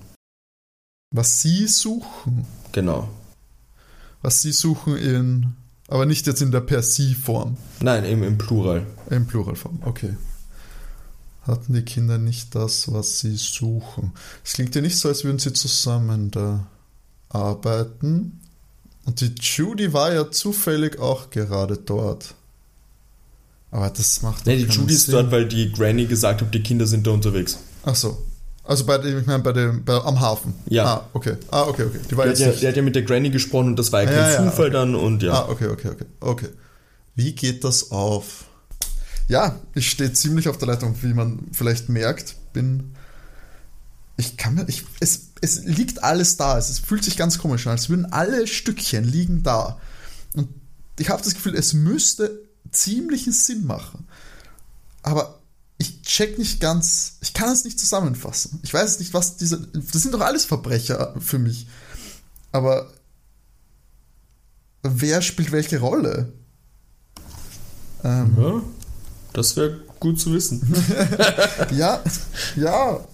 Was 1.11 1.41
sie 1.41 1.67
suchen. 1.67 2.45
Genau. 2.73 3.09
Was 4.21 4.43
sie 4.43 4.53
suchen 4.53 4.97
in, 4.97 5.55
aber 5.89 6.05
nicht 6.05 6.27
jetzt 6.27 6.43
in 6.43 6.51
der 6.51 6.61
per 6.61 6.83
sie 6.83 7.15
Form, 7.15 7.57
Nein, 7.81 8.05
eben 8.05 8.23
im 8.25 8.37
Plural. 8.37 8.87
in 9.11 9.27
Pluralform. 9.27 9.81
Okay. 9.85 10.17
Hatten 11.43 11.73
die 11.73 11.83
Kinder 11.83 12.19
nicht 12.19 12.55
das, 12.55 12.93
was 12.93 13.21
sie 13.21 13.37
suchen. 13.37 14.13
Es 14.45 14.53
klingt 14.53 14.75
ja 14.75 14.83
nicht 14.83 14.99
so, 14.99 15.09
als 15.09 15.25
würden 15.25 15.39
sie 15.39 15.55
zusammen 15.55 16.31
da 16.31 16.67
arbeiten. 17.31 18.41
Und 19.07 19.21
die 19.23 19.35
Judy 19.41 19.95
war 19.95 20.13
ja 20.13 20.31
zufällig 20.31 20.99
auch 20.99 21.31
gerade 21.31 21.79
dort. 21.79 22.35
Aber 23.71 23.91
das 23.91 24.23
macht 24.23 24.47
Nee, 24.47 24.57
die 24.57 24.65
Judy 24.65 24.95
ist 24.95 25.13
dort, 25.13 25.31
weil 25.31 25.47
die 25.47 25.71
Granny 25.73 26.07
gesagt 26.07 26.41
hat, 26.41 26.55
die 26.55 26.63
Kinder 26.63 26.87
sind 26.87 27.07
da 27.07 27.11
unterwegs. 27.11 27.59
Ach 27.85 27.95
so. 27.95 28.25
Also 28.65 28.85
bei 28.85 28.99
dem, 28.99 29.19
ich 29.19 29.27
meine, 29.27 29.43
bei 29.43 29.53
dem, 29.53 29.85
bei, 29.85 29.95
am 29.95 30.21
Hafen. 30.21 30.55
Ja. 30.69 30.85
Ah, 30.85 31.09
okay. 31.15 31.37
Ah, 31.51 31.63
okay, 31.63 31.85
okay. 31.85 32.01
Die 32.11 32.17
war 32.17 32.25
hat, 32.25 32.31
jetzt 32.31 32.41
ja, 32.41 32.49
nicht. 32.49 32.63
die 32.63 32.69
hat 32.69 32.77
ja 32.77 32.83
mit 32.83 32.95
der 32.95 33.03
Granny 33.03 33.31
gesprochen 33.31 33.69
und 33.69 33.79
das 33.79 33.93
war 33.93 34.03
ja 34.03 34.07
kein 34.07 34.17
Ja, 34.17 34.31
ja, 34.31 34.37
Zufall 34.51 34.67
okay. 34.67 34.73
dann 34.73 34.95
und 34.95 35.23
ja. 35.23 35.33
Ah, 35.33 35.49
okay, 35.49 35.69
okay, 35.69 35.89
okay. 35.89 36.05
Okay. 36.21 36.49
Wie 37.15 37.33
geht 37.33 37.65
das 37.65 37.91
auf? 37.91 38.45
Ja, 39.27 39.59
ich 39.75 39.91
stehe 39.91 40.13
ziemlich 40.13 40.49
auf 40.49 40.59
der 40.59 40.69
Leitung, 40.69 40.95
wie 41.03 41.15
man 41.15 41.49
vielleicht 41.53 41.89
merkt. 41.89 42.37
Bin. 42.53 42.95
Ich 44.17 44.37
kann 44.37 44.55
mir. 44.55 44.69
Ich, 44.69 44.85
es, 45.01 45.31
es 45.41 45.65
liegt 45.65 46.03
alles 46.05 46.37
da. 46.37 46.59
Es, 46.59 46.69
es 46.69 46.79
fühlt 46.79 47.05
sich 47.05 47.17
ganz 47.17 47.39
komisch 47.39 47.67
an, 47.67 47.73
als 47.73 47.89
würden 47.89 48.07
alle 48.13 48.47
Stückchen 48.47 49.05
liegen 49.05 49.43
da. 49.43 49.79
Und 50.35 50.49
ich 50.99 51.09
habe 51.09 51.23
das 51.23 51.35
Gefühl, 51.35 51.55
es 51.55 51.73
müsste 51.73 52.48
ziemlichen 52.71 53.33
Sinn 53.33 53.67
machen. 53.67 54.07
Aber 55.03 55.39
ich 55.79 56.03
check 56.03 56.39
nicht 56.39 56.61
ganz. 56.61 57.19
Ich 57.21 57.35
kann 57.35 57.51
es 57.51 57.65
nicht 57.65 57.79
zusammenfassen. 57.79 58.61
Ich 58.63 58.75
weiß 58.75 58.99
nicht, 58.99 59.15
was 59.15 59.37
diese. 59.37 59.59
Das 59.59 60.03
sind 60.03 60.13
doch 60.13 60.21
alles 60.21 60.45
Verbrecher 60.45 61.15
für 61.21 61.39
mich. 61.39 61.67
Aber 62.51 62.91
wer 64.83 65.23
spielt 65.23 65.53
welche 65.53 65.79
Rolle? 65.79 66.33
Ähm, 68.05 68.35
Ja, 68.37 68.63
das 69.33 69.57
wäre 69.57 69.81
gut 70.01 70.19
zu 70.21 70.33
wissen. 70.33 70.63
ja, 71.77 72.03
ja. 72.57 73.07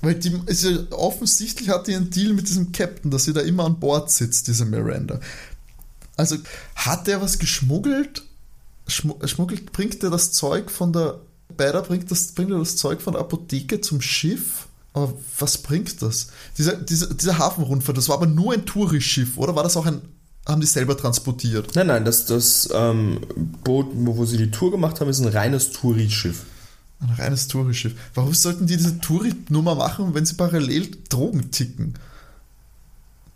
Weil 0.00 0.16
die 0.16 0.38
ist 0.46 0.64
ja 0.64 0.70
offensichtlich 0.90 1.70
hat 1.70 1.86
die 1.86 1.94
einen 1.94 2.10
Deal 2.10 2.34
mit 2.34 2.46
diesem 2.46 2.72
Captain, 2.72 3.10
dass 3.10 3.24
sie 3.24 3.32
da 3.32 3.40
immer 3.40 3.64
an 3.64 3.80
Bord 3.80 4.10
sitzt, 4.10 4.48
diese 4.48 4.66
Miranda. 4.66 5.18
Also 6.16 6.36
hat 6.76 7.06
der 7.06 7.20
was 7.20 7.38
geschmuggelt? 7.38 8.22
Schmu- 8.88 9.26
Schmuggelt, 9.26 9.72
bringt 9.72 10.02
er 10.02 10.10
das 10.10 10.32
Zeug 10.32 10.70
von 10.70 10.92
der 10.92 11.20
Beider 11.56 11.82
bringt 11.82 12.10
das, 12.10 12.32
bringt 12.32 12.50
er 12.50 12.58
das 12.58 12.76
Zeug 12.76 13.00
von 13.00 13.12
der 13.12 13.20
Apotheke 13.20 13.80
zum 13.80 14.00
Schiff? 14.00 14.66
Aber 14.92 15.12
was 15.38 15.58
bringt 15.58 16.02
das? 16.02 16.28
Dieser, 16.56 16.76
dieser, 16.76 17.12
dieser 17.14 17.38
Hafenrundfahrt, 17.38 17.98
das 17.98 18.08
war 18.08 18.16
aber 18.16 18.26
nur 18.26 18.52
ein 18.52 18.64
Tourist-Schiff, 18.64 19.36
oder? 19.36 19.54
War 19.56 19.62
das 19.64 19.76
auch 19.76 19.86
ein, 19.86 20.00
haben 20.46 20.60
die 20.60 20.66
selber 20.66 20.96
transportiert? 20.96 21.74
Nein, 21.74 21.88
nein, 21.88 22.04
das, 22.04 22.26
das 22.26 22.68
ähm, 22.72 23.20
Boot, 23.64 23.88
wo, 23.92 24.24
sie 24.24 24.36
die 24.36 24.50
Tour 24.50 24.70
gemacht 24.70 25.00
haben, 25.00 25.08
ist 25.10 25.20
ein 25.20 25.28
reines 25.28 25.72
Touri-Schiff. 25.72 26.44
Ein 27.00 27.10
reines 27.10 27.48
Tourist-Schiff. 27.48 27.94
Warum 28.14 28.32
sollten 28.34 28.66
die 28.66 28.76
diese 28.76 29.00
Touri-Nummer 29.00 29.74
machen, 29.74 30.14
wenn 30.14 30.24
sie 30.24 30.34
parallel 30.34 30.90
Drogen 31.08 31.50
ticken? 31.50 31.94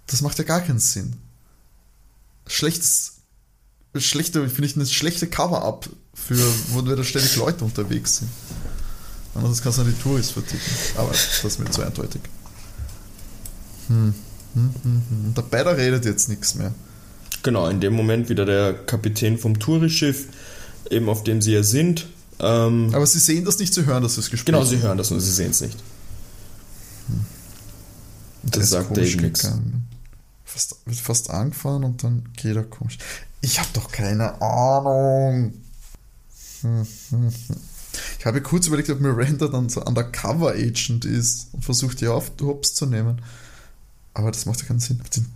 Das 0.06 0.22
macht 0.22 0.38
ja 0.38 0.44
gar 0.44 0.60
keinen 0.60 0.78
Sinn. 0.78 1.14
Schlechtes, 2.49 3.12
schlechte, 3.96 4.49
finde 4.49 4.66
ich, 4.66 4.76
eine 4.76 4.86
schlechte 4.86 5.26
Cover-Up 5.28 5.88
für, 6.14 6.36
wo 6.70 6.82
da 6.82 7.03
ständig 7.05 7.36
Leute 7.36 7.64
unterwegs 7.64 8.16
sind. 8.18 8.30
Anders 9.34 9.62
kannst 9.62 9.78
du 9.78 9.82
an 9.82 9.94
die 9.94 10.03
Touris 10.03 10.30
verticken. 10.30 10.61
Aber 10.96 11.11
das 11.11 11.44
ist 11.44 11.59
mir 11.61 11.70
zu 11.70 11.82
eindeutig. 11.82 12.22
Hm. 13.86 14.14
Hm, 14.55 14.70
hm, 14.82 15.03
hm. 15.09 15.34
Der 15.34 15.42
Beider 15.42 15.76
redet 15.76 16.05
jetzt 16.05 16.28
nichts 16.28 16.55
mehr. 16.57 16.74
Genau, 17.42 17.68
in 17.68 17.80
dem 17.80 17.92
Moment 17.92 18.28
wieder 18.28 18.44
der 18.44 18.74
Kapitän 18.74 19.38
vom 19.38 19.59
Touri-Schiff, 19.59 20.26
eben 20.90 21.09
auf 21.09 21.22
dem 21.22 21.40
sie 21.40 21.53
ja 21.53 21.62
sind. 21.62 22.07
Ähm, 22.40 22.90
Aber 22.92 23.07
sie 23.07 23.18
sehen 23.20 23.44
das 23.44 23.59
nicht, 23.59 23.72
sie 23.74 23.84
hören 23.86 24.03
das 24.03 24.16
das 24.16 24.30
Gespräch. 24.30 24.46
genau, 24.46 24.64
sie 24.64 24.80
hören 24.80 24.99
das 24.99 25.11
und 25.11 25.20
sie 25.20 25.30
sehen 25.30 25.51
es 25.53 25.61
nicht. 25.61 25.78
Der 28.42 28.51
Das 28.53 28.64
ist 28.64 28.70
sagt 28.70 28.96
Dave 28.96 29.16
nix. 29.20 29.42
gegangen. 29.42 29.88
Fast, 30.49 30.76
wird 30.86 30.99
fast 30.99 31.28
angefahren 31.28 31.84
und 31.84 32.03
dann 32.03 32.32
geht 32.34 32.57
er 32.57 32.64
komisch. 32.64 32.96
Ich 33.42 33.59
habe 33.59 33.68
doch 33.74 33.92
keine 33.92 34.40
Ahnung. 34.40 35.53
Ich 38.18 38.24
habe 38.24 38.40
kurz 38.40 38.66
überlegt, 38.66 38.88
ob 38.88 39.01
Miranda 39.01 39.49
dann 39.49 39.68
so 39.68 39.84
Undercover 39.84 40.53
Agent 40.53 41.05
ist 41.05 41.49
und 41.53 41.66
versucht, 41.66 42.01
die 42.01 42.09
auf 42.09 42.32
Hops 42.40 42.74
zu 42.74 42.86
nehmen. 42.86 43.20
Aber 44.14 44.30
das 44.30 44.46
macht 44.46 44.61
ja 44.62 44.66
keinen 44.66 44.80
Sinn. 44.80 44.99
Mit 45.03 45.16
den 45.16 45.26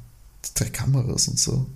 drei 0.55 0.71
Kameras 0.71 1.29
und 1.29 1.39
so. 1.39 1.67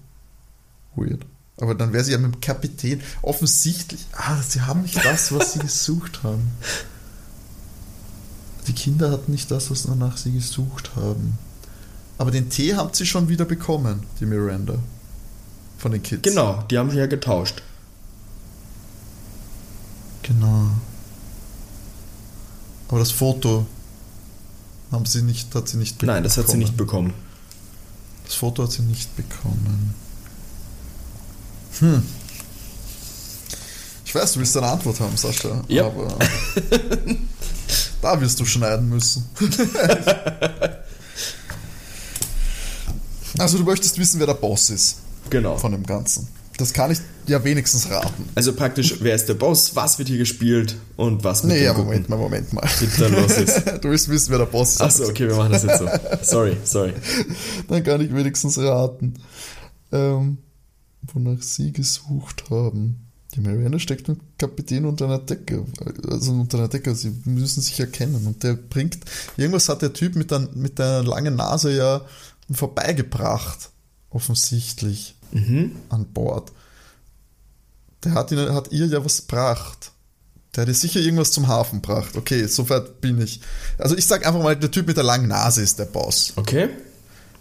Weird. 0.95 1.27
Aber 1.59 1.75
dann 1.75 1.93
wäre 1.93 2.05
sie 2.05 2.13
ja 2.13 2.19
mit 2.19 2.35
dem 2.35 2.41
Kapitän 2.41 3.03
offensichtlich. 3.21 4.07
Ah, 4.13 4.41
sie 4.41 4.63
haben 4.63 4.83
nicht 4.83 5.05
das, 5.05 5.31
was 5.31 5.53
sie 5.53 5.59
gesucht 5.59 6.23
haben. 6.23 6.51
Die 8.67 8.73
Kinder 8.73 9.11
hatten 9.11 9.33
nicht 9.33 9.51
das, 9.51 9.71
was 9.71 9.83
danach 9.83 10.17
sie 10.17 10.33
gesucht 10.33 10.97
haben. 10.97 11.39
Aber 12.19 12.31
den 12.31 12.49
Tee 12.49 12.75
habt 12.75 12.97
sie 12.97 13.07
schon 13.07 13.29
wieder 13.29 13.45
bekommen, 13.45 14.05
die 14.21 14.27
Miranda. 14.27 14.79
Von 15.79 15.93
den 15.93 16.03
Kids. 16.03 16.23
Genau, 16.23 16.63
die 16.71 16.79
haben 16.79 16.91
sich 16.91 16.99
ja 16.99 17.07
getauscht. 17.07 17.63
Genau. 20.23 20.71
Aber 22.89 22.99
das 22.99 23.11
Foto 23.11 23.67
haben 24.91 25.05
sie 25.05 25.23
nicht, 25.23 25.55
hat 25.55 25.69
sie 25.69 25.77
nicht 25.77 26.03
Nein, 26.03 26.23
das 26.23 26.37
hat 26.37 26.49
sie 26.49 26.57
nicht 26.57 26.77
bekommen. 26.77 27.13
Das 28.25 28.35
Foto 28.35 28.63
hat 28.65 28.73
sie 28.73 28.83
nicht 28.83 29.15
bekommen. 29.17 29.95
Hm. 31.79 32.03
Ich 34.05 34.15
weiß, 34.15 34.33
du 34.33 34.41
willst 34.41 34.57
eine 34.57 34.69
Antwort 34.69 34.99
haben, 35.01 35.17
Sascha. 35.17 35.63
Ja. 35.69 35.87
Aber 35.87 36.17
da 38.01 38.21
wirst 38.21 38.41
du 38.41 38.45
schneiden 38.47 38.89
müssen. 38.89 39.29
also 43.39 43.59
du 43.59 43.65
möchtest 43.65 43.99
wissen, 43.99 44.21
wer 44.21 44.27
der 44.27 44.35
Boss 44.35 44.71
ist 44.71 44.97
Genau. 45.31 45.57
von 45.57 45.73
dem 45.73 45.85
Ganzen. 45.85 46.29
Das 46.59 46.73
kann 46.73 46.91
ich 46.91 46.99
ja 47.27 47.45
wenigstens 47.45 47.91
raten. 47.91 48.29
Also 48.35 48.55
praktisch, 48.55 48.97
wer 49.01 49.15
ist 49.15 49.27
der 49.29 49.35
Boss, 49.35 49.77
was 49.77 49.99
wird 49.99 50.09
hier 50.09 50.17
gespielt 50.17 50.77
und 50.97 51.23
was 51.23 51.43
mit 51.43 51.53
Nee, 51.57 51.65
ja, 51.65 51.75
Moment 51.75 52.09
mal, 52.09 52.17
Moment 52.17 52.51
mal. 52.55 52.67
dann 52.99 53.13
los 53.13 53.33
ist. 53.33 53.63
Du 53.83 53.91
willst 53.91 54.09
wissen, 54.09 54.31
wer 54.31 54.39
der 54.39 54.47
Boss 54.47 54.73
ist. 54.75 54.81
Achso, 54.81 55.05
okay, 55.05 55.29
wir 55.29 55.37
machen 55.37 55.53
das 55.53 55.65
jetzt 55.65 55.79
so. 55.81 55.89
Sorry, 56.23 56.57
sorry. 56.65 56.95
Dann 57.69 57.85
kann 57.85 58.01
ich 58.01 58.15
wenigstens 58.15 58.57
raten. 58.59 59.15
Ähm, 59.93 60.39
wonach 61.13 61.43
sie 61.43 61.73
gesucht 61.73 62.45
haben. 62.51 63.03
Die 63.35 63.41
Marianne 63.41 63.79
steckt 63.79 64.09
mit 64.09 64.19
Kapitän 64.39 64.87
unter 64.87 65.05
einer 65.05 65.19
Decke. 65.19 65.67
Also 66.11 66.33
unter 66.33 66.57
einer 66.59 66.69
Decke, 66.69 66.95
sie 66.95 67.13
müssen 67.27 67.61
sich 67.61 67.79
erkennen. 67.79 68.27
Und 68.27 68.43
der 68.43 68.55
bringt. 68.55 68.97
Irgendwas 69.37 69.69
hat 69.69 69.83
der 69.83 69.93
Typ 69.93 70.17
mit 70.17 70.31
der, 70.31 70.49
mit 70.55 70.79
der 70.79 71.03
langen 71.03 71.37
Nase 71.37 71.77
ja 71.77 72.01
vorbeigebracht. 72.55 73.71
Offensichtlich. 74.11 75.17
An 75.33 76.07
Bord. 76.13 76.53
Der 78.05 78.13
hat, 78.15 78.31
ihn, 78.31 78.55
hat 78.55 78.73
ihr 78.73 78.87
ja 78.87 79.05
was 79.05 79.27
gebracht. 79.27 79.93
Der 80.55 80.63
hat 80.63 80.69
ihr 80.69 80.75
sicher 80.75 81.01
irgendwas 81.01 81.33
zum 81.33 81.49
Hafen 81.49 81.83
gebracht. 81.83 82.17
Okay, 82.17 82.47
soweit 82.47 83.01
bin 83.01 83.21
ich. 83.21 83.41
Also 83.77 83.97
ich 83.97 84.07
sag 84.07 84.27
einfach 84.27 84.43
mal, 84.43 84.57
der 84.57 84.71
Typ 84.71 84.87
mit 84.87 84.97
der 84.97 85.05
langen 85.05 85.29
Nase 85.29 85.61
ist 85.63 85.79
der 85.79 85.85
Boss. 85.87 86.33
Okay, 86.37 86.71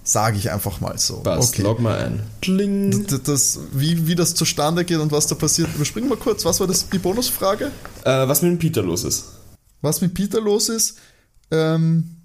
Sage 0.08 0.38
ich 0.38 0.52
einfach 0.52 0.82
mal 0.82 1.00
so. 1.00 1.22
passt. 1.22 1.50
okay. 1.50 1.64
Log 1.64 1.80
mal 1.80 1.98
ein. 1.98 2.22
Kling. 2.40 3.08
Das, 3.08 3.24
das, 3.24 3.60
wie, 3.74 4.06
wie 4.06 4.14
das 4.14 4.36
zustande 4.36 4.86
geht 4.86 5.00
und 5.00 5.12
was 5.12 5.26
da 5.26 5.34
passiert, 5.34 5.74
überspringen 5.74 6.08
wir 6.10 6.16
kurz. 6.16 6.46
Was 6.46 6.60
war 6.60 6.68
das, 6.68 6.88
die 6.90 7.00
Bonusfrage? 7.00 7.72
Äh, 8.04 8.28
was 8.28 8.44
mit 8.44 8.52
dem 8.52 8.60
Peter 8.60 8.84
los 8.84 9.04
ist. 9.04 9.26
Was 9.82 10.02
mit 10.02 10.14
Peter 10.14 10.40
los 10.40 10.70
ist? 10.70 10.98
Ähm, 11.50 12.18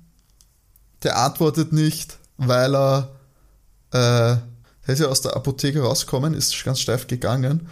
der 1.03 1.17
antwortet 1.25 1.73
nicht, 1.73 2.19
weil 2.41 2.75
er, 2.75 3.11
äh, 3.93 3.99
er 4.87 4.95
ist 4.95 5.01
ja 5.01 5.09
aus 5.09 5.21
der 5.21 5.37
Apotheke 5.37 5.83
rausgekommen, 5.83 6.35
ist 6.35 6.65
ganz 6.65 6.81
steif 6.81 7.07
gegangen. 7.07 7.69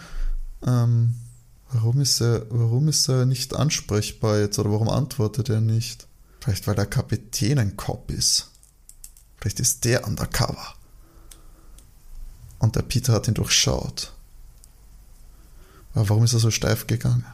Ähm, 0.65 1.15
warum 1.71 2.01
ist 2.01 2.21
er, 2.21 2.45
warum 2.49 2.87
ist 2.87 3.09
er 3.09 3.25
nicht 3.25 3.55
ansprechbar 3.55 4.39
jetzt 4.39 4.59
oder 4.59 4.71
warum 4.71 4.89
antwortet 4.89 5.49
er 5.49 5.61
nicht? 5.61 6.07
Vielleicht 6.39 6.67
weil 6.67 6.75
der 6.75 6.85
Kapitän 6.85 7.59
ein 7.59 7.77
Cop 7.77 8.11
ist. 8.11 8.51
Vielleicht 9.37 9.59
ist 9.59 9.85
der 9.85 10.07
undercover. 10.07 10.75
Und 12.59 12.75
der 12.75 12.83
Peter 12.83 13.13
hat 13.13 13.27
ihn 13.27 13.33
durchschaut. 13.33 14.13
Aber 15.93 16.09
warum 16.09 16.23
ist 16.23 16.33
er 16.33 16.39
so 16.39 16.51
steif 16.51 16.85
gegangen? 16.87 17.25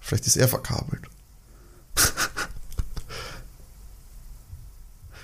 Vielleicht 0.00 0.26
ist 0.26 0.36
er 0.36 0.48
verkabelt. 0.48 1.02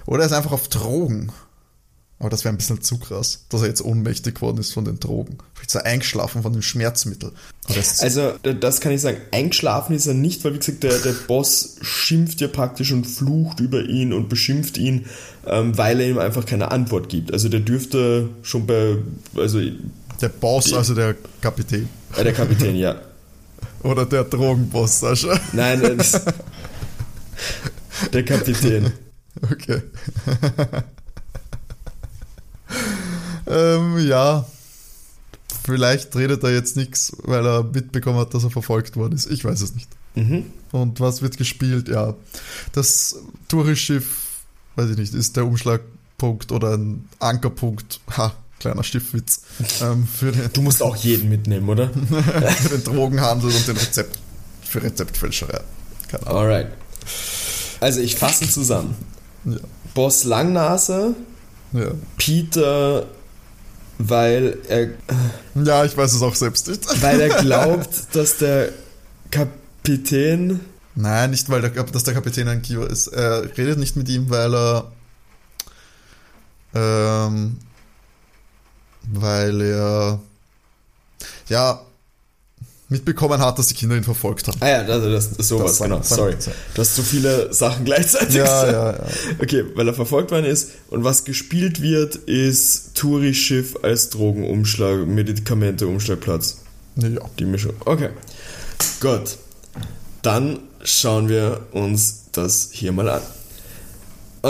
Oder 0.09 0.23
er 0.23 0.27
ist 0.27 0.33
einfach 0.33 0.53
auf 0.53 0.69
Drogen. 0.69 1.31
Aber 2.19 2.31
das 2.31 2.43
wäre 2.43 2.53
ein 2.53 2.57
bisschen 2.57 2.81
zu 2.81 2.99
krass, 2.99 3.45
dass 3.51 3.61
er 3.61 3.69
jetzt 3.69 3.85
ohnmächtig 3.85 4.37
geworden 4.37 4.59
ist 4.59 4.73
von 4.73 4.85
den 4.87 4.99
Drogen. 4.99 5.37
Vielleicht 5.55 5.69
ist 5.69 5.75
er 5.77 5.85
eingeschlafen 5.85 6.43
von 6.43 6.53
dem 6.53 6.63
Schmerzmittel. 6.63 7.33
Also, 8.01 8.33
das 8.39 8.81
kann 8.81 8.91
ich 8.91 9.03
sagen. 9.03 9.19
Eingeschlafen 9.33 9.95
ist 9.95 10.07
er 10.07 10.15
nicht, 10.15 10.43
weil, 10.43 10.55
wie 10.55 10.59
gesagt, 10.59 10.83
der, 10.83 10.99
der 10.99 11.13
Boss 11.13 11.77
schimpft 11.83 12.41
ja 12.41 12.49
praktisch 12.49 12.91
und 12.91 13.05
flucht 13.05 13.61
über 13.61 13.85
ihn 13.85 14.15
und 14.15 14.31
beschimpft 14.31 14.79
ihn, 14.79 15.07
ähm, 15.47 15.77
weil 15.77 16.01
er 16.01 16.09
ihm 16.09 16.19
einfach 16.19 16.47
keine 16.47 16.71
Antwort 16.71 17.11
gibt. 17.11 17.31
Also, 17.33 17.51
der 17.51 17.61
dürfte 17.61 18.31
schon 18.43 18.67
bei, 18.67 18.97
also, 19.37 19.61
äh, 19.61 19.75
der 20.23 20.31
Boss, 20.31 20.73
also 20.73 20.95
der 20.95 21.17
Kapitän. 21.43 21.89
der 22.17 22.33
Kapitän, 22.33 22.75
ja. 22.77 22.97
Oder 23.85 24.07
der 24.07 24.25
Drogenboss, 24.25 25.01
Sascha. 25.01 25.39
Nein, 25.53 25.85
äh, 25.85 25.97
das, 25.97 26.21
der 28.13 28.25
Kapitän. 28.25 28.93
Okay. 29.51 29.83
ähm, 33.47 33.99
ja. 34.07 34.47
Vielleicht 35.65 36.17
redet 36.17 36.43
er 36.45 36.53
jetzt 36.53 36.77
nichts, 36.77 37.15
weil 37.25 37.47
er 37.47 37.63
mitbekommen 37.63 38.19
hat, 38.19 38.33
dass 38.33 38.45
er 38.45 38.51
verfolgt 38.51 38.97
worden 38.97 39.15
ist. 39.15 39.31
Ich 39.31 39.45
weiß 39.45 39.61
es 39.61 39.75
nicht. 39.75 39.89
Mhm. 40.15 40.47
Und 40.73 41.01
was 41.01 41.23
wird 41.23 41.37
gespielt? 41.37 41.89
Ja, 41.89 42.15
das 42.73 43.17
Tourist-Schiff, 43.49 44.07
weiß 44.77 44.91
ich 44.91 44.97
nicht, 44.97 45.15
ist 45.15 45.37
der 45.37 45.45
Umschlagpunkt 45.47 46.53
oder 46.53 46.77
ein 46.77 47.09
Ankerpunkt. 47.19 48.01
Ha, 48.17 48.33
kleiner 48.59 48.83
Schiffwitz. 48.83 49.43
Ähm, 49.83 50.09
Du 50.53 50.63
musst 50.63 50.83
auch 50.83 50.97
jeden 50.97 51.29
mitnehmen, 51.29 51.69
oder? 51.69 51.91
für 52.57 52.69
den 52.71 52.85
Drogenhandel 52.85 53.51
und 53.51 53.69
den 53.69 53.77
Rezept. 53.77 54.19
Für 54.63 54.83
Rezeptfälscherei. 54.83 55.61
Keine 56.09 56.27
Ahnung. 56.27 56.39
Alright. 56.39 56.69
Also, 57.81 58.01
ich 58.01 58.17
fasse 58.17 58.49
zusammen. 58.51 58.97
Ja. 59.53 59.59
Boss 59.95 60.25
Langnase, 60.25 61.15
Ja. 61.73 61.91
Peter, 62.17 63.07
weil 63.99 64.59
er 64.69 64.89
ja, 65.55 65.85
ich 65.85 65.97
weiß 65.97 66.13
es 66.15 66.23
auch 66.23 66.35
selbst 66.35 66.69
nicht. 66.69 67.03
Weil 67.03 67.21
er 67.21 67.41
glaubt, 67.41 67.89
dass 68.13 68.39
der 68.39 68.71
Kapitän. 69.31 70.61
Nein, 70.95 71.31
nicht 71.31 71.49
weil 71.51 71.61
der, 71.63 71.71
dass 71.71 72.05
der 72.05 72.15
Kapitän 72.15 72.49
ein 72.49 72.63
Kiewer 72.63 72.89
ist. 72.89 73.09
Er 73.09 73.45
redet 73.57 73.79
nicht 73.79 73.97
mit 73.97 74.09
ihm, 74.09 74.31
weil 74.31 74.55
er. 74.55 74.93
Ähm, 76.75 77.57
weil 79.11 79.61
er. 79.61 80.21
Ja. 81.49 81.81
Mitbekommen 82.91 83.39
hat, 83.41 83.59
dass 83.59 83.67
die 83.67 83.75
Kinder 83.75 83.97
ihn 83.97 84.05
verfolgt 84.05 84.49
haben. 84.49 84.57
Ah 84.61 84.69
ja, 84.69 84.79
also 84.79 85.11
das, 85.11 85.37
das 85.37 85.49
sowas, 85.49 85.79
Das 85.79 85.87
genau. 85.87 86.01
Sorry. 86.03 86.35
Du 86.75 86.81
hast 86.81 86.97
so 86.97 87.03
viele 87.03 87.53
Sachen 87.53 87.85
gleichzeitig 87.85 88.37
Ja, 88.37 88.67
ja, 88.67 88.93
ja. 88.93 89.07
Okay, 89.43 89.65
weil 89.75 89.87
er 89.87 89.95
verfolgt 89.95 90.31
worden 90.31 90.47
ist. 90.47 90.71
Und 90.89 91.05
was 91.05 91.25
gespielt 91.25 91.83
wird, 91.83 92.17
ist 92.17 92.95
Touri-Schiff 92.95 93.77
als 93.83 94.09
Drogenumschlag, 94.09 95.07
Medikamente-Umschlagplatz. 95.07 96.59
Ja. 96.97 97.09
Die 97.39 97.45
Mischung. 97.45 97.75
Okay. 97.85 98.09
Gut. 99.01 99.37
Dann 100.23 100.61
schauen 100.83 101.29
wir 101.29 101.67
uns 101.73 102.25
das 102.33 102.71
hier 102.73 102.93
mal 102.93 103.09
an. 103.11 103.23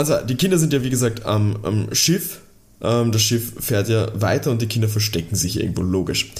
Zwar, 0.05 0.23
die 0.23 0.35
Kinder 0.35 0.57
sind 0.57 0.71
ja 0.71 0.81
wie 0.81 0.89
gesagt 0.89 1.25
am, 1.25 1.57
am 1.63 1.93
Schiff. 1.93 2.39
Ähm, 2.81 3.11
das 3.11 3.21
Schiff 3.21 3.53
fährt 3.59 3.89
ja 3.89 4.09
weiter 4.19 4.51
und 4.51 4.61
die 4.61 4.67
Kinder 4.67 4.87
verstecken 4.87 5.35
sich 5.35 5.59
irgendwo, 5.59 5.81
logisch. 5.81 6.31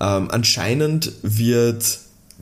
Ähm, 0.00 0.30
anscheinend 0.30 1.12
wird 1.22 1.98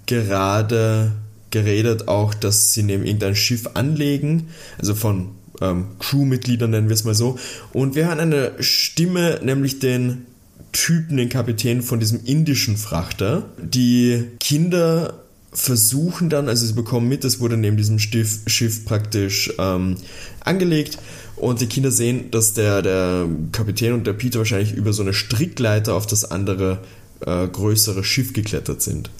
gerade 0.06 1.12
geredet 1.50 2.08
auch, 2.08 2.34
dass 2.34 2.72
sie 2.72 2.82
neben 2.82 3.04
irgendein 3.04 3.36
Schiff 3.36 3.70
anlegen, 3.74 4.48
also 4.78 4.94
von 4.94 5.30
ähm, 5.60 5.86
Crewmitgliedern 5.98 6.70
nennen 6.70 6.88
wir 6.88 6.94
es 6.94 7.04
mal 7.04 7.14
so. 7.14 7.38
Und 7.72 7.94
wir 7.94 8.06
hören 8.06 8.20
eine 8.20 8.52
Stimme, 8.62 9.40
nämlich 9.42 9.78
den 9.78 10.26
Typen, 10.72 11.16
den 11.16 11.28
Kapitän 11.28 11.82
von 11.82 11.98
diesem 11.98 12.24
indischen 12.24 12.76
Frachter. 12.76 13.46
Die 13.58 14.24
Kinder 14.38 15.14
versuchen 15.52 16.28
dann, 16.28 16.48
also 16.48 16.66
sie 16.66 16.74
bekommen 16.74 17.08
mit, 17.08 17.24
es 17.24 17.40
wurde 17.40 17.56
neben 17.56 17.76
diesem 17.76 17.98
Schiff, 17.98 18.40
Schiff 18.46 18.84
praktisch 18.84 19.52
ähm, 19.58 19.96
angelegt 20.40 20.98
und 21.36 21.60
die 21.60 21.66
Kinder 21.66 21.90
sehen, 21.90 22.30
dass 22.30 22.52
der, 22.52 22.82
der 22.82 23.26
Kapitän 23.52 23.94
und 23.94 24.06
der 24.06 24.12
Peter 24.12 24.38
wahrscheinlich 24.38 24.74
über 24.74 24.92
so 24.92 25.02
eine 25.02 25.14
Strickleiter 25.14 25.94
auf 25.94 26.06
das 26.06 26.30
andere 26.30 26.80
äh, 27.24 27.46
größere 27.46 28.04
Schiff 28.04 28.32
geklettert 28.32 28.82
sind. 28.82 29.10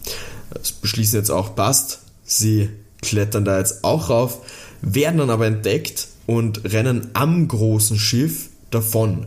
Das 0.51 0.73
beschließen 0.73 1.19
jetzt 1.19 1.31
auch, 1.31 1.55
passt, 1.55 2.01
sie 2.25 2.71
klettern 3.03 3.45
da 3.45 3.59
jetzt 3.59 3.85
auch 3.85 4.11
rauf, 4.11 4.41
werden 4.83 5.19
dann 5.19 5.31
aber 5.31 5.47
entdeckt 5.47 6.09
und 6.27 6.73
rennen 6.73 7.09
am 7.15 7.49
großen 7.49 7.99
Schiff 7.99 8.49
davon. 8.71 9.27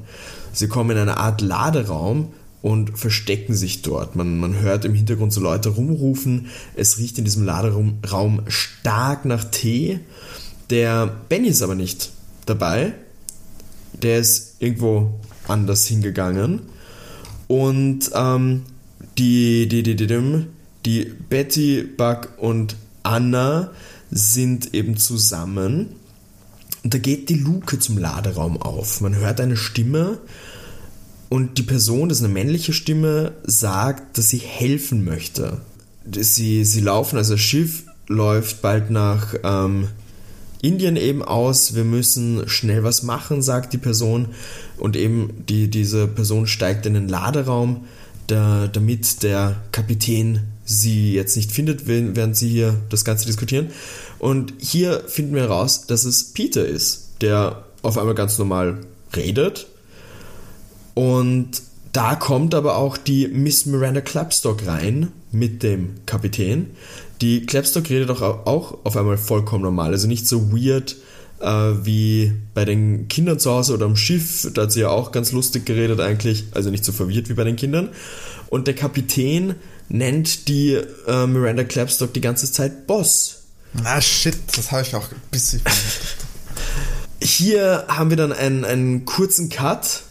Sie 0.53 0.67
kommen 0.67 0.91
in 0.91 0.97
eine 0.97 1.17
Art 1.17 1.41
Laderaum 1.41 2.33
und 2.61 2.97
verstecken 2.97 3.55
sich 3.55 3.81
dort. 3.81 4.15
Man, 4.15 4.39
man 4.39 4.59
hört 4.59 4.85
im 4.85 4.93
Hintergrund 4.93 5.33
so 5.33 5.41
Leute 5.41 5.69
rumrufen. 5.69 6.47
Es 6.75 6.97
riecht 6.97 7.17
in 7.17 7.25
diesem 7.25 7.43
Laderaum 7.43 7.99
Raum 8.09 8.43
stark 8.47 9.25
nach 9.25 9.45
Tee. 9.45 9.99
Der 10.69 11.07
Benny 11.29 11.47
ist 11.47 11.61
aber 11.61 11.75
nicht 11.75 12.11
dabei. 12.45 12.93
Der 13.93 14.19
ist 14.19 14.57
irgendwo 14.59 15.19
anders 15.47 15.85
hingegangen. 15.87 16.61
Und 17.51 18.11
ähm, 18.15 18.61
die, 19.17 19.67
die, 19.67 19.83
die, 19.83 19.97
die, 19.97 20.45
die, 20.85 21.13
Betty, 21.27 21.83
Buck 21.83 22.29
und 22.37 22.77
Anna 23.03 23.71
sind 24.09 24.73
eben 24.73 24.95
zusammen. 24.95 25.87
Und 26.81 26.93
da 26.93 26.97
geht 26.97 27.27
die 27.27 27.35
Luke 27.35 27.77
zum 27.77 27.97
Laderaum 27.97 28.55
auf. 28.55 29.01
Man 29.01 29.17
hört 29.17 29.41
eine 29.41 29.57
Stimme 29.57 30.19
und 31.27 31.57
die 31.57 31.63
Person, 31.63 32.07
das 32.07 32.19
ist 32.19 32.23
eine 32.23 32.33
männliche 32.33 32.71
Stimme, 32.71 33.33
sagt, 33.43 34.17
dass 34.17 34.29
sie 34.29 34.37
helfen 34.37 35.03
möchte. 35.03 35.59
Sie, 36.09 36.63
sie 36.63 36.79
laufen, 36.79 37.17
also 37.17 37.33
das 37.33 37.41
Schiff 37.41 37.83
läuft 38.07 38.61
bald 38.61 38.91
nach 38.91 39.35
ähm, 39.43 39.89
Indien 40.61 40.95
eben 40.95 41.21
aus. 41.21 41.75
Wir 41.75 41.83
müssen 41.83 42.47
schnell 42.47 42.83
was 42.83 43.03
machen, 43.03 43.41
sagt 43.41 43.73
die 43.73 43.77
Person. 43.77 44.29
Und 44.81 44.95
eben 44.95 45.45
die, 45.47 45.67
diese 45.67 46.07
Person 46.07 46.47
steigt 46.47 46.87
in 46.87 46.95
den 46.95 47.07
Laderaum, 47.07 47.85
da, 48.25 48.67
damit 48.67 49.21
der 49.21 49.61
Kapitän 49.71 50.41
sie 50.65 51.13
jetzt 51.13 51.37
nicht 51.37 51.51
findet, 51.51 51.85
während 51.85 52.35
sie 52.35 52.49
hier 52.49 52.77
das 52.89 53.05
Ganze 53.05 53.27
diskutieren. 53.27 53.67
Und 54.17 54.53
hier 54.57 55.03
finden 55.05 55.35
wir 55.35 55.43
heraus, 55.43 55.85
dass 55.85 56.03
es 56.03 56.33
Peter 56.33 56.65
ist, 56.65 57.09
der 57.21 57.63
auf 57.83 57.99
einmal 57.99 58.15
ganz 58.15 58.39
normal 58.39 58.79
redet. 59.15 59.67
Und 60.95 61.61
da 61.93 62.15
kommt 62.15 62.55
aber 62.55 62.77
auch 62.77 62.97
die 62.97 63.27
Miss 63.27 63.67
Miranda 63.67 64.01
Clapstock 64.01 64.65
rein 64.65 65.11
mit 65.31 65.61
dem 65.61 65.91
Kapitän. 66.07 66.71
Die 67.21 67.45
Clapstock 67.45 67.87
redet 67.87 68.09
auch, 68.09 68.47
auch 68.47 68.79
auf 68.83 68.97
einmal 68.97 69.19
vollkommen 69.19 69.63
normal, 69.63 69.91
also 69.91 70.07
nicht 70.07 70.27
so 70.27 70.51
weird 70.51 70.95
äh, 71.41 71.85
wie 71.85 72.33
bei 72.53 72.65
den 72.65 73.07
Kindern 73.07 73.39
zu 73.39 73.51
Hause 73.51 73.73
oder 73.73 73.85
am 73.85 73.95
Schiff. 73.95 74.47
Da 74.53 74.63
hat 74.63 74.71
sie 74.71 74.81
ja 74.81 74.89
auch 74.89 75.11
ganz 75.11 75.31
lustig 75.31 75.65
geredet 75.65 75.99
eigentlich, 75.99 76.45
also 76.51 76.69
nicht 76.69 76.85
so 76.85 76.91
verwirrt 76.91 77.29
wie 77.29 77.33
bei 77.33 77.43
den 77.43 77.55
Kindern. 77.55 77.89
Und 78.49 78.67
der 78.67 78.75
Kapitän 78.75 79.55
nennt 79.89 80.47
die 80.47 80.79
äh, 81.07 81.27
Miranda 81.27 81.63
Clapstock 81.63 82.13
die 82.13 82.21
ganze 82.21 82.51
Zeit 82.51 82.87
Boss. 82.87 83.43
Ah, 83.83 84.01
shit, 84.01 84.35
das 84.55 84.71
habe 84.71 84.81
ich 84.81 84.95
auch 84.95 85.09
ein 85.11 85.21
bisschen. 85.31 85.61
Hier 87.21 87.85
haben 87.87 88.09
wir 88.09 88.17
dann 88.17 88.33
einen, 88.33 88.65
einen 88.65 89.05
kurzen 89.05 89.49
Cut 89.49 90.03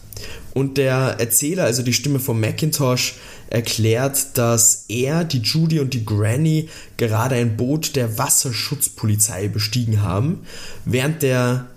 und 0.53 0.77
der 0.77 1.17
Erzähler, 1.19 1.65
also 1.65 1.83
die 1.83 1.93
Stimme 1.93 2.19
von 2.19 2.39
Macintosh, 2.39 3.15
erklärt, 3.51 4.37
dass 4.37 4.85
er, 4.87 5.23
die 5.23 5.39
Judy 5.39 5.79
und 5.79 5.93
die 5.93 6.05
Granny 6.05 6.69
gerade 6.97 7.35
ein 7.35 7.57
Boot 7.57 7.95
der 7.95 8.17
Wasserschutzpolizei 8.17 9.49
bestiegen 9.49 10.01
haben, 10.01 10.39
während 10.85 11.21
der 11.21 11.67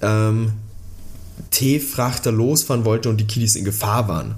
ähm, 0.00 0.52
Teefrachter 1.50 2.30
losfahren 2.30 2.84
wollte 2.84 3.10
und 3.10 3.18
die 3.18 3.26
Kiddies 3.26 3.56
in 3.56 3.64
Gefahr 3.64 4.06
waren. 4.08 4.36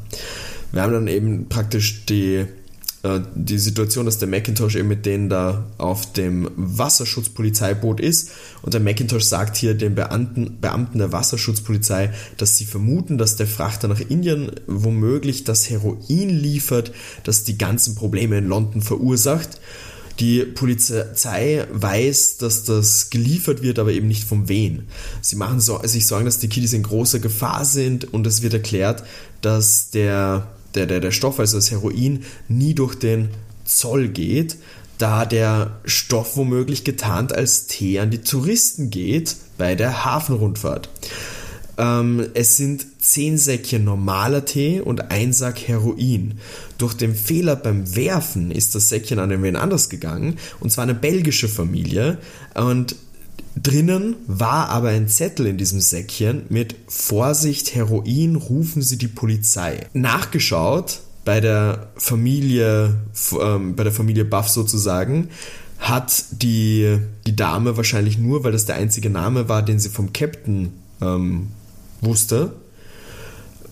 Wir 0.72 0.82
haben 0.82 0.92
dann 0.92 1.08
eben 1.08 1.48
praktisch 1.48 2.06
die 2.06 2.46
die 3.34 3.58
Situation, 3.58 4.06
dass 4.06 4.18
der 4.18 4.28
Macintosh 4.28 4.76
eben 4.76 4.88
mit 4.88 5.06
denen 5.06 5.28
da 5.28 5.66
auf 5.78 6.12
dem 6.12 6.50
Wasserschutzpolizeiboot 6.56 8.00
ist 8.00 8.30
und 8.62 8.74
der 8.74 8.80
Macintosh 8.80 9.24
sagt 9.24 9.56
hier 9.56 9.74
den 9.74 9.94
Beamten, 9.94 10.58
Beamten 10.60 10.98
der 10.98 11.12
Wasserschutzpolizei, 11.12 12.12
dass 12.36 12.56
sie 12.56 12.64
vermuten, 12.64 13.18
dass 13.18 13.36
der 13.36 13.46
Frachter 13.46 13.88
nach 13.88 14.00
Indien 14.00 14.50
womöglich 14.66 15.44
das 15.44 15.68
Heroin 15.68 16.28
liefert, 16.28 16.92
das 17.24 17.44
die 17.44 17.58
ganzen 17.58 17.94
Probleme 17.94 18.38
in 18.38 18.48
London 18.48 18.82
verursacht. 18.82 19.60
Die 20.18 20.44
Polizei 20.44 21.66
weiß, 21.70 22.38
dass 22.38 22.64
das 22.64 23.10
geliefert 23.10 23.62
wird, 23.62 23.78
aber 23.78 23.92
eben 23.92 24.08
nicht 24.08 24.24
von 24.24 24.48
wen. 24.48 24.84
Sie 25.20 25.36
machen 25.36 25.60
sich 25.60 26.06
Sorgen, 26.06 26.24
dass 26.24 26.38
die 26.38 26.48
Kiddies 26.48 26.72
in 26.72 26.82
großer 26.82 27.18
Gefahr 27.18 27.66
sind 27.66 28.12
und 28.14 28.26
es 28.26 28.40
wird 28.40 28.54
erklärt, 28.54 29.02
dass 29.42 29.90
der 29.90 30.55
der, 30.76 30.86
der, 30.86 31.00
der 31.00 31.10
Stoff, 31.10 31.40
also 31.40 31.56
das 31.56 31.70
Heroin, 31.70 32.24
nie 32.48 32.74
durch 32.74 32.94
den 32.94 33.30
Zoll 33.64 34.08
geht, 34.08 34.56
da 34.98 35.26
der 35.26 35.80
Stoff 35.84 36.36
womöglich 36.36 36.84
getarnt 36.84 37.34
als 37.34 37.66
Tee 37.66 37.98
an 37.98 38.10
die 38.10 38.22
Touristen 38.22 38.90
geht 38.90 39.36
bei 39.58 39.74
der 39.74 40.04
Hafenrundfahrt. 40.04 40.88
Ähm, 41.78 42.26
es 42.34 42.56
sind 42.56 42.86
10 43.02 43.36
Säckchen 43.36 43.84
normaler 43.84 44.44
Tee 44.44 44.80
und 44.80 45.10
ein 45.10 45.32
Sack 45.32 45.60
Heroin. 45.68 46.38
Durch 46.78 46.94
den 46.94 47.14
Fehler 47.14 47.56
beim 47.56 47.94
Werfen 47.94 48.50
ist 48.50 48.74
das 48.74 48.88
Säckchen 48.88 49.18
an 49.18 49.42
wen 49.42 49.56
anders 49.56 49.90
gegangen, 49.90 50.38
und 50.60 50.70
zwar 50.70 50.84
eine 50.84 50.94
belgische 50.94 51.48
Familie. 51.48 52.18
Und 52.54 52.96
Drinnen 53.56 54.16
war 54.26 54.68
aber 54.68 54.90
ein 54.90 55.08
Zettel 55.08 55.46
in 55.46 55.56
diesem 55.56 55.80
Säckchen 55.80 56.42
mit 56.50 56.74
Vorsicht, 56.88 57.74
Heroin, 57.74 58.36
rufen 58.36 58.82
Sie 58.82 58.98
die 58.98 59.08
Polizei. 59.08 59.86
Nachgeschaut 59.94 61.00
bei 61.24 61.40
der 61.40 61.88
Familie, 61.96 62.94
ähm, 63.40 63.74
bei 63.74 63.82
der 63.82 63.92
Familie 63.92 64.24
Buff 64.24 64.48
sozusagen, 64.48 65.30
hat 65.78 66.24
die, 66.30 66.98
die 67.26 67.36
Dame 67.36 67.76
wahrscheinlich 67.76 68.18
nur, 68.18 68.44
weil 68.44 68.52
das 68.52 68.66
der 68.66 68.76
einzige 68.76 69.10
Name 69.10 69.48
war, 69.48 69.62
den 69.62 69.78
sie 69.78 69.88
vom 69.88 70.12
Captain 70.12 70.72
ähm, 71.00 71.48
wusste, 72.00 72.52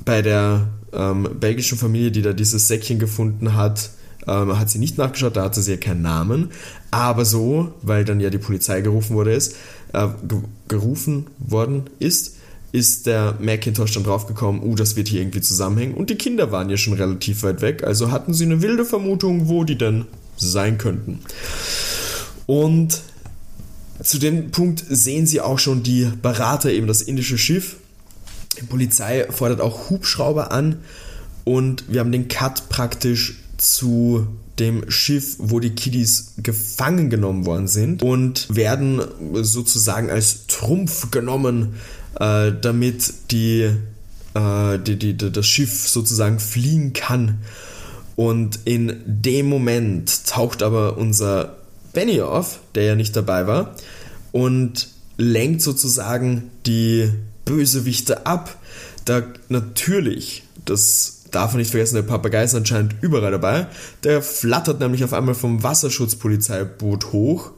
bei 0.04 0.22
der 0.22 0.68
ähm, 0.92 1.28
belgischen 1.38 1.78
Familie, 1.78 2.10
die 2.10 2.22
da 2.22 2.32
dieses 2.32 2.68
Säckchen 2.68 2.98
gefunden 2.98 3.54
hat, 3.54 3.90
ähm, 4.26 4.58
hat 4.58 4.70
sie 4.70 4.78
nicht 4.78 4.98
nachgeschaut, 4.98 5.36
da 5.36 5.44
hatte 5.44 5.62
sie 5.62 5.72
ja 5.72 5.76
keinen 5.76 6.02
Namen. 6.02 6.50
Aber 6.94 7.24
so, 7.24 7.72
weil 7.82 8.04
dann 8.04 8.20
ja 8.20 8.30
die 8.30 8.38
Polizei 8.38 8.80
gerufen 8.80 9.16
wurde, 9.16 9.32
ist, 9.32 9.56
äh, 9.92 10.06
gerufen 10.68 11.26
worden 11.38 11.90
ist, 11.98 12.36
ist 12.70 13.06
der 13.06 13.36
Macintosh 13.40 13.94
dann 13.94 14.04
draufgekommen, 14.04 14.62
uh, 14.62 14.76
das 14.76 14.94
wird 14.94 15.08
hier 15.08 15.20
irgendwie 15.20 15.40
zusammenhängen. 15.40 15.94
Und 15.94 16.10
die 16.10 16.14
Kinder 16.14 16.52
waren 16.52 16.70
ja 16.70 16.76
schon 16.76 16.92
relativ 16.92 17.42
weit 17.42 17.62
weg, 17.62 17.82
also 17.82 18.12
hatten 18.12 18.32
sie 18.32 18.44
eine 18.44 18.62
wilde 18.62 18.84
Vermutung, 18.84 19.48
wo 19.48 19.64
die 19.64 19.76
denn 19.76 20.04
sein 20.36 20.78
könnten. 20.78 21.18
Und 22.46 23.02
zu 24.00 24.18
dem 24.18 24.52
Punkt 24.52 24.84
sehen 24.88 25.26
sie 25.26 25.40
auch 25.40 25.58
schon 25.58 25.82
die 25.82 26.08
Berater, 26.22 26.70
eben 26.70 26.86
das 26.86 27.02
indische 27.02 27.38
Schiff. 27.38 27.76
Die 28.60 28.66
Polizei 28.66 29.26
fordert 29.30 29.60
auch 29.60 29.90
Hubschrauber 29.90 30.52
an 30.52 30.78
und 31.42 31.84
wir 31.88 31.98
haben 31.98 32.12
den 32.12 32.28
Cut 32.28 32.68
praktisch 32.68 33.40
zu 33.56 34.28
dem 34.58 34.88
Schiff, 34.90 35.36
wo 35.38 35.60
die 35.60 35.70
Kiddies 35.70 36.34
gefangen 36.38 37.10
genommen 37.10 37.46
worden 37.46 37.68
sind 37.68 38.02
und 38.02 38.54
werden 38.54 39.02
sozusagen 39.42 40.10
als 40.10 40.46
Trumpf 40.46 41.10
genommen, 41.10 41.74
äh, 42.20 42.52
damit 42.60 43.12
die, 43.30 43.70
äh, 44.34 44.78
die, 44.78 44.96
die, 44.96 45.16
das 45.16 45.46
Schiff 45.46 45.88
sozusagen 45.88 46.38
fliehen 46.38 46.92
kann. 46.92 47.38
Und 48.16 48.60
in 48.64 49.00
dem 49.06 49.48
Moment 49.48 50.26
taucht 50.26 50.62
aber 50.62 50.96
unser 50.98 51.56
Benny 51.92 52.20
auf, 52.20 52.60
der 52.74 52.84
ja 52.84 52.94
nicht 52.94 53.16
dabei 53.16 53.46
war, 53.46 53.74
und 54.30 54.88
lenkt 55.16 55.62
sozusagen 55.62 56.50
die 56.66 57.10
Bösewichte 57.44 58.26
ab. 58.26 58.56
Da 59.04 59.22
natürlich 59.48 60.44
das 60.64 61.23
darf 61.34 61.52
man 61.52 61.58
nicht 61.58 61.70
vergessen, 61.70 61.96
der 61.96 62.02
Papagei 62.02 62.44
ist 62.44 62.54
anscheinend 62.54 62.96
überall 63.00 63.32
dabei. 63.32 63.66
Der 64.02 64.22
flattert 64.22 64.80
nämlich 64.80 65.04
auf 65.04 65.12
einmal 65.12 65.34
vom 65.34 65.62
Wasserschutzpolizeiboot 65.62 67.12
hoch 67.12 67.52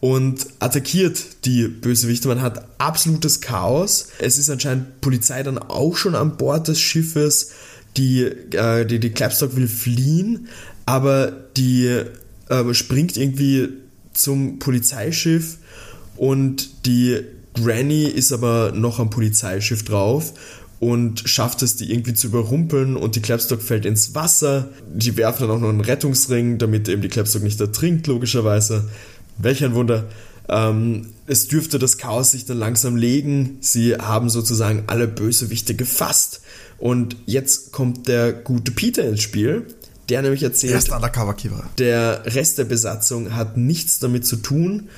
und 0.00 0.46
attackiert 0.58 1.44
die 1.44 1.68
Bösewichte. 1.68 2.28
Man 2.28 2.42
hat 2.42 2.66
absolutes 2.78 3.40
Chaos. 3.40 4.08
Es 4.18 4.38
ist 4.38 4.50
anscheinend 4.50 5.00
Polizei 5.00 5.42
dann 5.42 5.58
auch 5.58 5.96
schon 5.96 6.14
an 6.14 6.36
Bord 6.36 6.68
des 6.68 6.80
Schiffes. 6.80 7.52
Die, 7.96 8.22
äh, 8.22 8.86
die, 8.86 8.98
die 8.98 9.10
Clapstock 9.10 9.54
will 9.54 9.68
fliehen, 9.68 10.48
aber 10.86 11.30
die 11.56 12.04
äh, 12.48 12.74
springt 12.74 13.18
irgendwie 13.18 13.68
zum 14.14 14.58
Polizeischiff 14.58 15.58
und 16.16 16.86
die 16.86 17.20
Granny 17.54 18.04
ist 18.04 18.32
aber 18.32 18.72
noch 18.74 18.98
am 18.98 19.10
Polizeischiff 19.10 19.84
drauf 19.84 20.32
und 20.82 21.22
schafft 21.26 21.62
es, 21.62 21.76
die 21.76 21.92
irgendwie 21.92 22.12
zu 22.12 22.26
überrumpeln 22.26 22.96
und 22.96 23.14
die 23.14 23.22
Clapstock 23.22 23.62
fällt 23.62 23.86
ins 23.86 24.16
Wasser. 24.16 24.70
Die 24.92 25.16
werfen 25.16 25.46
dann 25.46 25.56
auch 25.56 25.60
noch 25.60 25.68
einen 25.68 25.80
Rettungsring, 25.80 26.58
damit 26.58 26.88
eben 26.88 27.02
die 27.02 27.08
Clapstock 27.08 27.44
nicht 27.44 27.60
ertrinkt, 27.60 28.08
logischerweise. 28.08 28.88
Welch 29.38 29.62
ein 29.62 29.74
Wunder. 29.74 30.08
Ähm, 30.48 31.10
es 31.28 31.46
dürfte 31.46 31.78
das 31.78 31.98
Chaos 31.98 32.32
sich 32.32 32.46
dann 32.46 32.58
langsam 32.58 32.96
legen. 32.96 33.58
Sie 33.60 33.94
haben 33.94 34.28
sozusagen 34.28 34.82
alle 34.88 35.06
Bösewichte 35.06 35.76
gefasst. 35.76 36.40
Und 36.78 37.14
jetzt 37.26 37.70
kommt 37.70 38.08
der 38.08 38.32
gute 38.32 38.72
Peter 38.72 39.04
ins 39.04 39.22
Spiel, 39.22 39.68
der 40.08 40.22
nämlich 40.22 40.42
erzählt, 40.42 40.72
der 41.78 42.24
Rest 42.26 42.58
der 42.58 42.64
Besatzung 42.64 43.36
hat 43.36 43.56
nichts 43.56 44.00
damit 44.00 44.26
zu 44.26 44.34
tun 44.34 44.88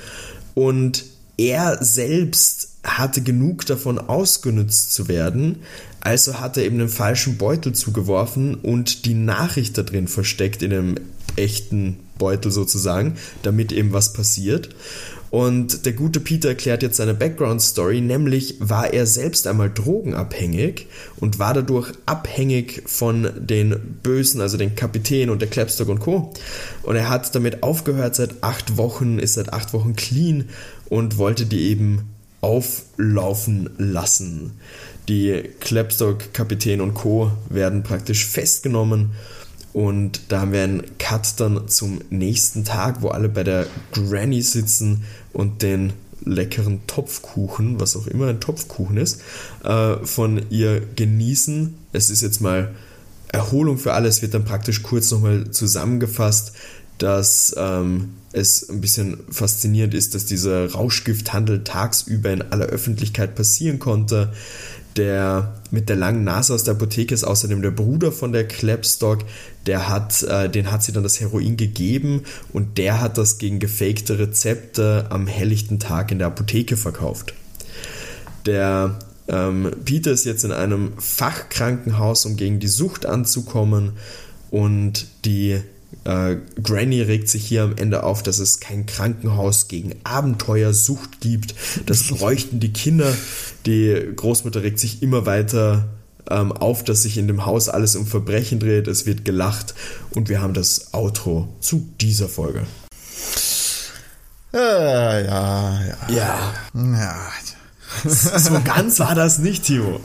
und 0.55 1.05
er 1.37 1.83
selbst 1.83 2.74
hatte 2.85 3.21
genug 3.21 3.65
davon 3.65 3.97
ausgenutzt 3.97 4.93
zu 4.93 5.07
werden, 5.07 5.57
also 6.01 6.39
hat 6.39 6.55
er 6.55 6.65
eben 6.65 6.79
einen 6.79 6.89
falschen 6.89 7.37
Beutel 7.37 7.73
zugeworfen 7.73 8.55
und 8.55 9.05
die 9.05 9.15
Nachricht 9.15 9.77
da 9.77 9.81
drin 9.81 10.07
versteckt 10.07 10.61
in 10.61 10.71
einem 10.71 10.95
echten 11.35 11.97
Beutel 12.17 12.51
sozusagen, 12.51 13.15
damit 13.41 13.71
eben 13.71 13.91
was 13.91 14.13
passiert. 14.13 14.69
Und 15.31 15.85
der 15.85 15.93
gute 15.93 16.21
Peter 16.21 16.49
erklärt 16.49 16.81
jetzt 16.81 16.95
seine 16.95 17.13
Background-Story, 17.13 17.99
nämlich 17.99 18.55
war 18.59 18.93
er 18.93 19.05
selbst 19.05 19.47
einmal 19.47 19.69
drogenabhängig 19.69 20.87
und 21.17 21.39
war 21.39 21.53
dadurch 21.53 21.91
abhängig 22.05 22.83
von 22.85 23.29
den 23.35 23.97
Bösen, 24.01 24.39
also 24.39 24.55
den 24.55 24.75
Kapitän 24.75 25.29
und 25.29 25.41
der 25.41 25.49
Clapstock 25.49 25.89
und 25.89 25.99
Co. 25.99 26.31
Und 26.83 26.95
er 26.95 27.09
hat 27.09 27.35
damit 27.35 27.63
aufgehört 27.63 28.15
seit 28.15 28.43
acht 28.43 28.77
Wochen, 28.77 29.19
ist 29.19 29.33
seit 29.33 29.51
acht 29.51 29.73
Wochen 29.73 29.95
clean 29.95 30.45
und 30.87 31.17
wollte 31.17 31.45
die 31.47 31.63
eben 31.63 32.14
auflaufen 32.45 33.71
lassen. 33.77 34.51
Die 35.09 35.49
Clapstock, 35.59 36.31
Kapitän 36.31 36.79
und 36.79 36.93
Co. 36.93 37.31
werden 37.49 37.81
praktisch 37.81 38.25
festgenommen 38.27 39.13
und 39.73 40.31
da 40.31 40.41
haben 40.41 40.53
wir 40.53 40.63
einen 40.63 40.83
Cut 40.99 41.39
dann 41.39 41.67
zum 41.67 42.01
nächsten 42.11 42.63
Tag, 42.63 43.01
wo 43.01 43.09
alle 43.09 43.29
bei 43.29 43.43
der 43.43 43.65
Granny 43.91 44.43
sitzen 44.43 45.03
und 45.33 45.63
den 45.63 45.93
leckeren 46.23 46.85
Topfkuchen, 46.87 47.79
was 47.79 47.95
auch 47.95 48.07
immer 48.07 48.27
ein 48.27 48.39
Topfkuchen 48.39 48.97
ist, 48.97 49.21
äh, 49.63 49.97
von 50.03 50.41
ihr 50.49 50.81
genießen. 50.95 51.75
Es 51.93 52.09
ist 52.09 52.21
jetzt 52.21 52.41
mal 52.41 52.73
Erholung 53.31 53.77
für 53.77 53.93
alle. 53.93 54.07
Es 54.07 54.21
wird 54.21 54.33
dann 54.33 54.45
praktisch 54.45 54.81
kurz 54.81 55.11
nochmal 55.11 55.51
zusammengefasst, 55.51 56.53
dass 56.97 57.53
ähm, 57.57 58.15
es 58.31 58.69
ein 58.69 58.81
bisschen 58.81 59.17
faszinierend 59.29 59.93
ist, 59.93 60.15
dass 60.15 60.25
dieser 60.25 60.71
Rauschgifthandel 60.71 61.63
tagsüber 61.63 62.31
in 62.31 62.41
aller 62.41 62.65
Öffentlichkeit 62.65 63.35
passieren 63.35 63.79
konnte. 63.79 64.33
Der 64.95 65.61
mit 65.71 65.89
der 65.89 65.97
langen 65.97 66.23
Nase 66.23 66.53
aus 66.53 66.63
der 66.63 66.75
Apotheke 66.75 67.13
ist 67.13 67.25
außerdem 67.25 67.61
der 67.61 67.71
Bruder 67.71 68.13
von 68.13 68.31
der 68.31 68.47
Clapstock. 68.47 69.25
Der 69.65 69.89
hat, 69.89 70.23
äh, 70.23 70.49
den 70.49 70.71
hat 70.71 70.83
sie 70.83 70.93
dann 70.93 71.03
das 71.03 71.19
Heroin 71.19 71.57
gegeben 71.57 72.23
und 72.53 72.77
der 72.77 73.01
hat 73.01 73.17
das 73.17 73.37
gegen 73.37 73.59
gefakte 73.59 74.19
Rezepte 74.19 75.07
am 75.09 75.27
helllichten 75.27 75.79
Tag 75.79 76.11
in 76.11 76.19
der 76.19 76.27
Apotheke 76.27 76.77
verkauft. 76.77 77.33
Der 78.45 78.99
ähm, 79.27 79.71
Peter 79.83 80.11
ist 80.11 80.25
jetzt 80.25 80.45
in 80.45 80.51
einem 80.51 80.93
Fachkrankenhaus, 80.97 82.25
um 82.25 82.37
gegen 82.37 82.59
die 82.59 82.67
Sucht 82.67 83.05
anzukommen 83.05 83.93
und 84.49 85.07
die 85.25 85.59
Äh, 86.05 86.37
Granny 86.61 87.01
regt 87.01 87.29
sich 87.29 87.45
hier 87.45 87.63
am 87.63 87.75
Ende 87.75 88.03
auf, 88.03 88.23
dass 88.23 88.39
es 88.39 88.59
kein 88.59 88.85
Krankenhaus 88.85 89.67
gegen 89.67 89.95
Abenteuersucht 90.03 91.19
gibt. 91.19 91.55
Das 91.87 92.03
bräuchten 92.03 92.59
die 92.59 92.71
Kinder. 92.71 93.13
Die 93.65 94.11
Großmutter 94.15 94.63
regt 94.63 94.79
sich 94.79 95.01
immer 95.01 95.25
weiter 95.25 95.89
ähm, 96.29 96.51
auf, 96.51 96.83
dass 96.83 97.01
sich 97.01 97.17
in 97.17 97.27
dem 97.27 97.45
Haus 97.45 97.69
alles 97.69 97.95
um 97.95 98.05
Verbrechen 98.05 98.59
dreht. 98.59 98.87
Es 98.87 99.05
wird 99.05 99.25
gelacht 99.25 99.73
und 100.11 100.29
wir 100.29 100.41
haben 100.41 100.53
das 100.53 100.93
Outro 100.93 101.55
zu 101.59 101.89
dieser 101.99 102.29
Folge. 102.29 102.65
Ja, 104.53 105.19
ja, 105.19 105.81
ja. 105.85 105.97
Ja, 106.07 106.53
ja. 106.73 107.31
so 108.05 108.61
ganz 108.63 108.99
war 108.99 109.15
das 109.15 109.39
nicht, 109.39 109.63
Timo. 109.63 109.99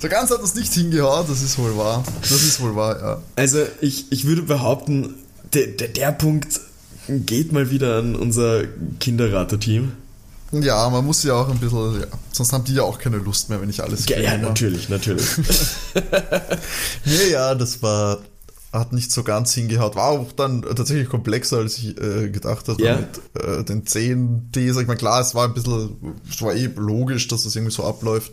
So 0.00 0.08
ganz 0.08 0.30
hat 0.30 0.42
das 0.42 0.54
nicht 0.54 0.72
hingehauen, 0.72 1.26
das 1.28 1.42
ist 1.42 1.58
wohl 1.58 1.76
wahr. 1.76 2.04
Das 2.20 2.30
ist 2.30 2.60
wohl 2.60 2.74
wahr, 2.76 3.00
ja. 3.00 3.22
Also 3.36 3.60
ich, 3.80 4.10
ich 4.10 4.24
würde 4.26 4.42
behaupten, 4.42 5.14
der, 5.52 5.68
der, 5.68 5.88
der 5.88 6.12
Punkt 6.12 6.60
geht 7.08 7.52
mal 7.52 7.70
wieder 7.70 7.98
an 7.98 8.14
unser 8.14 8.64
Kinderrater-Team. 9.00 9.92
Ja, 10.52 10.88
man 10.88 11.04
muss 11.04 11.22
ja 11.24 11.34
auch 11.34 11.48
ein 11.50 11.58
bisschen, 11.58 12.00
ja, 12.00 12.06
sonst 12.32 12.52
haben 12.52 12.64
die 12.64 12.74
ja 12.74 12.82
auch 12.82 12.98
keine 12.98 13.18
Lust 13.18 13.50
mehr, 13.50 13.60
wenn 13.60 13.68
ich 13.68 13.82
alles 13.82 14.06
Ja, 14.08 14.18
ja, 14.18 14.36
natürlich, 14.38 14.88
natürlich. 14.88 15.26
Nee, 17.04 17.32
ja, 17.32 17.54
das 17.54 17.82
war, 17.82 18.18
hat 18.72 18.92
nicht 18.92 19.10
so 19.10 19.22
ganz 19.22 19.54
hingehaut. 19.54 19.96
War 19.96 20.08
auch 20.08 20.32
dann 20.32 20.62
tatsächlich 20.62 21.08
komplexer, 21.08 21.58
als 21.58 21.78
ich 21.78 21.98
äh, 22.00 22.28
gedacht 22.28 22.68
hatte 22.68 22.82
Ja. 22.82 22.96
mit 22.96 23.42
äh, 23.42 23.64
den 23.64 23.86
10 23.86 24.52
D. 24.52 24.70
Sag 24.72 24.82
ich 24.82 24.88
mal, 24.88 24.96
klar, 24.96 25.20
es 25.20 25.34
war 25.34 25.46
ein 25.46 25.54
bisschen, 25.54 25.96
es 26.28 26.42
war 26.42 26.54
eh 26.54 26.66
logisch, 26.76 27.28
dass 27.28 27.44
das 27.44 27.56
irgendwie 27.56 27.74
so 27.74 27.84
abläuft. 27.84 28.32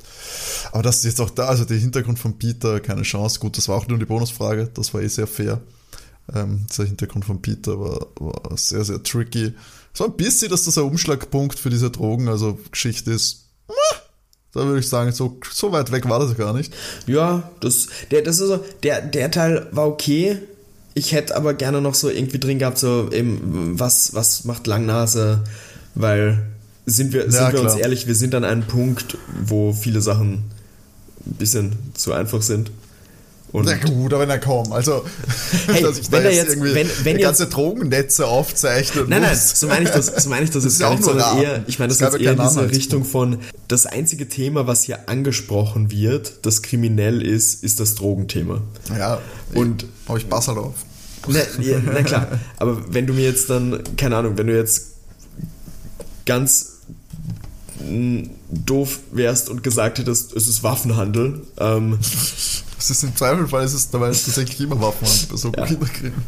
Aber 0.74 0.84
das 0.84 0.98
ist 0.98 1.06
jetzt 1.06 1.22
auch 1.22 1.30
da, 1.30 1.46
also 1.48 1.64
der 1.64 1.78
Hintergrund 1.78 2.20
von 2.20 2.38
Peter, 2.38 2.80
keine 2.82 3.04
Chance. 3.04 3.40
Gut, 3.40 3.58
das 3.58 3.70
war 3.70 3.78
auch 3.78 3.88
nur 3.88 3.98
die 3.98 4.06
Bonusfrage, 4.06 4.70
das 4.74 4.94
war 4.94 5.02
eh 5.02 5.08
sehr 5.08 5.28
fair. 5.28 5.62
Ähm, 6.34 6.66
dieser 6.70 6.86
Hintergrund 6.86 7.24
von 7.24 7.42
Peter 7.42 7.80
war, 7.80 8.08
war 8.20 8.58
sehr, 8.58 8.84
sehr 8.84 9.02
tricky. 9.04 9.54
Es 9.94 10.00
war 10.02 10.08
ein 10.08 10.18
bisschen, 10.18 10.50
dass 10.50 10.66
das 10.66 10.78
ein 10.78 10.84
Umschlagpunkt 10.84 11.58
für 11.58 11.70
diese 11.70 11.92
Drogen, 11.92 12.28
also 12.28 12.58
Geschichte 12.72 13.12
ist. 13.12 13.46
Da 14.56 14.66
würde 14.66 14.80
ich 14.80 14.88
sagen, 14.88 15.12
so, 15.12 15.38
so 15.52 15.72
weit 15.72 15.92
weg 15.92 16.08
war 16.10 16.20
das 16.20 16.36
gar 16.38 16.54
nicht. 16.54 16.74
Ja, 17.08 17.52
das, 17.60 17.88
der, 18.10 18.22
das 18.22 18.40
ist 18.40 18.48
so, 18.48 18.64
der, 18.84 19.02
der 19.02 19.30
Teil 19.30 19.68
war 19.72 19.86
okay. 19.86 20.38
Ich 20.94 21.12
hätte 21.12 21.36
aber 21.36 21.54
gerne 21.54 21.82
noch 21.82 21.94
so 21.94 22.10
irgendwie 22.10 22.40
drin 22.40 22.58
gehabt, 22.58 22.78
so 22.78 23.10
eben, 23.12 23.78
was, 23.78 24.16
was 24.16 24.46
macht 24.46 24.66
Langnase, 24.66 25.44
weil 25.94 26.42
sind 26.86 27.12
wir, 27.12 27.24
sind 27.30 27.34
Ja, 27.34 27.52
wir 27.52 27.62
uns 27.62 27.76
ehrlich, 27.76 28.08
wir 28.08 28.16
sind 28.16 28.34
an 28.34 28.46
einem 28.46 28.64
Punkt, 28.64 29.18
wo 29.44 29.74
viele 29.74 30.00
Sachen 30.02 30.46
ein 31.26 31.34
bisschen 31.38 31.74
zu 31.94 32.14
einfach 32.14 32.42
sind. 32.42 32.72
Und 33.56 33.66
Na 33.66 33.76
gut, 33.78 34.14
aber 34.14 34.26
na 34.26 34.38
komm, 34.38 34.72
also 34.74 35.06
Hey, 35.68 35.82
dass 35.84 35.98
ich 35.98 36.12
wenn 36.12 36.24
da 36.24 36.30
er 36.30 36.36
jetzt 36.36 36.50
irgendwie 36.50 36.74
wenn- 36.76 36.88
wenn 37.04 37.04
die 37.04 37.22
jetzt- 37.22 37.22
ganze 37.40 37.48
Drogennetze 37.48 38.28
aufzeichnen 38.28 39.10
Nein, 39.10 39.22
nein, 39.22 39.32
muss. 39.32 39.60
so 39.60 39.68
meine 39.68 39.86
ich 39.86 39.90
das, 39.92 40.08
so 40.24 40.30
meine 40.30 40.44
ich 40.46 40.52
das 40.52 40.64
jetzt 40.64 40.74
ist 40.74 40.80
gar 40.80 40.90
ja 40.92 40.96
nicht, 40.96 41.06
sondern 41.06 41.42
eher, 41.42 41.64
ich 41.68 41.80
meine 41.80 41.90
das 41.90 42.00
jetzt 42.00 42.20
eher 42.20 42.32
in 42.34 42.40
diese. 42.40 42.70
Richtung 42.70 43.06
von, 43.06 43.40
das 43.68 43.86
einzige 43.86 44.28
Thema, 44.30 44.68
was 44.68 44.84
hier 44.84 45.10
angesprochen 45.10 45.92
wird, 45.92 46.46
das 46.46 46.62
kriminell 46.62 47.22
ist, 47.22 47.64
ist 47.64 47.80
das 47.80 47.96
Drogenthema. 47.96 48.62
Ja, 48.98 49.20
Und- 49.54 49.86
habe 50.08 50.20
ich 50.20 50.28
Bassel 50.28 50.58
auf. 50.58 50.74
Na, 51.28 51.40
ja, 51.60 51.78
na 51.84 52.04
klar, 52.04 52.28
aber 52.58 52.94
wenn 52.94 53.08
du 53.08 53.14
mir 53.14 53.24
jetzt 53.26 53.50
dann, 53.50 53.82
keine 53.98 54.18
Ahnung, 54.18 54.38
wenn 54.38 54.48
du 54.48 54.56
jetzt 54.56 54.92
ganz 56.26 56.74
doof 58.50 59.00
wärst 59.12 59.50
und 59.50 59.64
gesagt 59.64 60.00
hättest, 60.00 60.34
es 60.36 60.48
ist 60.48 60.64
Waffenhandel, 60.64 61.42
ähm, 61.60 62.00
Das 62.88 62.98
ist 62.98 63.04
im 63.04 63.16
Zweifelfall 63.16 63.66
ist 63.66 63.74
es 63.74 63.90
dabei 63.90 64.08
tatsächlich 64.10 64.60
immer 64.62 64.80
Waffen 64.80 65.08
bei 65.32 65.36
so 65.38 65.52
Ja. 65.58 65.66
Kinderkriegen. 65.66 66.24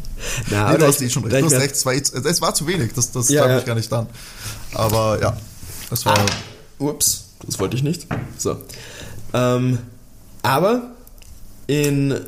na, 0.50 0.72
Nee, 0.72 0.78
du 0.78 0.86
hast 0.88 1.00
eh 1.00 1.08
schon 1.08 1.24
recht. 1.24 1.40
Du 1.40 1.46
hast 1.46 1.60
recht, 1.62 1.74
es 1.76 1.86
war, 1.86 1.92
es 1.94 2.40
war 2.40 2.52
zu 2.54 2.66
wenig, 2.66 2.92
das, 2.94 3.12
das 3.12 3.28
Ja, 3.28 3.46
ja. 3.46 3.58
ich 3.58 3.64
gar 3.64 3.76
nicht 3.76 3.92
an. 3.92 4.08
Aber 4.74 5.20
ja, 5.20 5.36
es 5.92 6.04
war. 6.04 6.18
Ah, 6.18 6.26
ups, 6.78 7.26
das 7.46 7.60
wollte 7.60 7.76
ich 7.76 7.84
nicht. 7.84 8.06
So. 8.36 8.56
Ähm, 9.34 9.78
aber 10.42 10.90
in 11.68 12.18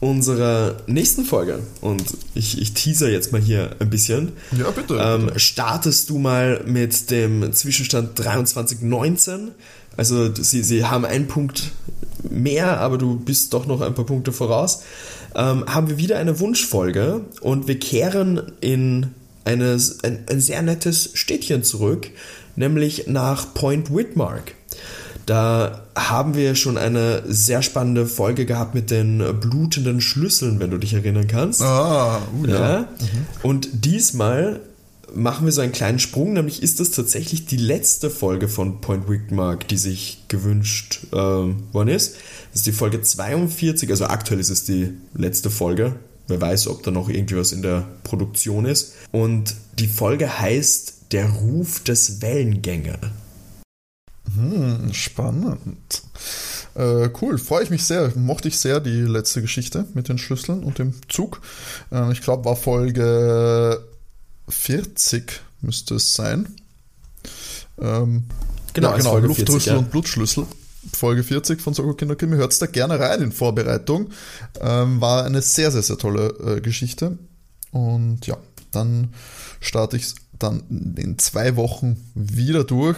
unserer 0.00 0.76
nächsten 0.86 1.24
Folge, 1.24 1.60
und 1.80 2.04
ich, 2.34 2.58
ich 2.60 2.72
teaser 2.74 3.10
jetzt 3.10 3.32
mal 3.32 3.40
hier 3.40 3.76
ein 3.80 3.90
bisschen, 3.90 4.32
Ja, 4.58 4.70
bitte, 4.70 4.94
ähm, 4.96 5.26
bitte. 5.26 5.40
startest 5.40 6.08
du 6.10 6.18
mal 6.18 6.62
mit 6.66 7.10
dem 7.10 7.52
Zwischenstand 7.52 8.18
23-19. 8.18 9.48
Also 9.96 10.34
sie, 10.34 10.62
sie 10.62 10.84
haben 10.84 11.04
einen 11.04 11.28
Punkt 11.28 11.70
mehr, 12.30 12.80
aber 12.80 12.98
du 12.98 13.16
bist 13.16 13.52
doch 13.54 13.66
noch 13.66 13.80
ein 13.80 13.94
paar 13.94 14.06
Punkte 14.06 14.32
voraus. 14.32 14.82
Ähm, 15.34 15.64
haben 15.66 15.88
wir 15.88 15.98
wieder 15.98 16.18
eine 16.18 16.38
Wunschfolge 16.40 17.22
und 17.40 17.66
wir 17.66 17.78
kehren 17.78 18.52
in 18.60 19.08
eine, 19.44 19.78
ein, 20.02 20.24
ein 20.30 20.40
sehr 20.40 20.62
nettes 20.62 21.10
Städtchen 21.14 21.64
zurück, 21.64 22.10
nämlich 22.56 23.06
nach 23.08 23.52
Point 23.54 23.94
Whitmark. 23.94 24.54
Da 25.26 25.84
haben 25.96 26.34
wir 26.34 26.54
schon 26.54 26.76
eine 26.76 27.22
sehr 27.26 27.62
spannende 27.62 28.06
Folge 28.06 28.44
gehabt 28.44 28.74
mit 28.74 28.90
den 28.90 29.22
blutenden 29.40 30.00
Schlüsseln, 30.00 30.60
wenn 30.60 30.70
du 30.70 30.78
dich 30.78 30.92
erinnern 30.92 31.26
kannst. 31.26 31.62
Ah, 31.62 32.20
uh, 32.42 32.46
ja. 32.46 32.54
Ja. 32.54 32.88
Und 33.42 33.68
diesmal 33.72 34.60
machen 35.14 35.46
wir 35.46 35.52
so 35.52 35.60
einen 35.60 35.72
kleinen 35.72 35.98
Sprung, 35.98 36.32
nämlich 36.32 36.62
ist 36.62 36.80
das 36.80 36.90
tatsächlich 36.90 37.46
die 37.46 37.56
letzte 37.56 38.10
Folge 38.10 38.48
von 38.48 38.80
Point 38.80 39.08
Wigmark, 39.08 39.68
die 39.68 39.76
sich 39.76 40.24
gewünscht 40.28 41.06
ähm, 41.12 41.64
worden 41.72 41.88
ist. 41.88 42.16
Das 42.50 42.60
ist 42.60 42.66
die 42.66 42.72
Folge 42.72 43.00
42, 43.00 43.90
also 43.90 44.06
aktuell 44.06 44.40
ist 44.40 44.50
es 44.50 44.64
die 44.64 44.92
letzte 45.14 45.50
Folge. 45.50 45.96
Wer 46.26 46.40
weiß, 46.40 46.68
ob 46.68 46.82
da 46.82 46.90
noch 46.90 47.08
irgendwie 47.08 47.36
was 47.36 47.52
in 47.52 47.62
der 47.62 47.86
Produktion 48.02 48.64
ist. 48.64 48.94
Und 49.12 49.54
die 49.78 49.88
Folge 49.88 50.38
heißt 50.38 51.12
Der 51.12 51.28
Ruf 51.28 51.80
des 51.80 52.22
Wellengänger. 52.22 52.98
Hm, 54.34 54.92
spannend. 54.92 56.02
Äh, 56.74 57.10
cool, 57.20 57.38
freue 57.38 57.62
ich 57.62 57.70
mich 57.70 57.84
sehr. 57.84 58.12
Mochte 58.16 58.48
ich 58.48 58.58
sehr 58.58 58.80
die 58.80 59.02
letzte 59.02 59.42
Geschichte 59.42 59.86
mit 59.94 60.08
den 60.08 60.18
Schlüsseln 60.18 60.64
und 60.64 60.78
dem 60.78 60.94
Zug. 61.08 61.40
Äh, 61.92 62.10
ich 62.12 62.22
glaube, 62.22 62.46
war 62.46 62.56
Folge 62.56 63.84
40 64.48 65.40
müsste 65.60 65.96
es 65.96 66.14
sein. 66.14 66.54
Ähm, 67.80 68.24
Genau, 68.74 68.88
ja, 68.88 68.94
als 68.94 69.04
genau 69.04 69.12
Folge 69.12 69.26
Luftschlüssel 69.28 69.60
40, 69.60 69.72
ja. 69.72 69.78
und 69.78 69.90
Blutschlüssel. 69.90 70.46
Folge 70.92 71.22
40 71.22 71.62
von 71.62 71.72
Soko 71.72 71.94
Kinderkrimi. 71.94 72.36
Hört 72.36 72.60
da 72.60 72.66
gerne 72.66 72.98
rein 73.00 73.22
in 73.22 73.32
Vorbereitung. 73.32 74.10
Ähm, 74.60 75.00
war 75.00 75.24
eine 75.24 75.40
sehr, 75.40 75.70
sehr, 75.70 75.82
sehr 75.82 75.96
tolle 75.96 76.56
äh, 76.56 76.60
Geschichte. 76.60 77.16
Und 77.70 78.26
ja, 78.26 78.36
dann 78.74 79.14
starte 79.60 79.96
ich 79.96 80.14
dann 80.38 80.94
in 80.96 81.18
zwei 81.18 81.56
Wochen 81.56 81.96
wieder 82.14 82.64
durch. 82.64 82.96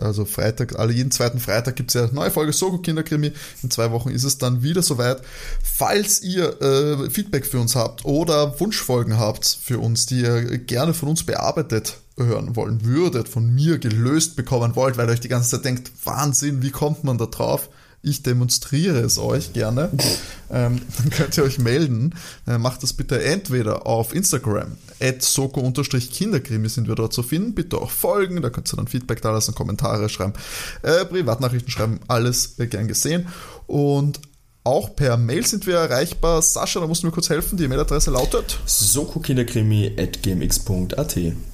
Also 0.00 0.24
Freitag, 0.24 0.78
alle 0.78 0.92
jeden 0.92 1.10
zweiten 1.10 1.38
Freitag 1.38 1.76
gibt 1.76 1.90
es 1.90 1.94
ja 1.94 2.04
eine 2.04 2.12
neue 2.12 2.30
Folge 2.30 2.52
Soko 2.52 2.78
Kinderkrimi. 2.78 3.32
In 3.62 3.70
zwei 3.70 3.90
Wochen 3.92 4.10
ist 4.10 4.24
es 4.24 4.38
dann 4.38 4.62
wieder 4.62 4.82
soweit. 4.82 5.22
Falls 5.62 6.22
ihr 6.22 6.60
äh, 6.60 7.10
Feedback 7.10 7.46
für 7.46 7.60
uns 7.60 7.76
habt 7.76 8.04
oder 8.04 8.58
Wunschfolgen 8.60 9.18
habt 9.18 9.46
für 9.46 9.78
uns, 9.78 10.06
die 10.06 10.22
ihr 10.22 10.58
gerne 10.58 10.94
von 10.94 11.08
uns 11.08 11.24
bearbeitet 11.24 11.98
hören 12.16 12.56
wollen 12.56 12.84
würdet, 12.84 13.28
von 13.28 13.54
mir 13.54 13.78
gelöst 13.78 14.36
bekommen 14.36 14.76
wollt, 14.76 14.96
weil 14.96 15.08
ihr 15.08 15.12
euch 15.12 15.20
die 15.20 15.28
ganze 15.28 15.50
Zeit 15.50 15.64
denkt, 15.64 15.90
Wahnsinn, 16.04 16.62
wie 16.62 16.70
kommt 16.70 17.04
man 17.04 17.16
da 17.16 17.26
drauf? 17.26 17.70
Ich 18.02 18.24
demonstriere 18.24 18.98
es 18.98 19.18
euch 19.18 19.52
gerne. 19.52 19.90
ähm, 20.50 20.80
dann 20.98 21.10
könnt 21.10 21.36
ihr 21.36 21.44
euch 21.44 21.58
melden. 21.58 22.14
Äh, 22.46 22.58
macht 22.58 22.82
das 22.82 22.92
bitte 22.92 23.22
entweder 23.22 23.86
auf 23.86 24.12
Instagram, 24.14 24.76
at 25.00 25.22
soko-kinderkrimi 25.22 26.68
sind 26.68 26.88
wir 26.88 26.96
dort 26.96 27.12
zu 27.12 27.22
finden. 27.22 27.54
Bitte 27.54 27.78
auch 27.78 27.90
folgen, 27.90 28.42
da 28.42 28.50
könnt 28.50 28.72
ihr 28.72 28.76
dann 28.76 28.88
Feedback 28.88 29.22
da 29.22 29.30
lassen, 29.30 29.54
Kommentare 29.54 30.08
schreiben, 30.08 30.32
äh, 30.82 31.04
Privatnachrichten 31.04 31.70
schreiben, 31.70 32.00
alles 32.08 32.58
äh, 32.58 32.66
gern 32.66 32.88
gesehen. 32.88 33.28
Und 33.66 34.20
auch 34.64 34.94
per 34.94 35.16
Mail 35.16 35.44
sind 35.46 35.66
wir 35.66 35.76
erreichbar. 35.76 36.42
Sascha, 36.42 36.80
da 36.80 36.86
musst 36.86 37.02
du 37.02 37.06
mir 37.06 37.12
kurz 37.12 37.30
helfen. 37.30 37.56
Die 37.56 37.66
Mailadresse 37.68 38.10
lautet. 38.10 38.58
sokokinderkrimi.gmx.at 38.66 41.51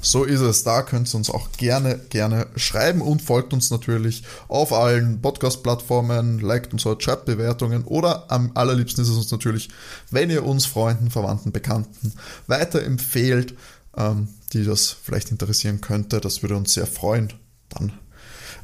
So 0.00 0.24
ist 0.24 0.40
es. 0.40 0.64
Da 0.64 0.82
könnt 0.82 1.12
ihr 1.12 1.16
uns 1.16 1.30
auch 1.30 1.52
gerne, 1.52 1.98
gerne 2.10 2.46
schreiben 2.56 3.00
und 3.00 3.22
folgt 3.22 3.52
uns 3.52 3.70
natürlich 3.70 4.22
auf 4.48 4.72
allen 4.72 5.20
Podcast-Plattformen, 5.20 6.40
liked 6.40 6.72
uns 6.72 6.84
dort, 6.84 7.02
schreibt 7.02 7.24
Bewertungen 7.24 7.84
oder 7.84 8.30
am 8.30 8.52
allerliebsten 8.54 9.02
ist 9.02 9.10
es 9.10 9.16
uns 9.16 9.30
natürlich, 9.30 9.68
wenn 10.10 10.30
ihr 10.30 10.44
uns 10.44 10.66
Freunden, 10.66 11.10
Verwandten, 11.10 11.52
Bekannten 11.52 12.12
weiterempfehlt, 12.46 13.54
ähm, 13.96 14.28
die 14.52 14.64
das 14.64 14.90
vielleicht 14.90 15.30
interessieren 15.30 15.80
könnte. 15.80 16.20
Das 16.20 16.42
würde 16.42 16.56
uns 16.56 16.74
sehr 16.74 16.86
freuen. 16.86 17.32
Dann 17.68 17.92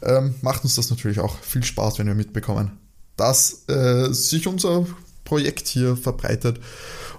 ähm, 0.03 0.35
macht 0.41 0.65
uns 0.65 0.77
das 0.77 0.91
natürlich 0.91 1.21
auch 1.21 1.39
viel 1.39 1.65
Spaß, 1.65 1.99
wenn 1.99 2.07
wir 2.07 2.15
mitbekommen, 2.15 2.79
dass 3.17 3.69
äh, 3.69 4.13
sich 4.13 4.47
unser 4.47 4.87
Projekt 5.25 5.69
hier 5.69 5.97
verbreitet. 5.97 6.61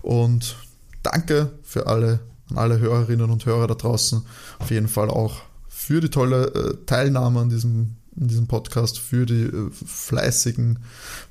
Und 0.01 0.56
danke 1.03 1.51
für 1.64 1.88
alle, 1.88 2.20
an 2.50 2.58
alle 2.58 2.80
Hörerinnen 2.80 3.30
und 3.30 3.46
Hörer 3.46 3.68
da 3.68 3.76
draußen. 3.76 4.24
Auf 4.60 4.72
jeden 4.72 4.88
Fall 4.88 5.10
auch 5.10 5.41
für 5.68 6.02
die 6.02 6.10
tolle 6.10 6.48
äh, 6.48 6.86
Teilnahme 6.86 7.41
an 7.41 7.50
diesem, 7.50 7.98
in 8.16 8.28
diesem 8.28 8.48
Podcast, 8.48 9.00
für 9.00 9.26
die 9.26 9.43
äh, 9.43 9.70
fleißigen, 9.72 10.80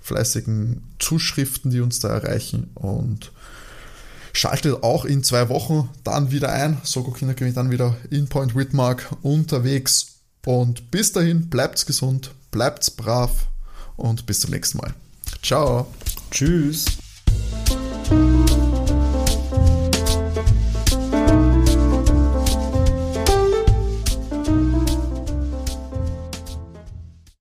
fleißigen 0.00 0.82
Zuschriften, 0.98 1.70
die 1.70 1.80
uns 1.80 2.00
da 2.00 2.08
erreichen. 2.08 2.70
Und 2.74 3.32
Schaltet 4.36 4.82
auch 4.82 5.04
in 5.04 5.22
zwei 5.22 5.48
Wochen 5.48 5.88
dann 6.02 6.32
wieder 6.32 6.52
ein. 6.52 6.78
Soko 6.82 7.12
Kinderkrimi 7.12 7.52
dann 7.52 7.70
wieder 7.70 7.96
in 8.10 8.26
Point 8.26 8.56
Whitmark 8.56 9.16
unterwegs. 9.22 10.16
Und 10.44 10.90
bis 10.90 11.12
dahin, 11.12 11.48
bleibt's 11.48 11.86
gesund, 11.86 12.32
bleibt's 12.50 12.90
brav 12.90 13.46
und 13.96 14.26
bis 14.26 14.40
zum 14.40 14.50
nächsten 14.50 14.78
Mal. 14.78 14.92
Ciao. 15.40 15.86
Tschüss. 16.32 16.86